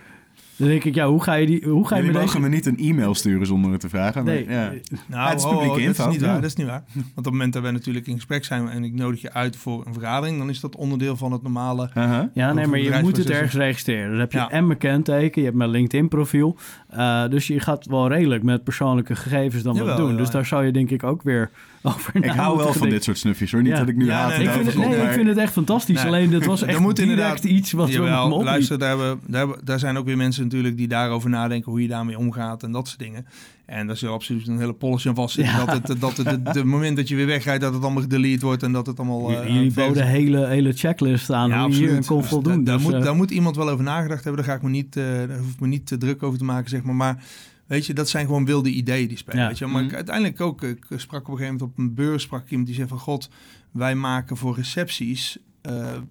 Dan 0.60 0.68
denk 0.68 0.84
ik, 0.84 0.96
ja, 0.96 1.08
hoe 1.08 1.24
ga 1.24 1.34
je, 1.34 1.46
die, 1.46 1.62
hoe 1.66 1.88
ga 1.88 1.96
je 1.96 2.02
Jullie 2.02 2.20
mogen 2.20 2.42
deze... 2.42 2.50
me 2.50 2.56
niet 2.56 2.66
een 2.66 2.78
e-mail 2.78 3.16
sturen 3.16 3.48
zonder 3.48 3.72
het 3.72 3.82
te 3.82 3.90
vragen. 3.90 4.24
Maar, 4.24 4.34
Nee, 4.34 4.50
ja. 4.50 4.74
Nou, 5.06 5.30
het 5.30 5.40
is 5.40 5.46
oh, 5.46 5.52
publieke 5.52 5.90
oh, 5.90 5.98
dat 5.98 6.08
is 6.08 6.12
niet 6.12 6.22
ja. 6.22 6.28
waar. 6.28 6.36
Dat 6.42 6.50
is 6.50 6.56
niet 6.56 6.68
waar. 6.68 6.84
Want 6.94 7.08
op 7.08 7.24
het 7.24 7.34
moment 7.34 7.54
dat 7.54 7.62
wij 7.62 7.72
natuurlijk 7.72 8.08
in 8.08 8.16
gesprek 8.16 8.46
zijn 8.46 8.70
en 8.70 8.84
ik 8.84 8.94
nodig 8.94 9.22
je 9.22 9.34
uit 9.34 9.56
voor 9.56 9.86
een 9.86 9.94
vergadering, 9.94 10.38
dan 10.38 10.50
is 10.50 10.60
dat 10.60 10.76
onderdeel 10.76 11.18
van 11.18 11.32
het 11.32 11.42
normale. 11.42 11.90
Ja, 12.34 12.54
nee, 12.54 12.68
maar 12.68 12.80
je 12.80 13.00
moet 13.02 13.18
het 13.18 13.30
ergens 13.30 13.54
registreren. 13.54 14.10
Dan 14.10 14.20
heb 14.20 14.32
je 14.32 14.38
Ja. 14.38 14.50
en 14.50 14.68
mijn 14.68 14.80
kenteken, 14.80 15.42
je 15.42 15.48
hebt 15.48 15.58
mijn 15.58 15.70
LinkedIn-profiel. 15.70 16.58
Eh, 16.90 17.28
dus 17.28 17.48
je 17.48 17.60
gaat 17.60 17.86
wel 17.86 18.08
redelijk 18.08 18.44
met 18.44 18.64
persoonlijke 18.64 19.16
gegevens 19.16 19.64
dan 19.64 19.78
wat 19.78 19.98
doen. 19.98 20.18
dus 20.18 20.28
ja. 20.28 20.34
daar 20.34 20.46
zou 20.46 20.66
je 20.66 20.72
denk 20.72 20.90
ik 20.90 21.04
ook 21.04 21.24
weer 21.24 21.52
over 21.84 22.16
Ik 22.16 22.26
hou 22.26 22.58
wel 22.58 22.74
van 22.74 22.90
dit 22.90 23.04
soort 23.04 23.18
snufjes 23.18 23.52
hoor. 23.52 23.62
Niet 23.62 23.72
Ja. 23.72 23.80
dat 23.80 23.88
ik 23.88 23.96
nu 23.96 24.06
Ja, 24.06 24.16
haat 24.16 24.38
nee, 24.38 24.48
Ik 24.48 24.52
vind, 24.52 24.66
het, 24.66 24.76
nee, 24.78 25.02
ik 25.02 25.12
vind 25.12 25.28
het 25.28 25.38
echt 25.38 25.54
fantastisch. 25.54 25.96
Nee. 25.96 26.06
Alleen 26.06 26.30
dit 26.30 26.46
was 26.46 26.62
Er 26.64 26.68
echt 26.68 26.80
moet 26.80 26.96
direct 26.96 27.12
inderdaad- 27.12 27.44
iets 27.44 27.72
wat 27.72 27.90
we 27.90 27.98
me 27.98 28.04
Jawel, 28.06 28.26
opliep. 28.26 28.44
luister, 28.46 28.80
daar, 28.80 28.90
hebben, 28.90 29.20
daar, 29.28 29.40
hebben, 29.40 29.66
daar 29.66 29.80
zijn 29.80 29.98
ook 29.98 30.06
weer 30.06 30.18
mensen 30.18 30.44
natuurlijk 30.44 30.78
die 30.78 30.88
daarover 30.88 31.30
nadenken 31.30 31.72
hoe 31.72 31.82
je 31.82 31.88
daarmee 31.88 32.18
omgaat 32.18 32.64
en 32.64 32.72
dat 32.72 32.88
soort 32.88 33.00
dingen. 33.00 33.26
En 33.66 33.88
daar 33.88 33.98
zit 33.98 34.10
absoluut 34.10 34.48
een 34.48 34.58
hele 34.60 34.74
policy 34.74 35.08
aan 35.08 35.16
vast 35.16 35.36
zitten. 35.36 35.54
Ja. 35.54 35.66
Dat 35.66 35.88
het, 35.88 36.00
dat 36.02 36.18
het, 36.18 36.26
het, 36.30 36.56
het 36.56 36.64
moment 36.64 36.96
dat 36.98 37.08
je 37.08 37.16
weer 37.16 37.26
wegrijdt, 37.26 37.62
dat 37.62 37.74
het 37.74 37.84
allemaal 37.84 38.02
gedelete 38.02 38.46
wordt 38.46 38.64
en 38.64 38.72
dat 38.72 38.86
het 38.88 39.00
allemaal... 39.00 39.32
eh, 39.42 39.48
Jullie 39.54 39.72
boden 39.74 40.08
hele, 40.08 40.48
hele 40.48 40.74
checklist 40.74 41.32
aan 41.32 41.52
hoe 41.54 41.70
je 41.72 41.76
hier 41.78 42.06
kon 42.06 42.20
Dus 42.20 42.30
voldoen. 42.30 42.58
da- 42.64 42.72
daar, 42.72 42.76
Dus, 42.78 42.84
moet, 42.86 42.94
eh, 42.94 43.02
daar 43.04 43.16
moet 43.16 43.32
iemand 43.32 43.56
wel 43.56 43.70
over 43.70 43.84
nagedacht 43.84 44.24
hebben. 44.24 44.42
Daar, 44.44 44.52
ga 44.52 44.58
ik 44.58 44.64
me 44.64 44.70
niet, 44.70 44.96
eh, 44.96 45.04
daar 45.04 45.38
hoef 45.38 45.54
ik 45.54 45.60
me 45.60 45.68
niet 45.68 45.86
te 45.88 45.98
druk 45.98 46.24
over 46.24 46.40
te 46.40 46.46
maken, 46.46 46.70
zeg 46.70 46.84
maar. 46.84 46.96
Maar 46.96 47.24
weet 47.70 47.86
je, 47.86 47.94
dat 47.94 48.10
zijn 48.10 48.26
gewoon 48.26 48.46
wilde 48.46 48.70
ideeën 48.70 49.08
die 49.08 49.18
spelen. 49.18 49.42
Ja. 49.42 49.48
Weet 49.48 49.58
je? 49.58 49.66
Maar 49.66 49.82
ik, 49.82 49.88
Mhm. 49.88 49.96
uiteindelijk 49.96 50.42
ook, 50.42 50.64
ik 50.64 50.86
sprak 50.96 51.22
op 51.28 51.28
een 51.34 51.38
gegeven 51.38 51.54
moment 51.58 51.62
op 51.62 51.78
een 51.78 51.94
beurs, 51.94 52.24
sprak 52.24 52.42
ik 52.44 52.50
iemand 52.50 52.68
die 52.68 52.76
zei 52.76 52.88
van... 52.88 53.00
God, 53.00 53.30
wij 53.72 53.96
maken 53.96 54.38
voor 54.38 54.56
recepties 54.56 55.38
eh 55.62 55.96
eh, 55.96 56.02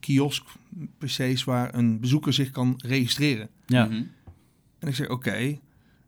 kiosk 0.00 0.44
PC's 0.98 1.44
waar 1.44 1.74
een 1.74 2.00
bezoeker 2.00 2.32
zich 2.32 2.50
kan 2.50 2.74
registreren. 2.84 3.48
ja. 3.66 3.84
Mhm. 3.84 4.02
En 4.78 4.88
ik 4.88 4.94
zeg, 4.94 5.08
oké. 5.08 5.58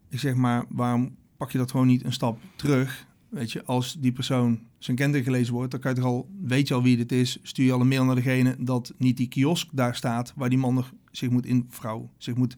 Ik 0.08 0.18
zeg, 0.18 0.34
maar 0.34 0.64
waarom 0.68 1.16
pak 1.36 1.50
je 1.50 1.58
dat 1.58 1.70
gewoon 1.70 1.86
niet 1.86 2.04
een 2.04 2.12
stap 2.12 2.38
terug? 2.56 3.06
Weet 3.28 3.52
je, 3.52 3.64
als 3.64 3.96
die 3.98 4.12
persoon 4.12 4.60
zijn 4.78 4.96
kenteken 4.96 5.24
gelezen 5.32 5.54
wordt, 5.54 5.70
dan 5.70 5.80
kan 5.80 5.90
je 5.94 5.96
toch 6.00 6.06
al, 6.06 6.28
weet 6.42 6.68
je 6.68 6.74
al 6.74 6.82
wie 6.82 6.96
dit 6.96 7.12
is, 7.12 7.38
stuur 7.42 7.64
je 7.64 7.72
al 7.72 7.80
een 7.80 7.88
mail 7.88 8.04
naar 8.04 8.14
degene 8.14 8.56
dat 8.58 8.94
niet 8.96 9.16
die 9.16 9.28
kiosk 9.28 9.68
daar 9.72 9.94
staat, 9.96 10.32
waar 10.36 10.48
die 10.48 10.58
man 10.58 10.74
nog 10.74 10.92
zich 11.10 11.30
moet 11.30 11.46
in, 11.46 11.66
vrouw, 11.68 12.10
zich 12.18 12.34
moet 12.34 12.54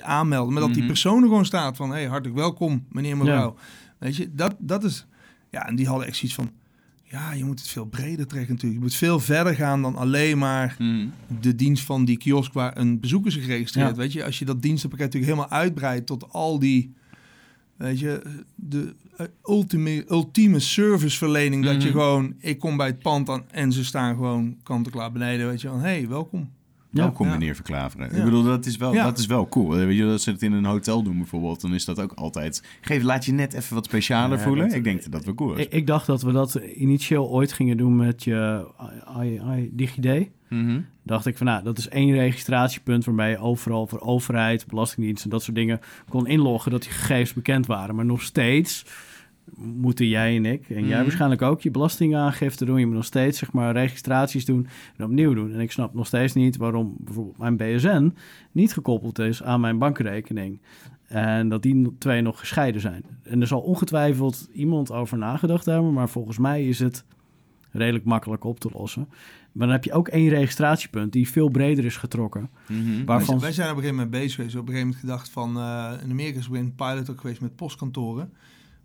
aanmelden. 0.00 0.52
Maar 0.52 0.62
dat 0.62 0.70
die 0.72 0.78
Mhm. 0.82 0.86
persoon 0.92 1.22
er 1.22 1.28
gewoon 1.28 1.44
staat 1.46 1.76
van, 1.76 1.90
hey, 1.90 2.06
hartelijk 2.06 2.38
welkom, 2.38 2.84
meneer, 2.90 3.16
mevrouw. 3.16 3.56
Weet 3.98 4.16
je, 4.16 4.30
dat, 4.34 4.54
dat 4.58 4.84
is, 4.84 5.06
ja, 5.50 5.66
en 5.66 5.76
die 5.76 5.86
hadden 5.86 6.06
echt 6.06 6.16
zoiets 6.16 6.36
van, 6.36 6.50
ja, 7.02 7.32
je 7.32 7.44
moet 7.44 7.58
het 7.58 7.68
veel 7.68 7.84
breder 7.86 8.26
trekken 8.26 8.52
natuurlijk. 8.54 8.80
Je 8.80 8.86
moet 8.86 8.94
veel 8.94 9.20
verder 9.20 9.54
gaan 9.54 9.82
dan 9.82 9.96
alleen 9.96 10.38
maar 10.38 10.76
Mhm. 10.78 11.06
de 11.40 11.54
dienst 11.54 11.84
van 11.84 12.04
die 12.04 12.16
kiosk 12.16 12.52
waar 12.52 12.76
een 12.78 13.00
bezoeker 13.00 13.32
zich 13.32 13.46
registreert. 13.46 13.88
Ja. 13.88 13.94
Weet 13.94 14.12
je, 14.12 14.24
als 14.24 14.38
je 14.38 14.44
dat 14.44 14.62
dienstenpakket 14.62 15.06
natuurlijk 15.12 15.32
helemaal 15.32 15.58
uitbreidt 15.60 16.06
tot 16.06 16.32
al 16.32 16.58
die, 16.58 16.94
weet 17.76 17.98
je, 17.98 18.22
de 18.54 18.94
eh, 19.16 19.26
ultieme, 19.44 20.04
ultieme 20.10 20.58
serviceverlening. 20.60 21.64
Dat 21.64 21.82
je 21.82 21.88
Mhm. 21.88 21.98
gewoon, 21.98 22.34
ik 22.38 22.58
kom 22.58 22.76
bij 22.76 22.86
het 22.86 22.98
pand 22.98 23.28
aan 23.28 23.44
en 23.50 23.72
ze 23.72 23.84
staan 23.84 24.14
gewoon 24.14 24.56
kant-en-klaar 24.62 25.12
beneden. 25.12 25.46
Weet 25.48 25.60
je, 25.60 25.68
van 25.68 25.80
hey, 25.80 26.08
welkom. 26.08 26.50
Ja. 26.90 27.06
op 27.06 27.18
Ja. 27.18 27.24
manier 27.28 27.54
verklaveren. 27.54 28.10
Ja. 28.10 28.16
Ik 28.18 28.24
bedoel, 28.24 28.42
dat 28.42 28.66
is, 28.66 28.76
wel, 28.76 28.92
dat 28.92 29.18
is 29.18 29.26
wel 29.26 29.48
cool. 29.48 29.68
Weet 29.68 29.96
je, 29.96 30.04
dat 30.04 30.20
ze 30.20 30.30
het 30.30 30.42
in 30.42 30.52
een 30.52 30.64
hotel 30.64 31.02
doen 31.02 31.16
bijvoorbeeld, 31.16 31.60
dan 31.60 31.74
is 31.74 31.84
dat 31.84 32.00
ook 32.00 32.12
altijd... 32.12 32.62
Geef, 32.80 33.02
laat 33.02 33.24
je 33.24 33.32
net 33.32 33.52
even 33.52 33.74
wat 33.74 33.84
specialer 33.84 34.38
voelen. 34.40 34.66
dat- 34.68 34.76
ik 34.76 34.84
denk 34.84 35.02
dat 35.02 35.12
dat 35.12 35.24
wel 35.24 35.34
cool 35.34 35.54
is. 35.54 35.64
Ik, 35.64 35.72
ik 35.72 35.86
dacht 35.86 36.06
dat 36.06 36.22
we 36.22 36.32
dat 36.32 36.54
initieel 36.54 37.28
ooit 37.28 37.52
gingen 37.52 37.76
doen 37.76 37.96
met 37.96 38.24
je 38.24 38.66
I, 39.22 39.40
I, 39.56 39.70
DigiD. 39.72 40.28
Mhm. 40.48 40.80
dacht 41.02 41.26
ik 41.26 41.36
van 41.36 41.46
nou, 41.46 41.62
dat 41.64 41.78
is 41.78 41.88
één 41.88 42.12
registratiepunt 42.14 43.04
waarbij 43.04 43.30
je 43.30 43.38
overal 43.38 43.86
voor 43.86 44.00
overheid, 44.00 44.66
belastingdienst 44.66 45.24
en 45.24 45.30
dat 45.30 45.42
soort 45.42 45.56
dingen 45.56 45.80
kon 46.08 46.26
inloggen 46.26 46.70
dat 46.70 46.82
die 46.82 46.90
gegevens 46.90 47.32
bekend 47.32 47.66
waren. 47.66 47.94
Maar 47.94 48.04
nog 48.04 48.22
steeds 48.22 48.84
moeten 49.56 50.06
jij 50.08 50.36
en 50.36 50.44
ik, 50.46 50.68
en 50.70 50.84
jij 50.86 50.94
Mhm. 50.94 51.02
waarschijnlijk 51.02 51.42
ook, 51.42 51.60
je 51.60 51.70
belastingaangifte 51.70 52.64
doen. 52.64 52.78
Je 52.78 52.86
moet 52.86 52.94
nog 52.94 53.04
steeds 53.04 53.38
zeg 53.38 53.52
maar 53.52 53.72
registraties 53.72 54.44
doen 54.44 54.66
en 54.96 55.04
opnieuw 55.04 55.34
doen. 55.34 55.52
En 55.52 55.60
ik 55.60 55.72
snap 55.72 55.94
nog 55.94 56.06
steeds 56.06 56.32
niet 56.34 56.56
waarom 56.56 56.94
bijvoorbeeld 56.98 57.38
mijn 57.38 57.56
BSN 57.56 58.14
niet 58.52 58.72
gekoppeld 58.72 59.18
is 59.18 59.42
aan 59.42 59.60
mijn 59.60 59.78
bankrekening. 59.78 60.60
En 61.06 61.48
dat 61.48 61.62
die 61.62 61.94
twee 61.98 62.20
nog 62.22 62.38
gescheiden 62.38 62.80
zijn. 62.80 63.04
En 63.22 63.40
er 63.40 63.46
zal 63.46 63.60
ongetwijfeld 63.60 64.48
iemand 64.52 64.92
over 64.92 65.18
nagedacht 65.18 65.64
hebben, 65.64 65.92
maar 65.92 66.08
volgens 66.08 66.38
mij 66.38 66.68
is 66.68 66.78
het 66.78 67.04
redelijk 67.70 68.04
makkelijk 68.04 68.44
op 68.44 68.60
te 68.60 68.70
lossen. 68.72 69.08
Maar 69.52 69.66
dan 69.66 69.76
heb 69.76 69.84
je 69.84 69.92
ook 69.92 70.08
één 70.08 70.28
registratiepunt 70.28 71.12
die 71.12 71.28
veel 71.28 71.48
breder 71.48 71.84
is 71.84 71.96
getrokken. 71.96 72.50
Mhm. 72.68 72.84
Wij, 72.96 73.04
Waarvan... 73.04 73.40
wij 73.40 73.52
zijn 73.52 73.70
op 73.70 73.76
een 73.76 73.82
gegeven 73.82 74.02
moment 74.04 74.22
bezig 74.22 74.34
geweest. 74.34 74.54
Op 74.54 74.60
een 74.60 74.66
gegeven 74.66 74.86
moment 74.88 75.00
gedacht 75.06 75.28
van... 75.30 75.56
eh, 75.56 75.92
in 76.04 76.10
Amerika 76.10 76.38
is 76.38 76.46
op 76.46 76.52
een 76.52 76.56
gegeven 76.56 76.58
moment 76.68 76.80
een 76.80 76.86
pilot 76.86 77.10
ook 77.10 77.20
geweest 77.20 77.40
met 77.40 77.56
postkantoren. 77.56 78.32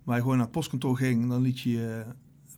Waar 0.04 0.16
je 0.16 0.22
gewoon 0.22 0.38
naar 0.38 0.46
het 0.46 0.56
postkantoor 0.56 0.98
ging... 0.98 1.22
en 1.22 1.28
dan 1.28 1.42
liet 1.42 1.60
je 1.60 1.72
je 1.72 2.06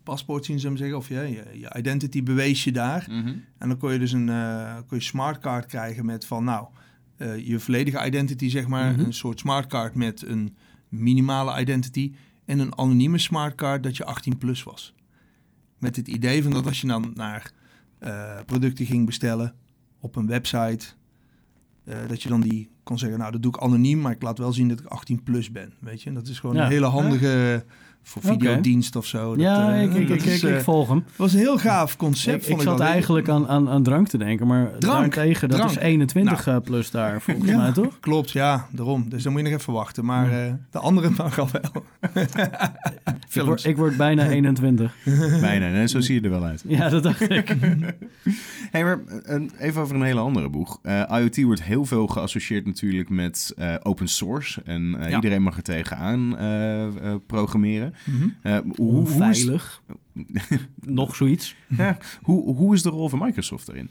paspoort 0.04 0.46
zien, 0.46 0.60
maar 0.64 0.78
zeggen. 0.78 0.98
Of 0.98 1.08
je, 1.08 1.16
je, 1.16 1.60
je 1.60 1.76
identity 1.78 2.24
bewees 2.24 2.64
je 2.64 2.72
daar. 2.72 3.06
Mhm. 3.10 3.34
En 3.58 3.68
dan 3.68 3.78
kon 3.78 3.94
je 3.94 4.00
dus 4.00 4.12
een 4.12 4.30
eh 4.30 4.76
kon 4.88 4.98
je 4.98 5.04
smartcard 5.04 5.66
krijgen 5.66 6.06
met 6.06 6.26
van... 6.26 6.44
nou, 6.44 6.68
eh, 7.18 7.48
je 7.48 7.60
volledige 7.60 8.06
identity, 8.06 8.50
zeg 8.50 8.68
maar. 8.68 8.92
Mhm. 8.92 9.00
Een 9.00 9.14
soort 9.14 9.40
smartcard 9.40 9.96
met 9.96 10.22
een 10.22 10.56
minimale 10.90 11.60
identity... 11.60 12.14
en 12.46 12.60
een 12.60 12.78
anonieme 12.78 13.18
smartcard 13.18 13.84
dat 13.84 13.98
je 13.98 14.06
18 14.06 14.38
plus 14.38 14.64
was. 14.64 14.94
Met 15.78 15.96
het 15.96 16.08
idee 16.08 16.44
van 16.44 16.52
dat 16.52 16.66
als 16.66 16.82
je 16.82 16.88
dan 16.88 17.12
naar 17.14 17.52
eh, 18.00 18.40
producten 18.46 18.86
ging 18.86 19.06
bestellen 19.06 19.56
op 20.00 20.16
een 20.16 20.28
website... 20.28 20.86
eh, 21.86 21.98
dat 22.08 22.24
je 22.24 22.30
dan 22.30 22.42
die 22.42 22.70
kon 22.84 22.98
zeggen, 23.00 23.20
nou 23.20 23.32
dat 23.32 23.42
doe 23.42 23.52
ik 23.56 23.62
anoniem, 23.62 24.00
maar 24.02 24.12
ik 24.12 24.22
laat 24.22 24.38
wel 24.38 24.54
zien 24.54 24.68
dat 24.68 24.80
ik 24.80 24.86
18 24.86 25.24
plus 25.24 25.52
ben. 25.52 25.74
Weet 25.80 26.02
je, 26.02 26.10
en 26.10 26.16
dat 26.16 26.28
is 26.28 26.40
gewoon 26.40 26.56
Ja. 26.56 26.64
een 26.66 26.70
hele 26.72 26.86
handige 26.86 27.66
voor 28.08 28.22
videodienst 28.22 28.96
of 28.96 29.06
zo. 29.06 29.30
Dat, 29.30 29.40
ja, 29.40 29.74
eh, 29.76 29.84
ik, 29.84 29.94
ik, 29.94 30.08
dat 30.08 30.18
ik, 30.18 30.24
is, 30.26 30.44
ik, 30.44 30.50
eh, 30.50 30.56
ik 30.58 30.64
volg 30.64 30.88
hem. 30.90 31.04
was 31.16 31.34
een 31.34 31.40
heel 31.40 31.58
gaaf 31.58 31.98
concept. 31.98 32.50
Ik, 32.50 32.56
ik 32.56 32.62
zat 32.62 32.80
eigenlijk 32.80 33.30
aan, 33.30 33.48
aan, 33.48 33.70
aan 33.70 33.84
drank 33.84 34.08
te 34.08 34.18
denken, 34.18 34.48
maar 34.48 34.66
Drank, 34.66 34.82
daarentegen, 34.82 35.50
dat 35.50 35.58
drank. 35.58 35.72
is 35.72 35.78
21 35.78 36.48
eh, 36.48 36.58
plus 36.64 36.92
daar, 36.92 37.22
volgens 37.22 37.50
Ja. 37.52 37.58
mij, 37.58 37.72
toch? 37.72 38.00
Klopt, 38.00 38.32
ja, 38.32 38.68
daarom. 38.72 39.10
Dus 39.10 39.24
dan 39.24 39.32
moet 39.32 39.42
je 39.42 39.50
nog 39.50 39.60
even 39.60 39.74
wachten. 39.74 40.06
Maar 40.06 40.32
Ja. 40.32 40.46
eh, 40.46 40.54
de 40.72 40.80
andere 40.80 41.10
mag 41.18 41.40
al 41.40 41.48
wel. 41.52 41.84
Ik 43.34 43.42
word, 43.42 43.66
ik 43.66 43.78
word 43.78 43.98
bijna 43.98 44.28
21. 44.30 44.96
Bijna, 45.42 45.66
hè? 45.66 45.88
zo 45.88 46.00
zie 46.00 46.16
je 46.16 46.22
er 46.22 46.30
wel 46.30 46.44
uit. 46.44 46.64
Ja, 46.68 46.90
dat 46.90 47.04
dacht 47.04 47.30
ik. 47.32 47.56
Hey, 48.72 48.84
maar 48.84 49.00
even 49.60 49.82
over 49.82 49.96
een 49.96 50.02
hele 50.02 50.20
andere 50.20 50.50
boeg. 50.50 50.80
Eh, 50.82 51.02
IoT 51.20 51.42
wordt 51.42 51.64
heel 51.64 51.86
veel 51.86 52.08
geassocieerd 52.08 52.66
natuurlijk 52.66 53.10
met 53.10 53.54
eh, 53.58 53.74
open 53.84 54.08
source. 54.08 54.62
En 54.66 54.96
eh, 55.00 55.10
Ja. 55.10 55.16
iedereen 55.16 55.42
mag 55.42 55.58
er 55.58 55.64
tegenaan 55.64 56.38
eh, 56.38 56.88
Eh, 58.42 58.58
hoe, 58.58 58.76
hoe, 58.76 59.04
is, 59.04 59.10
Onveilig. 59.10 59.82
Nog 60.82 61.16
zoiets. 61.16 61.56
ja, 61.68 61.98
hoe, 62.22 62.56
hoe 62.56 62.74
is 62.74 62.82
de 62.82 62.90
rol 62.90 63.10
van 63.10 63.20
Microsoft 63.20 63.68
erin? 63.68 63.90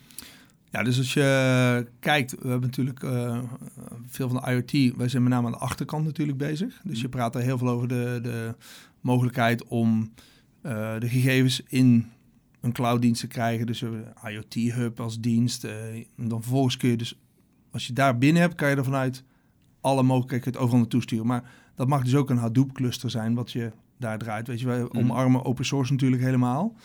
Ja, 0.70 0.82
dus 0.82 0.98
als 0.98 1.14
je 1.14 1.86
kijkt, 2.00 2.30
we 2.30 2.48
hebben 2.48 2.68
natuurlijk 2.68 3.02
eh, 3.02 3.42
veel 4.06 4.28
van 4.28 4.42
de 4.42 4.50
IoT, 4.50 4.96
wij 4.96 5.08
zijn 5.08 5.22
met 5.22 5.32
name 5.32 5.46
aan 5.46 5.52
de 5.52 5.58
achterkant 5.58 6.04
natuurlijk 6.04 6.38
bezig. 6.38 6.80
Dus 6.84 7.00
je 7.00 7.08
praat 7.08 7.34
er 7.34 7.40
heel 7.40 7.58
veel 7.58 7.68
over 7.68 7.88
de, 7.88 8.18
de 8.22 8.54
mogelijkheid 9.00 9.64
om 9.64 10.12
eh, 10.60 10.98
de 10.98 11.08
gegevens 11.08 11.62
in 11.66 12.06
een 12.60 12.72
clouddienst 12.72 13.20
te 13.20 13.26
krijgen. 13.26 13.66
Dus 13.66 13.80
een 13.80 14.04
IoT-hub 14.24 15.00
als 15.00 15.20
dienst. 15.20 15.64
en 15.64 16.06
dan 16.16 16.42
vervolgens 16.42 16.76
kun 16.76 16.88
je 16.88 16.96
dus, 16.96 17.18
als 17.70 17.86
je 17.86 17.92
daar 17.92 18.18
binnen 18.18 18.42
hebt, 18.42 18.54
kan 18.54 18.70
je 18.70 18.76
er 18.76 18.84
vanuit 18.84 19.24
alle 19.80 20.02
mogelijkheden 20.02 20.46
het 20.46 20.56
overal 20.56 20.78
naartoe 20.78 21.02
sturen. 21.02 21.26
Maar 21.26 21.50
dat 21.74 21.88
mag 21.88 22.02
dus 22.02 22.14
ook 22.14 22.30
een 22.30 22.36
Hadoop-cluster 22.36 23.10
zijn 23.10 23.34
wat 23.34 23.52
je 23.52 23.72
daar 24.04 24.18
draait. 24.18 24.46
Weet 24.46 24.60
je, 24.60 24.66
wij 24.66 24.80
Mhm. 24.82 24.96
omarmen 24.98 25.44
open 25.44 25.64
source 25.64 25.92
natuurlijk 25.92 26.22
helemaal. 26.22 26.76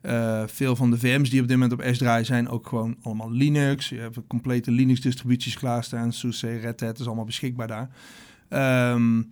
Eh, 0.00 0.42
veel 0.46 0.76
van 0.76 0.90
de 0.90 0.98
VM's 0.98 1.30
die 1.30 1.40
op 1.40 1.48
dit 1.48 1.58
moment 1.58 1.72
op 1.80 1.94
S 1.94 1.98
draaien 1.98 2.26
zijn 2.26 2.48
ook 2.48 2.66
gewoon 2.66 2.96
allemaal 3.02 3.30
Linux. 3.32 3.88
Je 3.88 3.98
hebt 3.98 4.18
complete 4.26 4.70
Linux-distributies 4.70 5.58
klaarstaan. 5.58 6.12
SUSE, 6.12 6.56
Red 6.58 6.80
Hat 6.80 6.98
is 6.98 7.06
allemaal 7.06 7.24
beschikbaar 7.24 7.66
daar. 7.66 7.88
Ehm, 8.48 9.22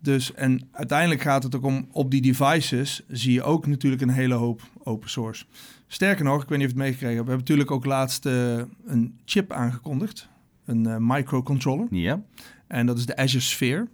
dus 0.00 0.34
en 0.34 0.68
uiteindelijk 0.72 1.20
gaat 1.20 1.42
het 1.42 1.56
ook 1.56 1.64
om 1.64 1.88
op 1.92 2.10
die 2.10 2.20
devices 2.22 3.02
zie 3.08 3.32
je 3.32 3.42
ook 3.42 3.66
natuurlijk 3.66 4.02
een 4.02 4.08
hele 4.08 4.34
hoop 4.34 4.60
open 4.82 5.10
source. 5.10 5.44
Sterker 5.86 6.24
nog, 6.24 6.42
ik 6.42 6.48
weet 6.48 6.58
niet 6.58 6.66
of 6.66 6.72
je 6.74 6.78
het 6.80 6.86
meegekregen 6.86 7.16
hebt, 7.16 7.28
we 7.28 7.32
hebben 7.32 7.48
natuurlijk 7.48 7.70
ook 7.70 7.84
laatst 7.84 8.26
eh, 8.26 8.56
een 8.86 9.18
chip 9.24 9.52
aangekondigd, 9.52 10.28
een 10.64 10.86
eh, 10.86 10.96
microcontroller. 10.98 11.86
Ja. 11.90 12.22
En 12.66 12.86
dat 12.86 12.98
is 12.98 13.06
de 13.06 13.16
Azure 13.16 13.42
Sphere. 13.42 13.88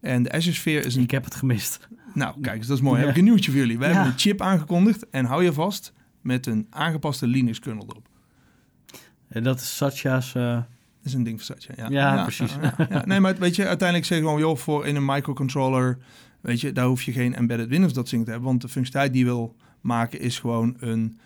En 0.00 0.22
de 0.22 0.32
Azure 0.32 0.54
Sphere 0.56 0.84
is 0.86 0.94
een 0.94 1.02
Ik 1.02 1.10
heb 1.10 1.24
het 1.24 1.34
gemist. 1.34 1.88
Nou, 2.14 2.40
kijk 2.40 2.56
eens, 2.56 2.66
dat 2.66 2.76
is 2.76 2.82
mooi. 2.82 2.98
Ja. 3.00 3.06
Heb 3.06 3.10
ik 3.14 3.18
een 3.20 3.24
nieuwtje 3.28 3.50
voor 3.50 3.60
jullie. 3.60 3.78
Ja. 3.78 3.84
hebben 3.86 4.04
een 4.06 4.18
chip 4.18 4.40
aangekondigd 4.40 5.08
en 5.10 5.24
hou 5.24 5.44
je 5.44 5.52
vast 5.52 5.92
met 6.20 6.46
een 6.46 6.66
aangepaste 6.70 7.26
Linux-kernel 7.26 7.86
erop. 7.88 8.08
En 9.28 9.42
dat 9.42 9.60
is 9.60 9.76
Satya's... 9.76 10.34
eh, 10.34 10.54
Dat 10.54 10.64
is 11.02 11.14
een 11.14 11.22
ding 11.22 11.36
voor 11.44 11.56
Satya. 11.56 11.74
Ja, 11.76 12.14
Ja, 12.16 12.22
precies. 12.22 12.56
Nee, 13.04 13.20
maar 13.20 13.36
weet 13.36 13.56
je, 13.56 13.66
uiteindelijk 13.66 14.08
zeg 14.08 14.18
je 14.18 14.24
gewoon, 14.24 14.38
joh, 14.40 14.56
voor 14.56 14.86
in 14.86 14.96
een 14.96 15.04
microcontroller, 15.04 15.98
weet 16.40 16.60
je, 16.60 16.72
daar 16.72 16.86
hoef 16.86 17.02
je 17.02 17.12
geen 17.12 17.34
embedded 17.34 17.68
Windows 17.68 17.92
dat 17.92 18.08
ding 18.08 18.24
te 18.24 18.30
hebben, 18.30 18.48
want 18.48 18.60
de 18.62 18.68
functionaliteit 18.68 19.12
die 19.16 19.24
je 19.26 19.30
wil 19.32 19.56
maken 19.80 20.20
is 20.20 20.38
gewoon 20.38 20.76
een, 20.78 21.18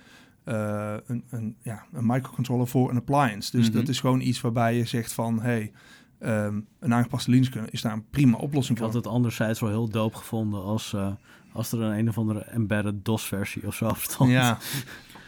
eh, 0.44 0.94
een, 1.06 1.24
een, 1.30 1.56
ja, 1.62 1.84
een 1.92 2.06
microcontroller 2.06 2.66
voor 2.66 2.90
een 2.90 2.96
appliance. 2.96 3.56
Dus 3.56 3.68
Mhm. 3.68 3.76
dat 3.78 3.88
is 3.88 4.00
gewoon 4.00 4.20
iets 4.20 4.40
waarbij 4.40 4.76
je 4.76 4.84
zegt 4.84 5.12
van, 5.12 5.40
hey, 5.42 5.72
ehm, 6.18 6.60
een 6.80 6.94
aangepaste 6.94 7.30
kernel 7.30 7.68
is 7.70 7.82
daar 7.82 7.92
een 7.92 8.10
prima 8.10 8.36
oplossing 8.36 8.78
ik 8.78 8.84
voor. 8.84 8.92
had 8.92 9.04
het 9.04 9.12
anderzijds 9.12 9.60
wel 9.60 9.70
heel 9.70 9.88
doop 9.88 10.14
gevonden 10.14 10.62
als, 10.62 10.92
eh, 10.92 11.08
als 11.52 11.72
er 11.72 11.80
een 11.80 11.98
een 11.98 12.08
of 12.08 12.18
andere 12.18 12.40
embedded 12.40 13.04
DOS-versie 13.04 13.66
of 13.66 13.74
zo 13.74 13.90
stond. 14.08 14.30
Ja, 14.30 14.58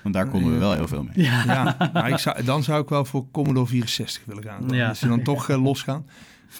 Want 0.03 0.15
daar 0.15 0.29
konden 0.29 0.53
we 0.53 0.59
wel 0.59 0.73
heel 0.73 0.89
veel 0.89 1.03
mee. 1.03 1.25
Ja. 1.25 1.45
Ja, 1.45 1.91
maar 1.93 2.09
ik 2.09 2.19
zou, 2.19 2.45
dan 2.45 2.63
zou 2.63 2.83
ik 2.83 2.89
wel 2.89 3.05
voor 3.05 3.31
Commodore 3.31 3.67
64 3.67 4.25
willen 4.25 4.43
gaan. 4.43 4.69
Ja. 4.69 4.89
Als 4.89 5.01
je 5.01 5.09
dan 5.09 5.23
toch 5.23 5.49
eh, 5.49 5.63
losgaan. 5.63 6.07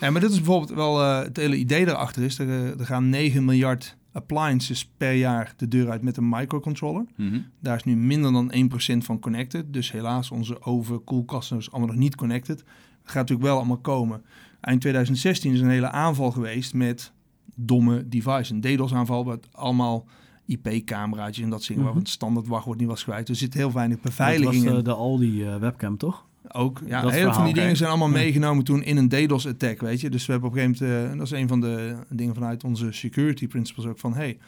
Ja, 0.01 0.11
maar 0.11 0.21
dit 0.21 0.31
is 0.31 0.37
bijvoorbeeld 0.37 0.71
wel 0.71 1.03
eh, 1.03 1.19
het 1.19 1.37
hele 1.37 1.57
idee 1.57 1.85
daarachter 1.85 2.23
is. 2.23 2.39
Er, 2.39 2.81
er 2.81 2.87
gaan 2.87 3.09
9 3.09 3.45
miljard 3.45 3.97
appliances 4.13 4.91
per 4.97 5.13
jaar 5.13 5.53
de 5.57 5.69
deur 5.69 5.91
uit 5.91 6.03
met 6.03 6.17
een 6.17 6.29
microcontroller. 6.29 7.05
Mhm. 7.17 7.41
Daar 7.61 7.77
is 7.77 7.85
nu 7.85 7.97
minder 7.97 8.33
dan 8.33 8.53
1% 8.53 9.05
van 9.05 9.19
connected. 9.19 9.73
Dus 9.73 9.93
helaas, 9.93 10.31
onze 10.31 10.63
oven, 10.63 11.05
koelkasten 11.05 11.59
is 11.59 11.71
allemaal 11.71 11.89
nog 11.89 11.99
niet 11.99 12.17
connected. 12.17 12.65
Gaat 13.11 13.15
natuurlijk 13.15 13.49
wel 13.49 13.57
allemaal 13.57 13.79
komen. 13.79 14.23
Eind 14.61 14.81
2016 14.81 15.53
is 15.53 15.61
een 15.61 15.69
hele 15.69 15.91
aanval 15.91 16.31
geweest 16.31 16.75
met 16.75 17.13
domme 17.55 18.09
devices. 18.09 18.51
Een 18.51 18.61
DDoS-aanval 18.61 19.25
met 19.25 19.49
allemaal 19.53 20.07
IP-cameraatjes 20.47 21.45
en 21.45 21.51
dat 21.51 21.59
soort 21.63 21.69
dingen. 21.69 21.85
Mhm. 21.85 21.93
Waar 21.93 22.03
het 22.03 22.13
standaard 22.13 22.47
wachtwoord 22.47 22.79
niet 22.79 22.89
was 22.89 23.05
kwijt. 23.05 23.29
Er 23.29 23.35
zit 23.37 23.55
heel 23.55 23.73
weinig 23.73 23.97
Dat 23.97 24.05
was 24.05 24.17
beveiliging 24.17 24.65
in. 24.67 24.75
de, 24.75 24.83
de 24.83 24.93
Aldi 24.95 25.45
eh, 25.45 25.57
webcam, 25.57 25.97
toch? 25.97 26.27
Ook, 26.53 26.81
ja, 26.87 27.01
heel 27.01 27.11
veel 27.11 27.33
van 27.33 27.45
die 27.45 27.55
dingen 27.55 27.77
zijn 27.77 27.89
allemaal 27.89 28.09
Ja. 28.09 28.15
meegenomen 28.15 28.65
toen 28.65 28.83
in 28.83 28.97
een 28.97 29.09
DDoS-attack, 29.09 29.81
weet 29.81 30.01
je. 30.01 30.11
Dus 30.11 30.27
we 30.27 30.33
hebben 30.33 30.51
op 30.51 30.57
een 30.57 30.63
gegeven 30.63 30.87
moment, 30.89 31.11
eh, 31.13 31.19
dat 31.19 31.27
is 31.27 31.33
een 31.43 31.49
van 31.49 31.61
de 31.61 31.97
dingen 32.09 32.35
vanuit 32.35 32.65
onze 32.65 32.93
security 32.93 33.47
principles 33.47 33.87
ook, 33.87 33.99
van 33.99 34.15
hey, 34.15 34.39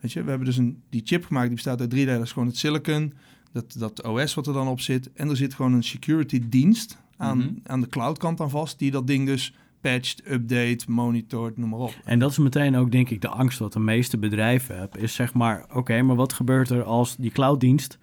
weet 0.00 0.12
je, 0.12 0.22
we 0.22 0.28
hebben 0.28 0.46
dus 0.46 0.56
een, 0.56 0.82
die 0.90 1.00
chip 1.04 1.24
gemaakt, 1.24 1.46
die 1.46 1.54
bestaat 1.54 1.80
uit 1.80 1.90
drie 1.90 2.02
delen. 2.04 2.18
Dat 2.18 2.26
is 2.26 2.32
gewoon 2.32 2.48
het 2.48 2.56
silicon, 2.56 3.12
dat, 3.52 3.74
dat 3.78 4.02
OS 4.02 4.34
wat 4.34 4.46
er 4.46 4.52
dan 4.52 4.68
op 4.68 4.80
zit. 4.80 5.12
En 5.12 5.28
er 5.28 5.36
zit 5.36 5.54
gewoon 5.54 5.72
een 5.72 5.84
security 5.84 6.42
dienst 6.48 6.98
aan, 7.16 7.38
Mhm. 7.38 7.48
aan 7.64 7.80
de 7.80 7.88
cloudkant 7.88 8.40
aan 8.40 8.50
vast, 8.50 8.78
die 8.78 8.90
dat 8.90 9.06
ding 9.06 9.26
dus 9.26 9.54
patcht, 9.80 10.30
update, 10.30 10.84
monitort, 10.88 11.56
noem 11.56 11.68
maar 11.68 11.78
op. 11.78 11.94
En 12.04 12.18
dat 12.18 12.30
is 12.30 12.38
meteen 12.38 12.76
ook, 12.76 12.90
denk 12.92 13.10
ik, 13.10 13.20
de 13.20 13.28
angst 13.28 13.58
wat 13.58 13.72
de 13.72 13.78
meeste 13.80 14.18
bedrijven 14.18 14.78
hebben. 14.78 15.00
Is 15.00 15.14
zeg 15.14 15.34
maar, 15.34 15.66
oké, 15.74 16.02
maar 16.02 16.16
wat 16.16 16.32
gebeurt 16.32 16.70
er 16.70 16.82
als 16.84 17.16
die 17.16 17.30
clouddienst 17.30 17.98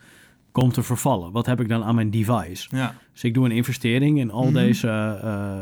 komt 0.52 0.74
te 0.74 0.84
vervallen? 0.84 1.32
Wat 1.32 1.46
heb 1.46 1.60
ik 1.62 1.68
dan 1.70 1.84
aan 1.84 1.96
mijn 1.96 2.10
device? 2.12 2.68
Ja, 2.76 2.96
Dus 3.14 3.24
ik 3.24 3.34
doe 3.34 3.46
een 3.46 3.52
investering 3.52 4.20
in 4.20 4.32
al 4.32 4.44
Mhm. 4.44 4.54
deze 4.54 4.88
eh, 5.24 5.62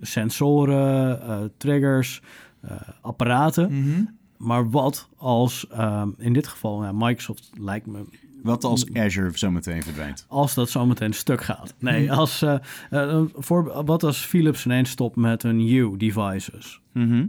sensoren, 0.00 1.22
eh, 1.22 1.38
triggers, 1.56 2.22
eh, 2.60 2.70
apparaten. 3.00 3.72
Mhm. 3.80 4.04
Maar 4.36 4.70
wat 4.70 5.08
als, 5.16 5.66
ehm, 5.68 6.08
in 6.18 6.32
dit 6.32 6.46
geval, 6.46 6.82
ja, 6.84 6.92
Microsoft 6.92 7.50
lijkt 7.58 7.86
me, 7.86 8.04
Wat 8.46 8.64
als 8.64 8.94
Azure 8.94 9.38
zo 9.38 9.50
meteen 9.50 9.82
verdwijnt? 9.82 10.24
als 10.28 10.54
dat 10.54 10.70
zometeen 10.70 11.12
stuk 11.12 11.42
gaat. 11.42 11.74
Nee, 11.78 12.04
Mhm. 12.04 12.12
als, 12.14 12.42
eh, 12.42 12.56
eh, 12.90 13.22
voor, 13.34 13.84
wat 13.84 14.02
als 14.02 14.18
Philips 14.18 14.64
ineens 14.64 14.90
stopt 14.90 15.16
met 15.16 15.42
hun 15.42 15.60
U-devices? 15.60 16.80
Mhm. 16.92 17.26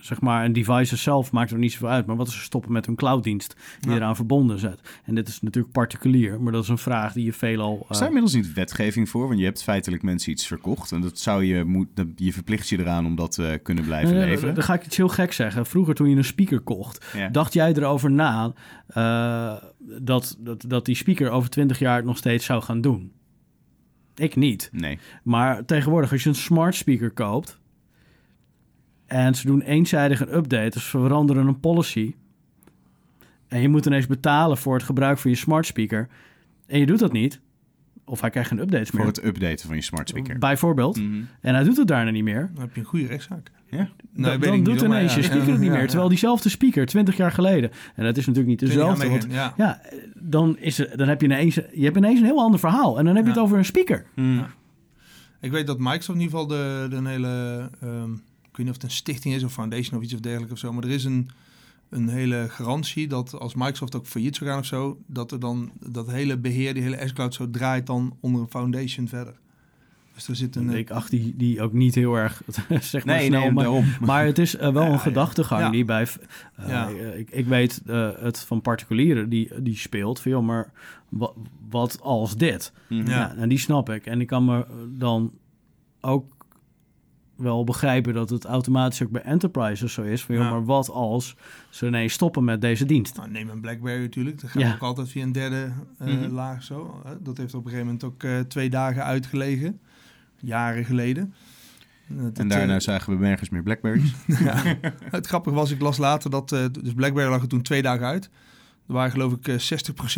Zeg 0.00 0.20
maar, 0.20 0.44
en 0.44 0.52
devices 0.52 1.02
zelf 1.02 1.32
maakt 1.32 1.50
er 1.50 1.58
niet 1.58 1.72
zoveel 1.72 1.88
uit. 1.88 2.06
Maar 2.06 2.16
wat 2.16 2.28
is 2.28 2.34
er 2.34 2.40
stoppen 2.40 2.72
met 2.72 2.86
hun 2.86 2.94
clouddienst 2.96 3.56
die 3.80 3.90
Ja. 3.90 3.96
eraan 3.96 4.16
verbonden 4.16 4.58
zit? 4.58 4.80
En 5.04 5.14
dit 5.14 5.28
is 5.28 5.40
natuurlijk 5.40 5.72
particulier, 5.72 6.40
maar 6.42 6.52
dat 6.52 6.62
is 6.62 6.68
een 6.68 6.78
vraag 6.78 7.12
die 7.12 7.24
je 7.24 7.32
veelal... 7.32 7.76
Is 7.80 7.86
eh, 7.88 7.98
daar 7.98 8.06
inmiddels 8.06 8.34
niet 8.34 8.52
wetgeving 8.52 9.08
voor? 9.08 9.26
Want 9.26 9.38
je 9.38 9.44
hebt 9.44 9.62
feitelijk 9.62 10.02
mensen 10.02 10.32
iets 10.32 10.46
verkocht. 10.46 10.92
En 10.92 11.00
dat 11.00 11.18
zou 11.18 11.44
je, 11.44 11.64
moet, 11.64 11.88
je 12.16 12.32
verplicht 12.32 12.68
je 12.68 12.78
eraan 12.78 13.06
om 13.06 13.14
dat 13.16 13.38
eh 13.38 13.52
kunnen 13.62 13.84
blijven 13.84 14.14
Nee, 14.14 14.28
leveren. 14.28 14.54
Dan 14.54 14.64
ga 14.64 14.74
ik 14.74 14.84
iets 14.86 14.96
heel 14.96 15.08
gek 15.08 15.32
zeggen. 15.32 15.66
Vroeger 15.66 15.94
toen 15.94 16.10
je 16.10 16.16
een 16.16 16.24
speaker 16.24 16.60
kocht, 16.60 17.06
Ja. 17.16 17.28
dacht 17.28 17.52
jij 17.52 17.72
erover 17.72 18.10
na 18.10 18.52
eh, 18.86 19.54
dat, 20.02 20.36
dat, 20.40 20.64
dat 20.68 20.84
die 20.84 20.94
speaker 20.94 21.30
over 21.30 21.50
20 21.50 21.78
jaar 21.78 21.96
het 21.96 22.04
nog 22.04 22.16
steeds 22.16 22.44
zou 22.44 22.62
gaan 22.62 22.80
doen? 22.80 23.12
Ik 24.14 24.36
niet. 24.36 24.68
Nee. 24.72 24.98
Maar 25.22 25.64
tegenwoordig, 25.64 26.12
als 26.12 26.22
je 26.22 26.28
een 26.28 26.34
smart 26.34 26.74
speaker 26.74 27.10
koopt 27.10 27.59
en 29.10 29.34
ze 29.34 29.46
doen 29.46 29.60
eenzijdig 29.60 30.20
een 30.20 30.34
update, 30.36 30.70
dus 30.70 30.90
ze 30.90 30.98
veranderen 30.98 31.46
een 31.46 31.60
policy 31.60 32.14
en 33.48 33.60
je 33.60 33.68
moet 33.68 33.86
ineens 33.86 34.06
betalen 34.06 34.56
voor 34.58 34.74
het 34.74 34.82
gebruik 34.82 35.18
van 35.18 35.30
je 35.30 35.36
smart 35.36 35.66
speaker 35.66 36.08
en 36.66 36.78
je 36.78 36.86
doet 36.86 36.98
dat 36.98 37.12
niet, 37.12 37.40
of 38.04 38.20
hij 38.20 38.30
krijgt 38.30 38.48
geen 38.48 38.58
updates 38.58 38.88
Voor 38.88 38.98
meer, 38.98 39.08
het 39.08 39.24
updaten 39.24 39.66
van 39.66 39.76
je 39.76 39.82
smart 39.82 40.08
speaker. 40.08 40.38
bijvoorbeeld, 40.38 40.96
Mhm. 40.96 41.22
en 41.40 41.54
hij 41.54 41.64
doet 41.64 41.76
het 41.76 41.88
daarna 41.88 42.10
niet 42.10 42.24
meer, 42.24 42.50
Dan 42.54 42.62
heb 42.62 42.74
je 42.74 42.80
een 42.80 42.86
goede 42.86 43.06
rechtszaak. 43.06 43.50
Ja. 43.70 43.88
Nee, 44.12 44.38
dan, 44.38 44.40
dan 44.40 44.64
doet 44.64 44.80
ineens 44.82 45.10
ja. 45.14 45.18
je 45.18 45.24
speaker 45.24 45.46
het 45.50 45.56
niet 45.58 45.64
Ja, 45.66 45.70
meer. 45.72 45.80
ja. 45.80 45.86
Terwijl 45.86 46.08
diezelfde 46.08 46.48
speaker 46.48 46.86
20 46.86 47.16
jaar 47.16 47.32
geleden. 47.32 47.70
En 47.94 48.04
dat 48.04 48.16
is 48.16 48.26
natuurlijk 48.26 48.60
niet 48.60 48.70
dezelfde. 48.70 49.08
Want, 49.08 49.26
Ja, 49.30 49.34
ja. 49.34 49.54
ja, 49.56 49.80
dan, 50.14 50.58
is 50.58 50.78
er, 50.78 50.96
dan 50.96 51.08
heb 51.08 51.20
je 51.20 51.26
ineens, 51.26 51.54
je 51.54 51.84
hebt 51.84 51.96
ineens 51.96 52.18
een 52.20 52.24
heel 52.26 52.40
ander 52.40 52.60
verhaal. 52.60 52.98
En 52.98 53.04
dan 53.04 53.14
heb 53.16 53.24
je 53.24 53.30
Ja. 53.30 53.36
het 53.36 53.44
over 53.44 53.58
een 53.58 53.64
speaker. 53.64 54.06
Mhm. 54.14 54.42
Ik 55.40 55.50
weet 55.50 55.66
dat 55.66 55.78
Microsoft 55.78 56.18
in 56.18 56.24
ieder 56.24 56.30
geval 56.38 56.46
de, 56.46 56.86
de 56.90 56.96
een 56.96 57.06
hele... 57.06 57.68
ehm, 57.80 58.10
weet 58.60 58.66
niet 58.66 58.76
of 58.76 58.82
het 58.82 58.90
een 58.90 58.96
stichting 58.96 59.34
is 59.34 59.42
of 59.44 59.52
foundation 59.52 59.98
of 59.98 60.04
iets 60.04 60.14
of 60.14 60.20
dergelijks 60.20 60.52
of 60.52 60.58
zo. 60.58 60.72
Maar 60.72 60.84
er 60.84 60.90
is 60.90 61.04
een, 61.04 61.28
een 61.88 62.08
hele 62.08 62.46
garantie 62.48 63.06
dat 63.08 63.38
als 63.38 63.54
Microsoft 63.54 63.94
ook 63.96 64.06
failliet 64.06 64.36
zou 64.36 64.50
gaan 64.50 64.58
of 64.58 64.64
zo... 64.66 64.98
dat 65.06 65.32
er 65.32 65.40
dan 65.40 65.70
dat 65.86 66.10
hele 66.10 66.38
beheer, 66.38 66.74
die 66.74 66.82
hele 66.82 67.08
S-Cloud 67.08 67.34
zo 67.34 67.50
draait 67.50 67.86
dan 67.86 68.16
onder 68.20 68.40
een 68.40 68.50
foundation 68.50 69.08
verder. 69.08 69.34
Dus 70.14 70.28
er 70.28 70.36
zit 70.36 70.56
een... 70.56 70.68
En 70.70 70.76
ik 70.76 70.90
acht 70.90 71.10
die, 71.10 71.34
die 71.36 71.62
ook 71.62 71.72
niet 71.72 71.94
heel 71.94 72.14
erg 72.14 72.42
zeg 72.80 73.04
maar 73.04 73.16
Nee, 73.16 73.26
snel. 73.26 73.40
nee, 73.40 73.50
maar, 73.52 73.64
daarom. 73.64 73.84
maar 74.00 74.24
het 74.24 74.38
is 74.38 74.56
eh, 74.56 74.72
wel 74.72 74.82
Ja, 74.82 74.86
een 74.88 74.92
ja. 74.94 74.98
gedachtegang 74.98 75.60
Ja. 75.62 75.70
die 75.70 75.84
bij... 75.84 76.06
eh, 76.56 76.68
Ja. 76.68 76.88
ik, 76.88 77.30
ik 77.30 77.46
weet 77.46 77.82
eh, 77.86 78.10
het 78.18 78.38
van 78.40 78.60
particulieren 78.60 79.28
die, 79.28 79.62
die 79.62 79.76
speelt. 79.76 80.20
Veel, 80.20 80.42
maar 80.42 80.72
wat, 81.08 81.34
wat 81.68 82.00
als 82.00 82.36
dit? 82.36 82.72
Mhm. 82.88 83.06
Ja. 83.08 83.16
Ja. 83.16 83.34
en 83.36 83.48
die 83.48 83.58
snap 83.58 83.90
ik. 83.90 84.06
En 84.06 84.20
ik 84.20 84.26
kan 84.26 84.44
me 84.44 84.66
dan 84.98 85.32
ook 86.00 86.39
wel 87.40 87.64
begrijpen 87.64 88.14
dat 88.14 88.30
het 88.30 88.44
automatisch 88.44 89.02
ook 89.02 89.10
bij 89.10 89.22
enterprises 89.22 89.92
zo 89.92 90.02
is. 90.02 90.24
Van, 90.24 90.34
joh, 90.34 90.44
Ja. 90.44 90.50
maar 90.50 90.64
wat 90.64 90.90
als 90.90 91.36
ze 91.70 91.86
ineens 91.86 92.12
stoppen 92.12 92.44
met 92.44 92.60
deze 92.60 92.84
dienst? 92.84 93.16
Nou, 93.16 93.30
neem 93.30 93.48
een 93.48 93.60
BlackBerry 93.60 94.00
natuurlijk. 94.02 94.40
Dat 94.40 94.50
gaat 94.50 94.62
Ja. 94.62 94.72
ook 94.74 94.80
altijd 94.82 95.08
via 95.08 95.22
een 95.22 95.32
derde 95.32 95.72
eh, 95.98 96.06
Mhm. 96.06 96.30
laag 96.32 96.62
zo. 96.62 97.00
hè. 97.04 97.22
Dat 97.22 97.36
heeft 97.36 97.54
op 97.54 97.64
een 97.64 97.70
gegeven 97.70 97.92
moment 97.92 98.04
ook 98.04 98.22
eh, 98.22 98.38
twee 98.38 98.70
dagen 98.70 99.04
uitgelegen. 99.04 99.80
Jaren 100.40 100.84
geleden. 100.84 101.34
Dat 102.08 102.38
En 102.38 102.48
daarna 102.48 102.74
eh, 102.74 102.80
zagen 102.80 103.12
we 103.18 103.24
nergens 103.24 103.48
meer 103.50 103.62
Blackberries. 103.62 104.14
ja. 104.26 104.62
Het 105.10 105.26
grappige 105.26 105.54
was, 105.56 105.70
ik 105.70 105.80
las 105.80 105.96
later 105.98 106.30
dat... 106.30 106.52
eh, 106.52 106.64
dus 106.82 106.92
BlackBerry 106.94 107.30
lag 107.30 107.42
er 107.42 107.48
toen 107.48 107.62
twee 107.62 107.82
dagen 107.82 108.06
uit. 108.06 108.24
Er 108.86 108.92
waren 108.94 109.10
geloof 109.10 109.32
ik 109.32 109.48
eh, 109.48 109.58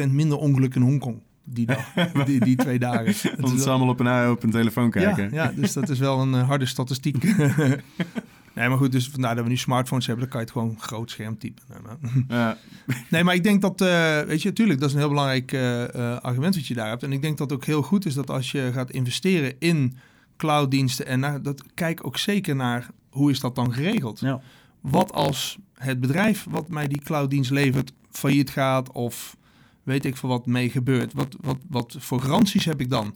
60% 0.07 0.13
minder 0.13 0.39
ongelukken 0.39 0.81
in 0.81 0.87
Hongkong. 0.87 1.23
Die 1.45 1.67
dag, 1.67 1.93
die, 2.27 2.41
die 2.41 2.57
twee 2.57 2.79
dagen. 2.79 3.07
Het 3.07 3.17
ze 3.17 3.35
wel- 3.37 3.67
allemaal 3.69 3.89
op 3.89 4.01
een, 4.01 4.31
op 4.31 4.43
een 4.43 4.51
telefoon 4.51 4.91
kijken. 4.91 5.31
ja, 5.31 5.45
ja, 5.45 5.53
dus 5.57 5.73
dat 5.73 5.89
is 5.89 5.99
wel 5.99 6.21
een 6.21 6.35
eh, 6.35 6.47
harde 6.49 6.67
statistiek. 6.67 7.23
nee, 8.55 8.69
maar 8.69 8.77
goed, 8.77 8.93
dus 8.93 9.09
vandaar 9.09 9.35
dat 9.35 9.45
we 9.45 9.51
nu 9.51 9.57
smartphones 9.57 10.07
hebben, 10.07 10.25
dan 10.25 10.33
kan 10.33 10.41
je 10.41 10.47
het 10.53 10.57
gewoon 10.57 10.81
groot 10.81 11.11
scherm 11.11 11.39
typen. 11.39 11.65
Nou, 11.69 11.83
nou. 11.83 12.25
Ja. 12.29 12.59
Nee, 13.11 13.25
maar 13.25 13.35
ik 13.35 13.43
denk 13.43 13.63
dat, 13.63 13.81
eh, 13.81 14.21
weet 14.21 14.43
je, 14.43 14.53
tuurlijk, 14.53 14.79
dat 14.81 14.89
is 14.89 14.95
een 14.95 15.01
heel 15.01 15.09
belangrijk 15.09 15.53
eh, 15.53 15.95
eh, 15.95 16.21
argument 16.21 16.55
wat 16.55 16.67
je 16.67 16.75
daar 16.75 16.89
hebt. 16.89 17.03
En 17.03 17.13
ik 17.13 17.23
denk 17.23 17.39
dat 17.39 17.51
het 17.51 17.59
ook 17.59 17.65
heel 17.65 17.83
goed 17.83 18.07
is 18.07 18.15
dat 18.15 18.31
als 18.31 18.51
je 18.53 18.71
gaat 18.73 18.91
investeren 18.91 19.55
in 19.59 19.97
clouddiensten 20.37 21.07
en 21.07 21.21
naar, 21.21 21.43
dat, 21.43 21.63
kijk 21.75 22.07
ook 22.07 22.19
zeker 22.19 22.57
naar 22.57 22.87
hoe 23.11 23.31
is 23.31 23.41
dat 23.41 23.55
dan 23.55 23.73
geregeld. 23.75 24.21
Ja. 24.21 24.41
Wat 24.81 25.13
als 25.13 25.59
het 25.75 26.01
bedrijf 26.01 26.47
wat 26.51 26.69
mij 26.69 26.89
die 26.89 27.01
clouddienst 27.01 27.51
levert 27.51 27.93
failliet 28.11 28.51
gaat 28.51 28.93
of 28.93 29.37
weet 29.83 30.05
ik 30.05 30.17
veel 30.17 30.29
wat 30.29 30.47
mee 30.47 30.71
gebeurt. 30.71 31.13
Wat, 31.13 31.37
wat, 31.41 31.59
wat 31.69 31.97
voor 31.99 32.21
garanties 32.21 32.65
heb 32.65 32.81
ik 32.81 32.91
dan? 32.91 33.15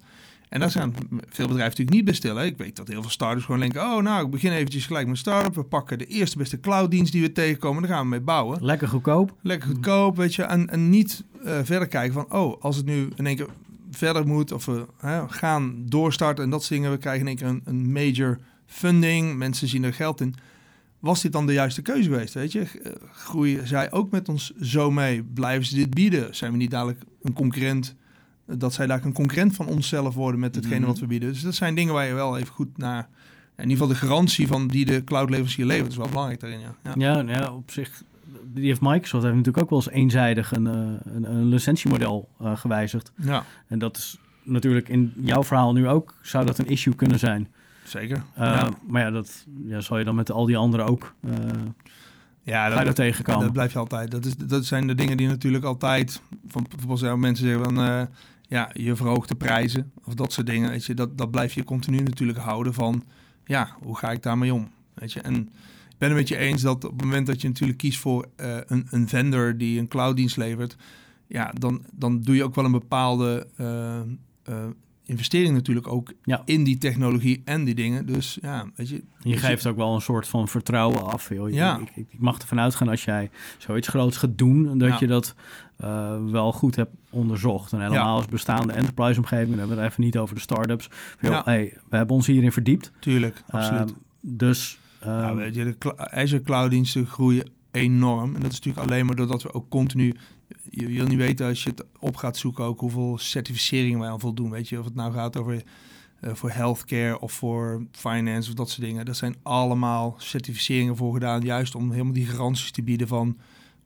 En 0.49 0.61
daar 0.61 0.71
zijn 0.71 0.95
veel 1.11 1.47
bedrijven 1.47 1.57
natuurlijk 1.57 1.91
niet 1.91 2.05
bij 2.05 2.15
stil. 2.15 2.37
Hè? 2.37 2.45
Ik 2.45 2.57
weet 2.57 2.77
dat 2.77 2.89
heel 2.89 3.01
veel 3.01 3.11
startups 3.11 3.45
gewoon 3.45 3.61
denken... 3.61 3.81
oh, 3.81 4.03
nou, 4.03 4.25
ik 4.25 4.31
begin 4.31 4.53
eventjes 4.53 4.87
gelijk 4.87 5.07
met 5.07 5.19
start-up. 5.19 5.55
We 5.55 5.63
pakken 5.63 5.99
de 5.99 6.07
eerste 6.07 6.39
beste 6.39 6.61
clouddienst 6.61 7.13
die 7.13 7.23
we 7.23 7.33
tegenkomen. 7.33 7.83
Daar 7.83 7.91
gaan 7.91 8.03
we 8.03 8.09
mee 8.09 8.21
bouwen. 8.21 8.65
Lekker 8.65 8.89
goedkoop. 8.89 9.35
Lekker 9.43 9.69
goedkoop, 9.69 10.17
weet 10.17 10.35
je. 10.35 10.43
En, 10.43 10.71
en 10.71 10.91
niet 10.91 11.25
eh, 11.45 11.59
verder 11.63 11.89
kijken 11.89 12.13
van... 12.13 12.41
oh, 12.41 12.63
als 12.63 12.77
het 12.77 12.87
nu 12.87 13.09
in 13.17 13.27
één 13.27 13.37
keer 13.37 13.49
verder 13.91 14.27
moet... 14.27 14.53
of 14.53 14.65
we 14.65 14.87
gaan 15.29 15.83
doorstarten 15.85 16.45
en 16.45 16.51
dat 16.51 16.61
soort 16.61 16.73
dingen... 16.73 16.91
we 16.91 16.99
krijgen 16.99 17.21
in 17.21 17.27
één 17.27 17.37
keer 17.37 17.47
een, 17.47 17.63
een 17.65 17.93
major 17.93 18.39
funding. 18.67 19.37
Mensen 19.37 19.69
zien 19.69 19.85
er 19.85 19.95
geld 19.95 20.21
in. 20.21 20.35
Was 21.07 21.23
dit 21.23 21.33
dan 21.33 21.47
de 21.47 21.53
juiste 21.53 21.83
keuze 21.83 22.11
geweest, 22.11 22.35
weet 22.35 22.53
je? 22.53 22.61
Eh, 22.61 22.93
Groeien 23.13 23.67
zij 23.67 23.93
ook 23.93 24.11
met 24.11 24.29
ons 24.29 24.53
zo 24.61 24.91
mee? 24.91 25.23
Blijven 25.23 25.67
ze 25.67 25.75
dit 25.75 25.95
bieden? 25.95 26.35
Zijn 26.35 26.53
we 26.53 26.57
niet 26.59 26.71
dadelijk 26.71 27.01
een 27.23 27.33
concurrent... 27.33 27.95
dat 28.47 28.73
zij 28.75 28.87
daar 28.87 29.05
een 29.05 29.13
concurrent 29.13 29.55
van 29.55 29.67
onszelf 29.67 30.15
worden... 30.15 30.41
met 30.41 30.55
hetgene 30.55 30.79
Mhm. 30.79 30.87
wat 30.87 30.99
we 30.99 31.07
bieden? 31.07 31.29
Dus 31.33 31.43
dat 31.43 31.55
zijn 31.55 31.75
dingen 31.75 31.95
waar 31.95 32.07
je 32.07 32.15
wel 32.15 32.39
even 32.39 32.55
goed 32.55 32.79
naar... 32.79 33.09
in 33.57 33.63
ieder 33.63 33.73
geval 33.77 33.89
de 33.89 34.07
garantie 34.07 34.47
van 34.47 34.67
die 34.69 34.85
de 34.85 35.05
cloudleverancier 35.05 35.67
levert... 35.67 35.91
is 35.91 35.97
wel 35.97 36.09
belangrijk 36.09 36.41
daarin, 36.41 36.61
ja. 36.61 36.75
ja. 36.85 36.93
Ja, 36.97 37.23
nou 37.23 37.39
ja, 37.41 37.53
op 37.53 37.71
zich. 37.71 38.03
Die 38.55 38.67
heeft 38.67 38.81
Microsoft 38.81 39.25
heeft 39.25 39.37
natuurlijk 39.37 39.65
ook 39.65 39.71
wel 39.71 39.79
eens 39.79 39.91
eenzijdig 39.91 40.53
een, 40.53 40.67
eh, 40.67 41.15
een, 41.15 41.31
een 41.31 41.45
licentiemodel 41.49 42.29
eh, 42.41 42.57
gewijzigd. 42.57 43.13
ja. 43.17 43.45
En 43.69 43.79
dat 43.79 43.97
is 43.97 44.19
natuurlijk 44.43 44.89
in 44.89 45.13
jouw 45.17 45.45
verhaal 45.45 45.73
nu 45.73 45.89
ook, 45.89 46.15
zou 46.23 46.47
dat 46.47 46.59
een 46.59 46.67
issue 46.69 46.95
kunnen 46.95 47.19
zijn. 47.19 47.49
Zeker. 47.89 48.23
Eh, 48.35 48.43
ja. 48.43 48.69
Maar 48.87 49.03
ja, 49.03 49.11
dat 49.11 49.47
ja, 49.65 49.81
zal 49.81 49.99
je 49.99 50.05
dan 50.05 50.15
met 50.15 50.31
al 50.31 50.47
die 50.47 50.57
anderen 50.57 50.87
ook 50.87 51.15
uh, 51.21 51.33
ja, 52.43 52.69
dat, 52.69 52.85
daar 52.85 52.95
tegenkomen. 52.95 53.43
dat 53.43 53.53
blijf 53.53 53.73
je 53.73 53.79
altijd. 53.79 54.11
Dat, 54.11 54.25
is, 54.25 54.37
dat 54.37 54.65
zijn 54.65 54.87
de 54.87 54.95
dingen 54.95 55.17
die 55.17 55.27
natuurlijk 55.27 55.65
altijd... 55.65 56.23
Van, 56.47 56.67
bijvoorbeeld 56.69 56.99
zijn 56.99 57.21
mensen 57.21 57.47
zeggen 57.47 57.65
van... 57.65 57.79
eh, 57.79 58.03
ja, 58.49 58.71
je 58.73 58.97
verhoogt 58.97 59.29
de 59.29 59.35
prijzen 59.35 59.93
of 60.05 60.15
dat 60.15 60.33
soort 60.33 60.47
dingen. 60.47 60.71
Weet 60.71 60.85
je, 60.85 60.95
dat, 60.95 61.19
dat 61.19 61.31
blijf 61.31 61.53
je 61.53 61.65
continu 61.65 62.03
natuurlijk 62.03 62.39
houden 62.39 62.75
van... 62.75 63.05
Ja, 63.45 63.69
hoe 63.83 63.97
ga 63.97 64.11
ik 64.11 64.23
daarmee 64.23 64.55
om? 64.55 64.69
Weet 64.95 65.13
je, 65.13 65.21
en 65.21 65.35
ik 65.89 65.99
ben 65.99 66.09
het 66.09 66.19
met 66.19 66.29
je 66.29 66.37
eens 66.37 66.63
dat 66.63 66.85
op 66.85 66.93
het 66.93 67.03
moment 67.03 67.27
dat 67.27 67.41
je 67.41 67.49
natuurlijk 67.49 67.79
kiest 67.79 67.99
voor 67.99 68.29
een, 68.37 68.87
een 68.91 69.09
vendor 69.09 69.57
die 69.59 69.79
een 69.79 69.89
clouddienst 69.89 70.37
levert... 70.37 70.77
Ja, 71.27 71.53
dan, 71.59 71.85
dan 71.93 72.21
doe 72.21 72.35
je 72.35 72.45
ook 72.45 72.55
wel 72.55 72.65
een 72.65 72.73
bepaalde 72.73 73.47
uh, 73.57 74.01
investering 75.07 75.55
natuurlijk 75.55 75.89
ook 75.89 76.13
ja. 76.23 76.43
in 76.45 76.65
die 76.65 76.79
technologie 76.79 77.43
en 77.45 77.65
die 77.65 77.75
dingen. 77.75 78.07
Dus 78.07 78.39
ja, 78.43 78.67
weet 78.75 78.89
je... 78.89 79.03
Je 79.19 79.33
dus 79.33 79.41
geeft 79.41 79.67
ook 79.67 79.77
wel 79.77 79.95
een 79.95 80.01
soort 80.01 80.29
van 80.29 80.49
vertrouwen 80.49 81.05
af. 81.05 81.29
Joh. 81.29 81.51
Ja. 81.51 81.79
Ik, 81.79 81.91
ik, 81.95 82.07
ik, 82.11 82.21
mag 82.21 82.39
ervan 82.39 82.61
uitgaan 82.61 82.89
als 82.89 83.05
jij 83.05 83.31
zoiets 83.59 83.89
groots 83.89 84.17
gaat 84.17 84.39
doen, 84.39 84.79
dat 84.79 84.89
Ja. 84.89 84.97
je 85.01 85.07
dat 85.07 85.35
uh, 85.81 86.17
wel 86.31 86.53
goed 86.53 86.77
hebt 86.77 86.95
onderzocht. 87.11 87.73
En 87.73 87.81
helemaal 87.81 88.05
Ja. 88.05 88.13
als 88.13 88.27
bestaande 88.27 88.73
enterprise-omgeving, 88.73 89.49
dan 89.49 89.59
hebben 89.59 89.77
we 89.77 89.83
het 89.83 89.93
even 89.93 90.05
niet 90.05 90.19
over 90.19 90.35
de 90.35 90.41
start-ups. 90.41 90.91
Joh, 91.21 91.33
Ja. 91.33 91.43
hey, 91.45 91.73
we 91.89 91.97
hebben 91.97 92.17
ons 92.17 92.27
hierin 92.27 92.53
verdiept. 92.53 92.93
Tuurlijk, 93.01 93.43
absoluut. 93.51 93.91
Uh, 93.91 93.97
dus... 94.21 94.79
Ja, 95.05 95.35
weet 95.35 95.55
je, 95.55 95.77
de 95.79 96.11
Azure 96.11 96.43
clouddiensten 96.43 97.07
groeien 97.07 97.51
enorm. 97.71 98.35
En 98.35 98.41
dat 98.41 98.53
is 98.53 98.59
natuurlijk 98.61 98.87
alleen 98.87 99.07
maar 99.07 99.17
doordat 99.17 99.43
we 99.43 99.55
ook 99.55 99.69
continu... 99.69 100.15
Je 100.71 100.87
wil 100.87 101.07
niet 101.07 101.19
weten 101.19 101.47
als 101.47 101.63
je 101.63 101.71
het 101.71 101.85
op 101.99 102.17
gaat 102.17 102.37
zoeken 102.37 102.65
ook 102.65 102.81
hoeveel 102.81 103.19
certificeringen 103.19 103.99
wij 103.99 104.09
aan 104.09 104.21
voldoen. 104.21 104.51
Weet 104.51 104.69
je, 104.69 104.79
of 104.79 104.85
het 104.85 104.95
nou 104.95 105.13
gaat 105.13 105.37
over 105.37 105.63
uh, 106.21 106.35
voor 106.35 106.51
healthcare 106.51 107.21
of 107.21 107.33
voor 107.33 107.83
finance 107.91 108.49
of 108.49 108.55
dat 108.55 108.71
soort 108.71 108.87
dingen. 108.87 109.05
Dat 109.05 109.17
zijn 109.17 109.37
allemaal 109.43 110.15
certificeringen 110.19 110.97
voor 110.97 111.13
gedaan. 111.13 111.41
Juist 111.41 111.75
om 111.75 111.91
helemaal 111.91 112.13
die 112.13 112.27
garanties 112.27 112.71
te 112.71 112.83
bieden 112.83 113.09
van... 113.09 113.37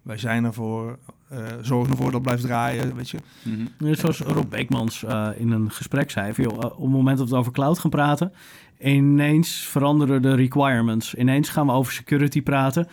Wij 0.03 0.19
zijn 0.19 0.45
ervoor, 0.45 0.99
uh, 1.33 1.39
zorgen 1.63 1.91
ervoor 1.91 2.05
dat 2.05 2.15
het 2.15 2.23
blijft 2.23 2.43
draaien, 2.43 2.97
weet 2.97 3.11
je. 3.11 3.19
Mm 3.43 3.69
-hmm. 3.79 3.95
Zoals 3.95 4.19
Rob 4.21 4.51
Beekmans 4.51 5.03
uh, 5.03 5.29
in 5.37 5.51
een 5.51 5.71
gesprek 5.71 6.11
zei. 6.11 6.35
Van, 6.35 6.45
joh, 6.45 6.59
op 6.59 6.81
het 6.81 6.91
moment 6.91 7.19
dat 7.19 7.29
we 7.29 7.37
over 7.37 7.53
cloud 7.53 7.79
gaan 7.79 7.91
praten... 7.91 8.33
ineens 8.79 9.55
veranderen 9.55 10.23
de 10.23 10.35
requirements. 10.35 11.15
Ineens 11.15 11.49
gaan 11.49 11.67
we 11.67 11.73
over 11.73 11.93
security 11.93 12.43
praten. 12.43 12.89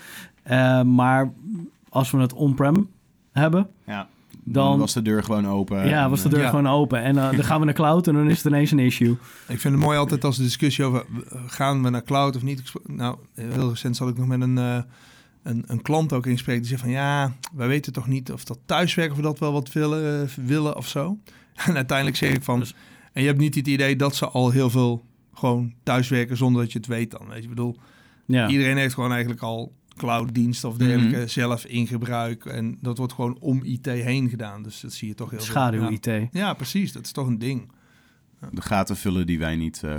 Uh, 0.52 0.82
maar 0.82 1.34
als 1.90 2.12
we 2.12 2.18
het 2.18 2.34
on-prem 2.34 2.90
hebben... 3.38 3.68
Ja. 3.86 4.08
Dan 4.50 4.80
was 4.80 4.94
de 4.94 5.02
deur 5.02 5.24
gewoon 5.24 5.48
open. 5.48 5.88
Ja, 5.88 6.10
was 6.10 6.22
de 6.22 6.30
deur 6.30 6.42
ja. 6.42 6.50
gewoon 6.50 6.68
open. 6.68 7.02
En 7.02 7.16
uh, 7.16 7.32
dan 7.32 7.44
gaan 7.44 7.60
we 7.60 7.66
naar 7.66 7.74
cloud 7.74 8.08
en 8.08 8.14
dan 8.14 8.30
is 8.30 8.38
het 8.38 8.46
ineens 8.46 8.72
een 8.72 8.80
issue. 8.80 9.18
Ik 9.48 9.60
vind 9.60 9.74
het 9.74 9.84
mooi 9.84 9.98
altijd 9.98 10.24
als 10.24 10.38
de 10.38 10.44
discussie 10.44 10.86
over 10.86 11.06
gaan 11.48 11.84
we 11.84 11.90
naar 11.90 12.04
cloud 12.04 12.36
of 12.36 12.42
niet. 12.42 12.72
Nou, 12.86 13.18
heel 13.34 13.70
recent 13.70 13.96
zat 13.96 14.10
ik 14.10 14.18
nog 14.18 14.28
met 14.28 14.42
een, 14.42 14.58
uh, 14.58 14.78
een, 15.44 15.64
een, 15.68 15.82
klant 15.82 16.14
ook 16.14 16.26
in 16.26 16.32
gesprek. 16.32 16.58
Die 16.58 16.68
zei 16.68 16.80
van 16.80 16.90
ja, 16.90 17.34
wij 17.54 17.68
weten 17.68 17.94
toch 17.94 18.08
niet 18.08 18.32
of 18.32 18.44
dat 18.44 18.60
thuiswerken 18.66 19.12
of 19.12 19.18
we 19.18 19.28
dat 19.28 19.40
wel 19.40 19.52
wat 19.52 19.72
willen, 19.72 20.24
uh, 20.24 20.46
willen 20.46 20.76
of 20.76 20.88
zo. 20.88 21.18
En 21.66 21.76
uiteindelijk 21.76 22.18
zeg 22.18 22.34
ik 22.34 22.44
van, 22.44 22.60
dus, 22.60 22.76
en 23.14 23.22
je 23.22 23.28
hebt 23.28 23.40
niet 23.40 23.56
het 23.56 23.68
idee 23.68 23.96
dat 23.96 24.16
ze 24.16 24.28
al 24.28 24.52
heel 24.52 24.70
veel 24.70 25.04
gewoon 25.34 25.74
thuiswerken 25.84 26.38
zonder 26.38 26.62
dat 26.62 26.72
je 26.72 26.78
het 26.78 26.88
weet 26.88 27.12
dan. 27.12 27.28
Weet 27.28 27.38
je, 27.38 27.44
ik 27.44 27.50
bedoel, 27.50 27.78
Ja. 28.26 28.48
Iedereen 28.48 28.78
heeft 28.78 28.94
gewoon 28.94 29.12
eigenlijk 29.12 29.42
al 29.42 29.72
clouddiensten 29.98 30.70
of 30.70 30.78
dergelijke 30.78 31.28
zelf 31.28 31.66
in 31.66 31.88
gebruik. 31.88 32.46
En 32.46 32.78
dat 32.82 32.98
wordt 32.98 33.14
gewoon 33.14 33.38
om 33.40 33.64
IT 33.64 33.86
heen 33.86 34.30
gedaan. 34.30 34.64
Dus 34.64 34.80
dat 34.80 34.94
zie 34.94 35.08
je 35.08 35.14
toch 35.14 35.30
heel 35.30 35.40
veel. 35.40 35.48
Schaduw-IT. 35.48 36.06
Ja. 36.06 36.28
ja, 36.32 36.54
precies. 36.54 36.92
Dat 36.92 37.06
is 37.06 37.12
toch 37.12 37.28
een 37.28 37.40
ding. 37.40 37.72
De 38.52 38.62
gaten 38.62 38.98
vullen 38.98 39.28
die 39.28 39.40
wij 39.40 39.56
niet... 39.56 39.84
eh, 39.84 39.96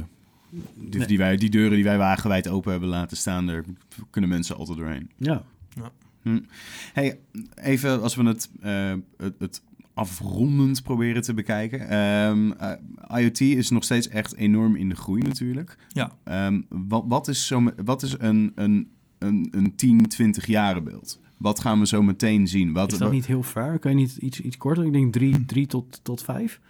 die, 0.75 0.99
Nee. 0.99 1.07
die, 1.07 1.19
wij, 1.19 1.37
die 1.37 1.51
deuren 1.51 1.75
die 1.75 1.85
wij 1.85 1.99
wagenwijd 1.99 2.49
open 2.49 2.71
hebben 2.71 2.89
laten 2.89 3.17
staan, 3.17 3.47
daar 3.47 3.65
kunnen 4.11 4.31
mensen 4.31 4.57
altijd 4.57 4.79
doorheen. 4.79 5.11
Ja. 5.17 5.43
Hey, 6.93 7.19
even 7.55 8.03
als 8.03 8.15
we 8.15 8.25
het, 8.25 8.51
eh, 8.61 8.95
het, 9.17 9.35
het 9.39 9.63
afrondend 9.95 10.83
proberen 10.83 11.23
te 11.23 11.35
bekijken. 11.35 11.89
Ehm, 11.89 12.51
eh, 12.53 13.21
IoT 13.23 13.41
is 13.41 13.71
nog 13.71 13.85
steeds 13.85 14.09
echt 14.09 14.35
enorm 14.35 14.77
in 14.77 14.89
de 14.89 14.95
groei 14.97 15.23
natuurlijk. 15.23 15.77
Ja. 15.89 16.13
Ehm, 16.25 16.61
wat, 16.69 17.05
wat 17.07 17.29
is, 17.29 17.47
zo, 17.47 17.73
wat 17.85 18.03
is 18.03 18.15
een, 18.19 18.53
een, 18.55 18.91
een, 19.19 19.49
een 19.51 19.77
10, 19.77 20.07
20 20.09 20.47
jaren 20.47 20.85
beeld? 20.85 21.21
Wat 21.37 21.61
gaan 21.61 21.79
we 21.79 21.87
zo 21.87 22.03
meteen 22.03 22.49
zien? 22.49 22.73
Wat, 22.73 22.93
Is 22.93 22.99
dat 22.99 23.13
niet 23.13 23.27
heel 23.27 23.43
ver? 23.43 23.79
Kan 23.79 23.91
je 23.91 23.97
niet 23.97 24.17
iets, 24.17 24.41
iets 24.41 24.57
korter? 24.57 24.85
Ik 24.87 24.93
denk 24.93 25.13
drie, 25.13 25.45
drie 25.45 25.67
tot, 25.67 26.01
tot 26.03 26.23
vijf. 26.23 26.61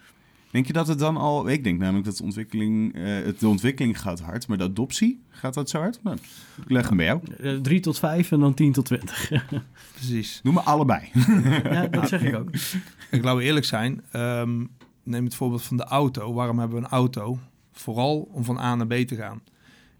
Denk 0.51 0.67
je 0.67 0.73
dat 0.73 0.87
het 0.87 0.99
dan 0.99 1.17
al... 1.17 1.49
Ik 1.49 1.63
denk 1.63 1.79
namelijk 1.79 2.05
dat 2.05 2.17
de 2.17 2.23
ontwikkeling, 2.23 2.95
eh, 2.95 3.03
het, 3.03 3.39
de 3.39 3.47
ontwikkeling 3.47 3.99
gaat 3.99 4.19
hard, 4.19 4.47
maar 4.47 4.57
de 4.57 4.63
adoptie, 4.63 5.21
gaat 5.29 5.53
dat 5.53 5.69
zo 5.69 5.79
hard? 5.79 5.99
Nou, 6.03 6.17
ik 6.63 6.69
leg 6.69 6.87
hem 6.87 6.97
bij 6.97 7.05
jou. 7.05 7.21
Eh, 7.39 7.55
drie 7.55 7.79
tot 7.79 7.99
vijf 7.99 8.31
en 8.31 8.39
dan 8.39 8.53
tien 8.53 8.71
tot 8.71 8.85
twintig. 8.85 9.31
Precies. 9.93 10.39
Noem 10.43 10.53
me 10.53 10.61
allebei. 10.61 11.09
ja, 11.63 11.87
dat 11.87 12.07
zeg 12.07 12.23
ik 12.23 12.35
ook. 12.35 12.49
Ik 13.11 13.21
we 13.21 13.43
eerlijk 13.43 13.65
zijn. 13.65 14.01
ehm, 14.11 14.65
neem 15.03 15.23
het 15.23 15.35
voorbeeld 15.35 15.63
van 15.63 15.77
de 15.77 15.83
auto. 15.83 16.33
Waarom 16.33 16.59
hebben 16.59 16.77
we 16.79 16.85
een 16.85 16.91
auto? 16.91 17.39
Vooral 17.71 18.29
om 18.31 18.43
van 18.43 18.57
A 18.57 18.75
naar 18.75 18.87
B 18.87 18.93
te 18.93 19.15
gaan. 19.15 19.41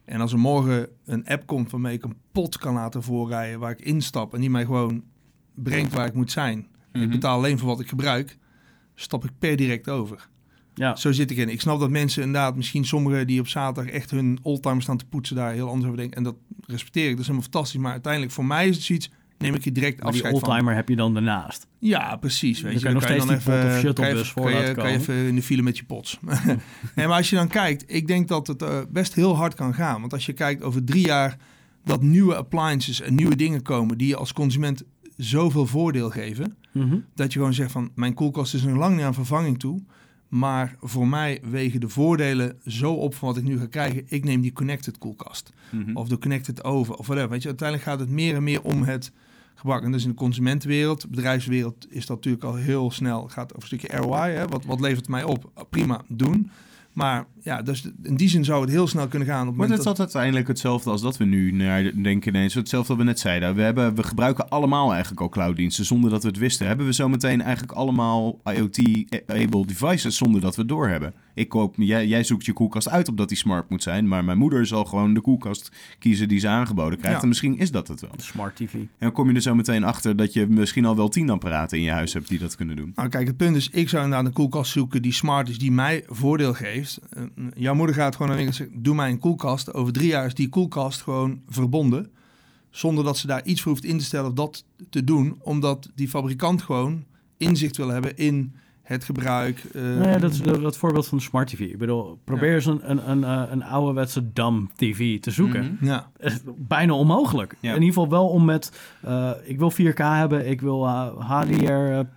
En 0.09 0.21
als 0.21 0.31
er 0.31 0.39
morgen 0.39 0.89
een 1.05 1.27
app 1.27 1.45
komt 1.45 1.71
waarmee 1.71 1.93
ik 1.93 2.03
een 2.03 2.15
pot 2.31 2.57
kan 2.57 2.73
laten 2.73 3.03
voorrijden... 3.03 3.59
waar 3.59 3.71
ik 3.71 3.81
instap 3.81 4.33
en 4.33 4.39
die 4.39 4.49
mij 4.49 4.65
gewoon 4.65 5.03
brengt 5.55 5.93
waar 5.93 6.07
ik 6.07 6.13
moet 6.13 6.31
zijn... 6.31 6.67
ik 6.91 7.01
Mhm. 7.01 7.09
betaal 7.09 7.37
alleen 7.37 7.57
voor 7.57 7.67
wat 7.67 7.79
ik 7.79 7.89
gebruik... 7.89 8.37
stap 8.95 9.23
ik 9.23 9.31
per 9.39 9.55
direct 9.55 9.89
over. 9.89 10.29
Ja, 10.73 10.95
Zo 10.95 11.11
zit 11.11 11.31
ik 11.31 11.37
in. 11.37 11.49
Ik 11.49 11.61
snap 11.61 11.79
dat 11.79 11.89
mensen 11.89 12.23
inderdaad, 12.23 12.55
misschien 12.55 12.85
sommigen 12.85 13.27
die 13.27 13.39
op 13.39 13.47
zaterdag 13.47 13.93
echt 13.93 14.11
hun 14.11 14.39
oldtimer 14.41 14.81
staan 14.81 14.97
te 14.97 15.05
poetsen, 15.05 15.35
daar 15.35 15.51
heel 15.51 15.67
anders 15.67 15.85
over 15.85 15.97
denken. 15.97 16.17
En 16.17 16.23
dat 16.23 16.35
respecteer 16.65 17.03
ik, 17.03 17.11
dat 17.11 17.19
is 17.19 17.27
helemaal 17.27 17.49
fantastisch. 17.51 17.79
Maar 17.79 17.91
uiteindelijk 17.91 18.33
voor 18.33 18.45
mij 18.45 18.67
is 18.67 18.75
het 18.75 18.85
zoiets, 18.85 19.11
neem 19.39 19.53
ik 19.53 19.63
je 19.63 19.71
direct 19.71 19.95
die 19.97 20.05
afscheid 20.05 20.39
van. 20.39 20.49
oldtimer 20.49 20.75
heb 20.75 20.89
je 20.89 20.95
dan 20.95 21.13
daarnaast. 21.13 21.67
Ja, 21.79 22.15
precies. 22.15 22.61
Weet 22.61 22.73
je, 22.73 22.79
kan 22.79 22.87
je 22.89 22.93
nog 22.95 23.03
steeds 23.03 23.25
dan 23.25 23.35
die 23.35 23.43
pot 23.43 23.53
of 23.53 23.73
je 23.73 23.79
shuttlebus 23.79 24.29
voor 24.29 24.51
kan 24.51 24.61
je, 24.65 24.73
kan 24.73 24.91
je 24.91 24.97
even 24.97 25.15
in 25.15 25.35
de 25.35 25.41
file 25.41 25.61
met 25.61 25.77
je 25.77 25.83
pots. 25.83 26.19
nee, 26.95 27.07
maar 27.07 27.17
als 27.17 27.29
je 27.29 27.35
dan 27.35 27.47
kijkt, 27.47 27.83
ik 27.87 28.07
denk 28.07 28.27
dat 28.27 28.47
het 28.47 28.61
eh, 28.61 28.79
best 28.89 29.13
heel 29.13 29.35
hard 29.35 29.53
kan 29.53 29.73
gaan. 29.73 29.99
Want 29.99 30.13
als 30.13 30.25
je 30.25 30.33
kijkt 30.33 30.63
over 30.63 30.83
drie 30.83 31.05
jaar 31.05 31.37
dat 31.83 32.01
nieuwe 32.01 32.35
appliances 32.35 33.01
en 33.01 33.15
nieuwe 33.15 33.35
dingen 33.35 33.61
komen 33.61 33.97
die 33.97 34.07
je 34.07 34.15
als 34.15 34.33
consument 34.33 34.83
zoveel 35.17 35.65
voordeel 35.65 36.09
geven, 36.09 36.53
Mhm. 36.71 36.97
dat 37.15 37.33
je 37.33 37.39
gewoon 37.39 37.53
zegt 37.53 37.71
van 37.71 37.91
mijn 37.95 38.13
koelkast 38.13 38.53
is 38.53 38.63
nog 38.63 38.77
lang 38.77 38.95
niet 38.95 39.05
aan 39.05 39.13
vervanging 39.13 39.59
toe. 39.59 39.81
Maar 40.27 40.75
voor 40.81 41.07
mij 41.07 41.39
wegen 41.43 41.79
de 41.79 41.89
voordelen 41.89 42.59
zo 42.65 42.93
op 42.93 43.15
van 43.15 43.27
wat 43.27 43.37
ik 43.37 43.43
nu 43.43 43.59
ga 43.59 43.65
krijgen. 43.65 44.03
Ik 44.07 44.23
neem 44.23 44.41
die 44.41 44.53
connected 44.53 44.97
koelkast. 44.97 45.49
Mhm. 45.71 45.95
Of 45.97 46.07
de 46.07 46.17
connected 46.17 46.63
oven. 46.63 46.97
Of 46.97 47.05
whatever. 47.05 47.29
Weet 47.31 47.41
je, 47.41 47.47
uiteindelijk 47.47 47.89
gaat 47.89 47.99
het 47.99 48.09
meer 48.09 48.35
en 48.35 48.43
meer 48.43 48.61
om 48.61 48.83
het 48.83 49.11
gebruik. 49.59 49.83
En 49.83 49.91
dus 49.91 50.03
in 50.03 50.09
de 50.09 50.15
consumentenwereld, 50.15 51.09
bedrijfswereld 51.09 51.87
is 51.89 52.05
dat 52.05 52.15
natuurlijk 52.15 52.43
al 52.43 52.55
heel 52.55 52.91
snel. 52.91 53.27
Gaat 53.27 53.55
over 53.55 53.71
een 53.71 53.79
stukje 53.79 53.97
ROI. 53.97 54.31
Hè? 54.31 54.47
Wat, 54.47 54.65
wat 54.65 54.79
levert 54.79 54.99
het 54.99 55.09
mij 55.09 55.23
op? 55.23 55.65
Prima, 55.69 56.01
doen. 56.07 56.51
Maar 56.93 57.25
ja, 57.43 57.61
dus 57.61 57.89
in 58.03 58.15
die 58.15 58.29
zin 58.29 58.43
zou 58.43 58.61
het 58.61 58.69
heel 58.69 58.87
snel 58.87 59.07
kunnen 59.07 59.27
gaan. 59.27 59.41
Op 59.41 59.47
het 59.47 59.55
Wordt 59.55 59.69
moment 59.69 59.87
het 59.87 59.97
dat, 59.97 59.99
altijd 59.99 60.15
uiteindelijk 60.15 60.47
hetzelfde 60.47 60.89
als 60.89 61.01
dat 61.01 61.17
we 61.17 61.25
nu 61.25 61.51
naar 61.51 61.91
denken 62.01 62.35
ineens? 62.35 62.53
Hetzelfde 62.53 62.87
wat 62.93 62.97
we 62.97 63.09
net 63.09 63.19
zeiden. 63.19 63.55
We, 63.55 63.61
hebben, 63.61 63.95
we 63.95 64.03
gebruiken 64.03 64.49
allemaal 64.49 64.91
eigenlijk 64.91 65.21
al 65.21 65.29
clouddiensten 65.29 65.85
zonder 65.85 66.09
dat 66.09 66.21
we 66.21 66.27
het 66.27 66.37
wisten. 66.37 66.67
Hebben 66.67 66.85
we 66.85 66.91
zometeen 66.91 67.41
eigenlijk 67.41 67.71
allemaal 67.71 68.39
IoT-able 68.43 69.65
devices 69.65 70.17
zonder 70.17 70.41
dat 70.41 70.55
we 70.55 70.61
het 70.61 70.69
doorhebben? 70.69 71.13
Ik 71.33 71.49
koop, 71.49 71.75
jij, 71.77 72.07
jij 72.07 72.23
zoekt 72.23 72.45
je 72.45 72.53
koelkast 72.53 72.89
uit 72.89 73.07
omdat 73.07 73.27
die 73.27 73.37
smart 73.37 73.69
moet 73.69 73.83
zijn. 73.83 74.07
Maar 74.07 74.23
mijn 74.23 74.37
moeder 74.37 74.65
zal 74.65 74.85
gewoon 74.85 75.13
de 75.13 75.21
koelkast 75.21 75.71
kiezen 75.99 76.27
die 76.27 76.39
ze 76.39 76.47
aangeboden 76.47 76.97
krijgt. 76.97 77.15
Ja. 77.15 77.21
En 77.21 77.27
misschien 77.27 77.57
is 77.57 77.71
dat 77.71 77.87
het 77.87 78.01
wel. 78.01 78.11
Smart 78.17 78.55
TV. 78.55 78.73
En 78.73 78.89
dan 78.99 79.11
kom 79.11 79.29
je 79.29 79.35
er 79.35 79.41
zo 79.41 79.55
meteen 79.55 79.83
achter 79.83 80.15
dat 80.15 80.33
je 80.33 80.47
misschien 80.47 80.85
al 80.85 80.95
wel 80.95 81.09
tien 81.09 81.29
apparaten 81.29 81.77
in 81.77 81.83
je 81.83 81.91
huis 81.91 82.13
hebt 82.13 82.27
die 82.27 82.39
dat 82.39 82.55
kunnen 82.55 82.75
doen. 82.75 82.91
Nou, 82.95 83.09
kijk, 83.09 83.27
het 83.27 83.37
punt 83.37 83.55
is, 83.55 83.69
ik 83.69 83.89
zou 83.89 84.03
inderdaad 84.03 84.27
een 84.27 84.33
koelkast 84.33 84.71
zoeken 84.71 85.01
die 85.01 85.13
smart 85.13 85.49
is, 85.49 85.57
die 85.59 85.71
mij 85.71 86.03
voordeel 86.07 86.53
geeft. 86.53 86.99
Eh, 87.09 87.23
jouw 87.53 87.73
moeder 87.73 87.95
gaat 87.95 88.13
gewoon 88.15 88.27
naar 88.27 88.37
de 88.37 88.43
winkel 88.43 88.63
en 88.65 88.69
zegt, 88.71 88.83
doe 88.83 88.95
mij 88.95 89.09
een 89.09 89.19
koelkast. 89.19 89.73
Over 89.73 89.93
drie 89.93 90.07
jaar 90.07 90.25
is 90.25 90.33
die 90.33 90.49
koelkast 90.49 91.01
gewoon 91.01 91.41
verbonden. 91.49 92.11
Zonder 92.69 93.03
dat 93.03 93.17
ze 93.17 93.27
daar 93.27 93.43
iets 93.45 93.61
voor 93.61 93.71
hoeft 93.71 93.83
in 93.83 93.97
te 93.97 94.03
stellen 94.05 94.27
of 94.29 94.33
dat 94.33 94.65
te 94.89 95.03
doen. 95.03 95.35
Omdat 95.41 95.89
die 95.95 96.07
fabrikant 96.09 96.61
gewoon 96.61 97.03
inzicht 97.37 97.77
wil 97.77 97.87
hebben 97.87 98.17
in 98.17 98.53
het 98.81 99.03
gebruik. 99.03 99.63
eh, 99.73 99.81
Nou 99.81 100.07
ja, 100.09 100.17
dat 100.17 100.31
is 100.31 100.41
dat, 100.41 100.61
dat 100.61 100.77
voorbeeld 100.77 101.07
van 101.07 101.17
de 101.17 101.23
smart 101.23 101.47
TV. 101.47 101.59
Ik 101.59 101.77
bedoel, 101.77 102.19
probeer 102.23 102.53
eens 102.55 102.65
een, 102.65 102.89
een, 102.89 103.09
een, 103.09 103.23
eh, 103.23 103.43
een 103.51 103.63
ouderwetse 103.63 104.33
dam 104.33 104.69
TV 104.75 105.19
te 105.19 105.31
zoeken. 105.31 105.73
Mhm. 105.79 105.85
ja, 105.85 106.09
Echt 106.19 106.41
bijna 106.67 106.93
onmogelijk. 106.93 107.55
Ja. 107.59 107.69
In 107.69 107.81
ieder 107.81 107.87
geval 107.93 108.09
wel 108.09 108.27
om 108.29 108.45
met... 108.45 108.71
eh, 109.01 109.31
ik 109.43 109.57
wil 109.59 109.71
4K 109.71 109.97
hebben, 109.97 110.49
ik 110.49 110.61
wil 110.61 110.85
eh, 110.85 111.07
HDR 111.29 111.63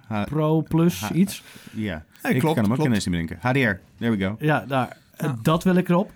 eh, 0.08 0.24
Pro 0.24 0.62
Plus 0.62 1.10
iets. 1.10 1.42
ja, 1.72 2.04
ik 2.22 2.38
klopt, 2.38 2.42
kan 2.54 2.54
hem 2.54 2.64
ook 2.64 2.78
klopt. 2.78 2.84
ineens 2.84 3.06
niet 3.06 3.14
bedenken. 3.28 3.38
HDR, 3.40 3.80
there 3.98 4.16
we 4.16 4.24
go. 4.24 4.36
Ja, 4.38 4.64
daar. 4.68 4.96
Ja. 5.16 5.38
Dat 5.42 5.64
wil 5.64 5.74
ik 5.76 5.88
erop. 5.88 6.12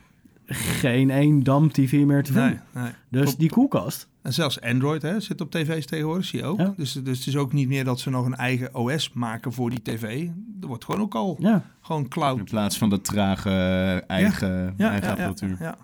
Geen 0.48 1.10
één 1.10 1.42
dam 1.42 1.72
TV 1.72 2.04
meer 2.04 2.22
te 2.22 2.32
vinden. 2.32 2.62
nee, 2.72 2.82
nee. 2.82 2.92
Dus 3.10 3.36
die 3.36 3.50
koelkast. 3.50 4.08
En 4.22 4.32
zelfs 4.32 4.60
Android 4.60 5.02
hè, 5.02 5.20
zit 5.20 5.40
op 5.40 5.50
tv's 5.50 5.86
tegenwoordig, 5.86 6.24
zie 6.24 6.38
je 6.38 6.44
ook. 6.44 6.58
Ja. 6.58 6.74
Dus, 6.76 6.92
dus 6.92 7.18
het 7.18 7.26
is 7.26 7.36
ook 7.36 7.52
niet 7.52 7.68
meer 7.68 7.84
dat 7.84 8.00
ze 8.00 8.10
nog 8.10 8.26
een 8.26 8.34
eigen 8.34 8.74
OS 8.74 9.12
maken 9.12 9.52
voor 9.52 9.70
die 9.70 9.82
tv. 9.82 10.28
Er 10.60 10.66
wordt 10.66 10.84
gewoon 10.84 11.00
ook 11.00 11.14
al 11.14 11.36
Ja. 11.40 11.62
gewoon 11.80 12.08
cloud 12.08 12.38
In 12.38 12.44
plaats 12.44 12.78
van 12.78 12.90
de 12.90 13.00
trage 13.00 13.48
eh, 13.50 14.10
eigen, 14.10 14.74
eigen 14.78 15.10
apparatuur. 15.10 15.56
ja. 15.60 15.76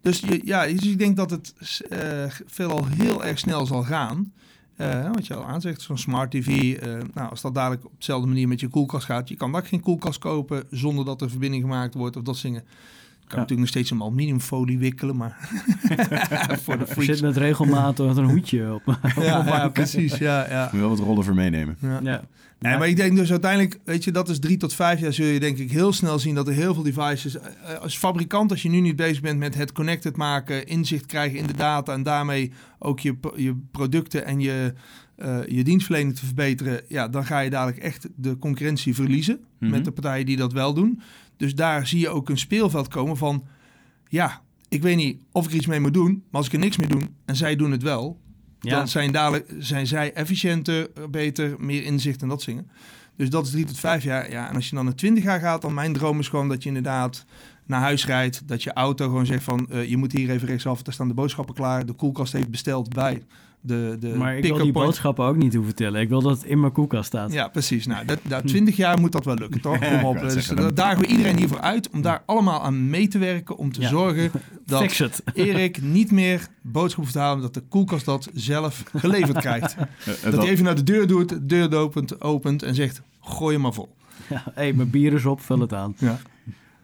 Dus 0.00 0.20
je, 0.20 0.40
ja, 0.44 0.66
dus 0.66 0.86
ik 0.86 0.98
denk 0.98 1.16
dat 1.16 1.30
het 1.30 1.54
eh, 1.88 2.24
veelal 2.46 2.86
heel 2.86 3.24
erg 3.24 3.38
snel 3.38 3.66
zal 3.66 3.82
gaan. 3.82 4.32
Eh, 4.76 5.10
wat 5.12 5.26
je 5.26 5.34
al 5.34 5.44
aanzegt, 5.44 5.80
zo'n 5.80 5.98
smart 5.98 6.30
tv. 6.30 6.74
eh, 6.74 6.96
nou, 7.14 7.30
als 7.30 7.40
dat 7.40 7.54
dadelijk 7.54 7.84
op 7.84 7.92
dezelfde 7.98 8.26
manier 8.26 8.48
met 8.48 8.60
je 8.60 8.68
koelkast 8.68 9.04
gaat. 9.04 9.28
Je 9.28 9.36
kan 9.36 9.52
daar 9.52 9.66
geen 9.66 9.80
koelkast 9.80 10.18
kopen 10.18 10.64
zonder 10.70 11.04
dat 11.04 11.20
er 11.20 11.30
verbinding 11.30 11.62
gemaakt 11.62 11.94
wordt 11.94 12.16
of 12.16 12.22
dat. 12.22 12.40
Je 12.40 12.62
kan 13.26 13.38
Ja. 13.38 13.42
natuurlijk 13.42 13.60
nog 13.60 13.68
steeds 13.68 13.90
een 13.90 14.00
aluminiumfolie 14.02 14.78
wikkelen, 14.78 15.16
maar 15.16 15.36
voor 16.62 16.78
de 16.78 16.86
freaks. 16.86 17.04
zit 17.06 17.20
met 17.22 17.36
regelmatig 17.36 18.16
een 18.16 18.24
hoedje 18.30 18.74
op. 18.74 18.98
Ja, 19.16 19.44
ja, 19.46 19.68
precies. 19.68 20.16
Ja, 20.18 20.48
ja. 20.50 20.62
Moet 20.62 20.72
je 20.72 20.78
wel 20.78 20.88
wat 20.88 20.98
rollen 20.98 21.24
voor 21.24 21.34
meenemen. 21.34 21.76
ja. 21.80 22.00
ja. 22.02 22.22
Nee, 22.58 22.78
maar 22.78 22.88
ik 22.88 22.96
denk 22.96 23.16
dus 23.16 23.30
uiteindelijk, 23.30 23.78
weet 23.84 24.04
je, 24.04 24.10
dat 24.12 24.28
is 24.28 24.38
drie 24.38 24.56
tot 24.56 24.74
vijf 24.74 25.00
jaar 25.00 25.12
zul 25.12 25.26
je 25.26 25.40
denk 25.40 25.58
ik 25.58 25.70
heel 25.70 25.92
snel 25.92 26.18
zien 26.18 26.34
dat 26.34 26.48
er 26.48 26.54
heel 26.54 26.74
veel 26.74 26.82
devices, 26.82 27.36
eh, 27.38 27.44
als 27.80 27.96
fabrikant, 27.98 28.50
als 28.50 28.62
je 28.62 28.68
nu 28.68 28.80
niet 28.80 28.96
bezig 28.96 29.20
bent 29.20 29.38
met 29.38 29.54
het 29.54 29.72
connected 29.72 30.16
maken, 30.16 30.66
inzicht 30.66 31.06
krijgen 31.06 31.38
in 31.38 31.46
de 31.46 31.54
data 31.54 31.92
en 31.92 32.02
daarmee 32.02 32.52
ook 32.78 33.00
je, 33.00 33.16
je 33.36 33.56
producten 33.70 34.24
en 34.26 34.40
je, 34.40 34.72
eh, 35.16 35.38
je 35.46 35.64
dienstverlening 35.64 36.16
te 36.16 36.26
verbeteren, 36.26 36.80
ja, 36.88 37.08
dan 37.08 37.24
ga 37.26 37.38
je 37.40 37.50
dadelijk 37.50 37.78
echt 37.78 38.08
de 38.16 38.38
concurrentie 38.38 38.94
verliezen 38.94 39.38
Mhm. 39.58 39.70
met 39.72 39.84
de 39.84 39.90
partijen 39.92 40.26
die 40.26 40.36
dat 40.36 40.52
wel 40.52 40.74
doen. 40.74 41.00
Dus 41.36 41.54
daar 41.54 41.86
zie 41.86 42.00
je 42.00 42.08
ook 42.08 42.28
een 42.28 42.38
speelveld 42.38 42.88
komen 42.88 43.16
van, 43.16 43.44
ja, 44.08 44.42
ik 44.68 44.82
weet 44.82 44.96
niet 44.96 45.22
of 45.32 45.44
ik 45.44 45.50
er 45.50 45.56
iets 45.56 45.66
mee 45.66 45.80
moet 45.80 45.94
doen, 45.94 46.12
maar 46.12 46.22
als 46.40 46.46
ik 46.46 46.52
er 46.52 46.58
niks 46.58 46.76
mee 46.76 46.88
doe 46.88 47.02
en 47.24 47.36
zij 47.36 47.56
doen 47.56 47.70
het 47.70 47.82
wel, 47.82 48.20
Ja. 48.60 48.76
dan 48.76 48.88
zijn, 48.88 49.12
dadelijk, 49.12 49.54
zijn 49.58 49.86
zij 49.86 50.12
efficiënter, 50.12 50.90
beter, 51.10 51.54
meer 51.58 51.84
inzicht 51.84 52.22
en 52.22 52.28
dat 52.28 52.42
zingen. 52.42 52.70
Dus 53.16 53.30
dat 53.30 53.46
is 53.46 53.52
drie 53.52 53.64
tot 53.64 53.78
vijf 53.78 54.02
jaar. 54.02 54.30
Ja, 54.30 54.48
en 54.48 54.54
als 54.54 54.68
je 54.68 54.74
dan 54.74 54.84
naar 54.84 54.94
twintig 54.94 55.24
jaar 55.24 55.40
gaat, 55.40 55.62
dan 55.62 55.74
mijn 55.74 55.92
droom 55.92 56.18
is 56.18 56.28
gewoon 56.28 56.48
dat 56.48 56.62
je 56.62 56.68
inderdaad 56.68 57.24
naar 57.66 57.80
huis 57.80 58.06
rijdt. 58.06 58.48
Dat 58.48 58.62
je 58.62 58.72
auto 58.72 59.04
gewoon 59.04 59.26
zegt 59.26 59.42
van, 59.44 59.70
eh, 59.70 59.88
je 59.88 59.96
moet 59.96 60.12
hier 60.12 60.30
even 60.30 60.48
rechtsaf, 60.48 60.82
daar 60.82 60.94
staan 60.94 61.08
de 61.08 61.14
boodschappen 61.14 61.54
klaar. 61.54 61.86
De 61.86 61.92
koelkast 61.92 62.32
heeft 62.32 62.50
besteld 62.50 62.94
bij 62.94 63.22
de, 63.66 63.96
de 64.00 64.08
Maar 64.08 64.36
ik 64.36 64.40
wil 64.42 64.50
pick-up 64.50 64.62
die 64.62 64.72
point. 64.72 64.86
boodschappen 64.86 65.24
ook 65.24 65.36
niet 65.36 65.52
hoeven 65.54 65.64
vertellen. 65.74 66.00
Ik 66.00 66.08
wil 66.08 66.22
dat 66.22 66.36
het 66.40 66.46
in 66.50 66.60
mijn 66.60 66.72
koelkast 66.72 67.06
staat. 67.06 67.32
Ja, 67.32 67.48
precies. 67.48 67.86
Nou, 67.86 68.04
dat, 68.06 68.18
dat, 68.22 68.46
20 68.46 68.76
jaar 68.76 69.00
moet 69.00 69.12
dat 69.12 69.24
wel 69.24 69.34
lukken, 69.34 69.60
toch? 69.60 69.78
Kom 69.88 70.04
op. 70.04 70.14
wou 70.14 70.28
Dus 70.34 70.46
daar 70.46 70.74
dagen 70.74 70.98
we 71.00 71.06
iedereen 71.06 71.36
hiervoor 71.36 71.60
uit 71.60 71.90
om 71.90 72.02
daar 72.02 72.22
allemaal 72.26 72.62
aan 72.62 72.90
mee 72.90 73.08
te 73.08 73.18
werken. 73.18 73.56
Om 73.56 73.72
te 73.72 73.80
Ja. 73.80 73.88
zorgen 73.88 74.30
dat. 74.66 75.22
Erik 75.34 75.82
niet 75.82 76.10
meer 76.10 76.46
boodschappen 76.62 76.96
hoeft 77.02 77.12
te 77.12 77.18
halen. 77.18 77.42
Dat 77.42 77.54
de 77.54 77.62
koelkast 77.68 78.04
dat 78.04 78.28
zelf 78.34 78.82
geleverd 78.94 79.38
krijgt. 79.38 79.74
Eh, 79.76 79.82
eh, 79.82 80.22
Dat 80.22 80.32
dat- 80.32 80.40
hij 80.42 80.48
even 80.50 80.64
naar 80.64 80.74
de 80.76 80.82
deur 80.82 81.06
doet, 81.06 81.28
de 81.28 81.46
deur 81.46 81.74
opent, 81.76 82.20
opent 82.20 82.62
en 82.62 82.74
zegt: 82.74 83.02
gooi 83.20 83.52
hem 83.52 83.62
maar 83.62 83.72
vol. 83.74 83.88
Ja, 84.28 84.42
hey, 84.54 84.72
mijn 84.72 84.90
bier 84.90 85.12
is 85.12 85.24
op, 85.24 85.40
vul 85.40 85.58
het 85.60 85.72
aan. 85.72 85.94
Ja. 85.98 86.18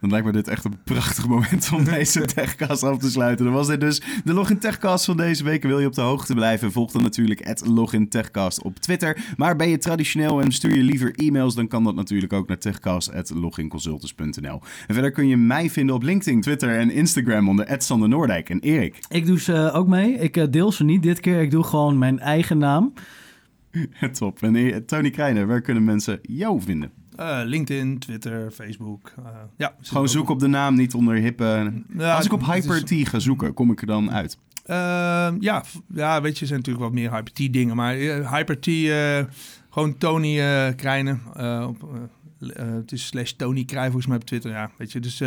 Dan 0.01 0.11
lijkt 0.11 0.27
me 0.27 0.33
dit 0.33 0.49
echt 0.49 0.65
een 0.65 0.79
prachtig 0.85 1.27
moment 1.27 1.71
om 1.73 1.85
deze 1.95 2.25
Techcast 2.25 2.83
af 2.83 2.99
te 2.99 3.11
sluiten. 3.11 3.45
Dan 3.45 3.55
was 3.55 3.67
dit 3.67 3.81
dus 3.81 4.03
de 4.25 4.33
Login 4.33 4.59
Techcast 4.59 5.05
van 5.05 5.17
deze 5.17 5.45
week. 5.45 5.63
Wil 5.63 5.79
je 5.79 5.87
op 5.87 5.95
de 5.95 6.01
hoogte 6.01 6.35
blijven? 6.35 6.73
Volg 6.73 6.93
dan 6.93 7.03
natuurlijk 7.03 7.47
het 7.47 7.67
Login 7.67 8.09
Techcast 8.09 8.63
op 8.63 8.79
Twitter. 8.79 9.25
Maar 9.37 9.57
ben 9.57 9.69
je 9.69 9.79
traditioneel 9.79 10.41
en 10.41 10.53
stuur 10.53 10.77
je 10.77 10.83
liever 10.83 11.15
e-mails, 11.15 11.55
dan 11.55 11.69
kan 11.69 11.85
dat 11.85 11.95
natuurlijk 11.95 12.33
ook 12.33 12.49
naar 12.49 12.59
techcast.loginconsultants.nl. 12.59 14.61
En 14.87 14.95
verder 14.95 15.11
kun 15.11 15.29
je 15.29 15.37
mij 15.37 15.71
vinden 15.71 15.95
op 15.95 16.03
LinkedIn, 16.03 16.41
Twitter 16.41 16.79
en 16.79 16.91
Instagram 16.91 17.49
onder 17.49 17.75
Sander 17.79 18.09
Noordijk. 18.09 18.51
En 18.51 18.61
Erik. 18.61 18.99
Ik 19.09 19.27
doe 19.27 19.41
ze 19.41 19.71
ook 19.73 19.87
mee. 19.87 20.13
Ik 20.13 20.37
eh, 20.37 20.47
deel 20.51 20.73
ze 20.73 20.85
niet 20.85 21.03
dit 21.03 21.21
keer. 21.21 21.41
Ik 21.41 21.51
doe 21.51 21.65
gewoon 21.65 21.99
mijn 21.99 22.19
eigen 22.19 22.59
naam. 22.59 22.93
Top. 24.13 24.43
En 24.43 24.57
eh, 24.57 24.77
Tony 24.77 25.11
Krijner, 25.11 25.47
waar 25.47 25.61
kunnen 25.61 25.85
mensen 25.85 26.19
jou 26.23 26.61
vinden? 26.61 26.91
Uh, 27.21 27.41
LinkedIn, 27.45 27.99
Twitter, 27.99 28.51
Facebook. 28.51 29.13
Uh, 29.19 29.27
ja, 29.57 29.75
Gewoon 29.81 30.09
zoek 30.09 30.29
op 30.29 30.39
de 30.39 30.47
naam, 30.47 30.75
niet 30.75 30.95
onder 30.95 31.15
hippe... 31.15 31.73
Ja, 31.97 32.17
Als 32.17 32.25
ik 32.25 32.33
op 32.33 32.45
Hyper-T 32.47 33.09
ga 33.09 33.19
zoeken, 33.19 33.55
kom 33.55 33.71
ik 33.71 33.81
er 33.81 33.87
dan 33.87 34.11
uit? 34.11 34.39
Uh, 34.67 34.77
ja, 35.41 35.65
ja, 35.95 36.21
weet 36.21 36.35
je, 36.35 36.41
er 36.41 36.47
zijn 36.47 36.59
natuurlijk 36.59 36.85
wat 36.85 36.95
meer 36.95 37.11
Hyper-T 37.11 37.53
dingen. 37.53 37.77
Maar 37.77 37.95
Hyper-T, 38.35 38.67
gewoon 39.71 39.99
Tony 39.99 40.35
Krijnen. 40.75 41.21
op, 41.69 42.09
het 42.79 42.93
is 42.93 43.07
slash 43.07 43.31
Tony 43.31 43.65
Krij 43.65 43.85
volgens 43.85 44.07
mij 44.07 44.17
op 44.17 44.25
Twitter. 44.25 44.51
Ja, 44.51 44.71
weet 44.77 44.93
je, 44.93 45.01
dus 45.01 45.23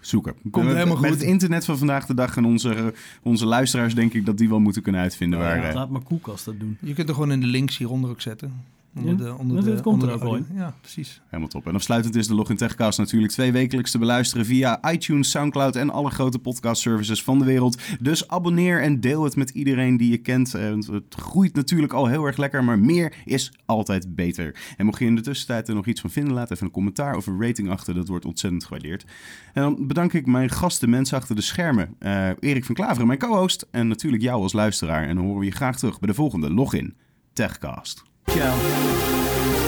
zoeken. 0.00 0.34
Komt 0.50 0.66
helemaal 0.66 0.96
goed. 0.96 1.08
Met 1.08 1.18
het 1.18 1.28
internet 1.28 1.64
van 1.64 1.78
vandaag 1.78 2.06
de 2.06 2.14
dag 2.14 2.36
en 2.36 2.44
onze, 2.44 2.94
onze 3.22 3.46
luisteraars 3.46 3.94
denk 3.94 4.14
ik 4.14 4.26
dat 4.26 4.38
die 4.38 4.48
wel 4.48 4.60
moeten 4.60 4.82
kunnen 4.82 5.00
uitvinden. 5.00 5.38
Ja, 5.38 5.44
waar, 5.44 5.74
laat 5.74 5.90
maar 5.90 6.02
Koelkast 6.02 6.44
dat 6.44 6.60
doen. 6.60 6.76
Je 6.80 6.94
kunt 6.94 7.08
er 7.08 7.14
gewoon 7.14 7.32
in 7.32 7.40
de 7.40 7.46
links 7.46 7.78
hieronder 7.78 8.10
ook 8.10 8.20
zetten. 8.20 8.52
Onder 8.96 9.16
de, 9.16 9.38
onder 9.38 9.64
de, 9.64 9.80
komt 9.80 10.02
er 10.02 10.12
ook 10.12 10.22
wel 10.22 10.38
Ja, 10.54 10.74
precies. 10.80 11.20
Helemaal 11.26 11.48
top. 11.48 11.66
En 11.66 11.74
afsluitend 11.74 12.16
is 12.16 12.26
de 12.26 12.34
Login 12.34 12.56
Techcast 12.56 12.98
natuurlijk 12.98 13.32
twee 13.32 13.52
wekelijks 13.52 13.90
te 13.90 13.98
beluisteren 13.98 14.46
via 14.46 14.92
iTunes, 14.92 15.30
Soundcloud 15.30 15.76
en 15.76 15.90
alle 15.90 16.10
grote 16.10 16.38
podcast 16.38 16.82
services 16.82 17.22
van 17.22 17.38
de 17.38 17.44
wereld. 17.44 17.82
Dus 18.00 18.28
abonneer 18.28 18.82
en 18.82 19.00
deel 19.00 19.24
het 19.24 19.36
met 19.36 19.50
iedereen 19.50 19.96
die 19.96 20.10
je 20.10 20.18
kent. 20.18 20.54
Eh, 20.54 20.74
het 20.74 21.14
groeit 21.14 21.54
natuurlijk 21.54 21.92
al 21.92 22.06
heel 22.06 22.24
erg 22.24 22.36
lekker, 22.36 22.64
maar 22.64 22.78
meer 22.78 23.14
is 23.24 23.52
altijd 23.64 24.14
beter. 24.14 24.56
En 24.76 24.86
mocht 24.86 24.98
je 24.98 25.04
in 25.04 25.14
de 25.14 25.20
tussentijd 25.20 25.68
er 25.68 25.74
nog 25.74 25.86
iets 25.86 26.00
van 26.00 26.10
vinden, 26.10 26.32
laat 26.32 26.50
even 26.50 26.66
een 26.66 26.72
commentaar 26.72 27.16
of 27.16 27.26
een 27.26 27.42
rating 27.42 27.70
achter. 27.70 27.94
Dat 27.94 28.08
wordt 28.08 28.24
ontzettend 28.24 28.64
gewaardeerd. 28.64 29.04
En 29.52 29.62
dan 29.62 29.86
bedank 29.86 30.12
ik 30.12 30.26
mijn 30.26 30.50
gasten, 30.50 30.90
mensen 30.90 31.16
achter 31.16 31.36
de 31.36 31.42
schermen. 31.42 31.94
Uh, 32.00 32.28
Erik 32.38 32.64
van 32.64 32.74
Klaveren, 32.74 33.06
mijn 33.06 33.18
co-host. 33.18 33.66
En 33.70 33.88
natuurlijk 33.88 34.22
jou 34.22 34.42
als 34.42 34.52
luisteraar. 34.52 35.08
En 35.08 35.14
dan 35.14 35.24
horen 35.24 35.40
we 35.40 35.44
je 35.44 35.50
graag 35.50 35.78
terug 35.78 35.98
bij 35.98 36.08
de 36.08 36.14
volgende 36.14 36.50
Login 36.50 36.94
Techcast. 37.32 38.10
Go. 38.26 39.61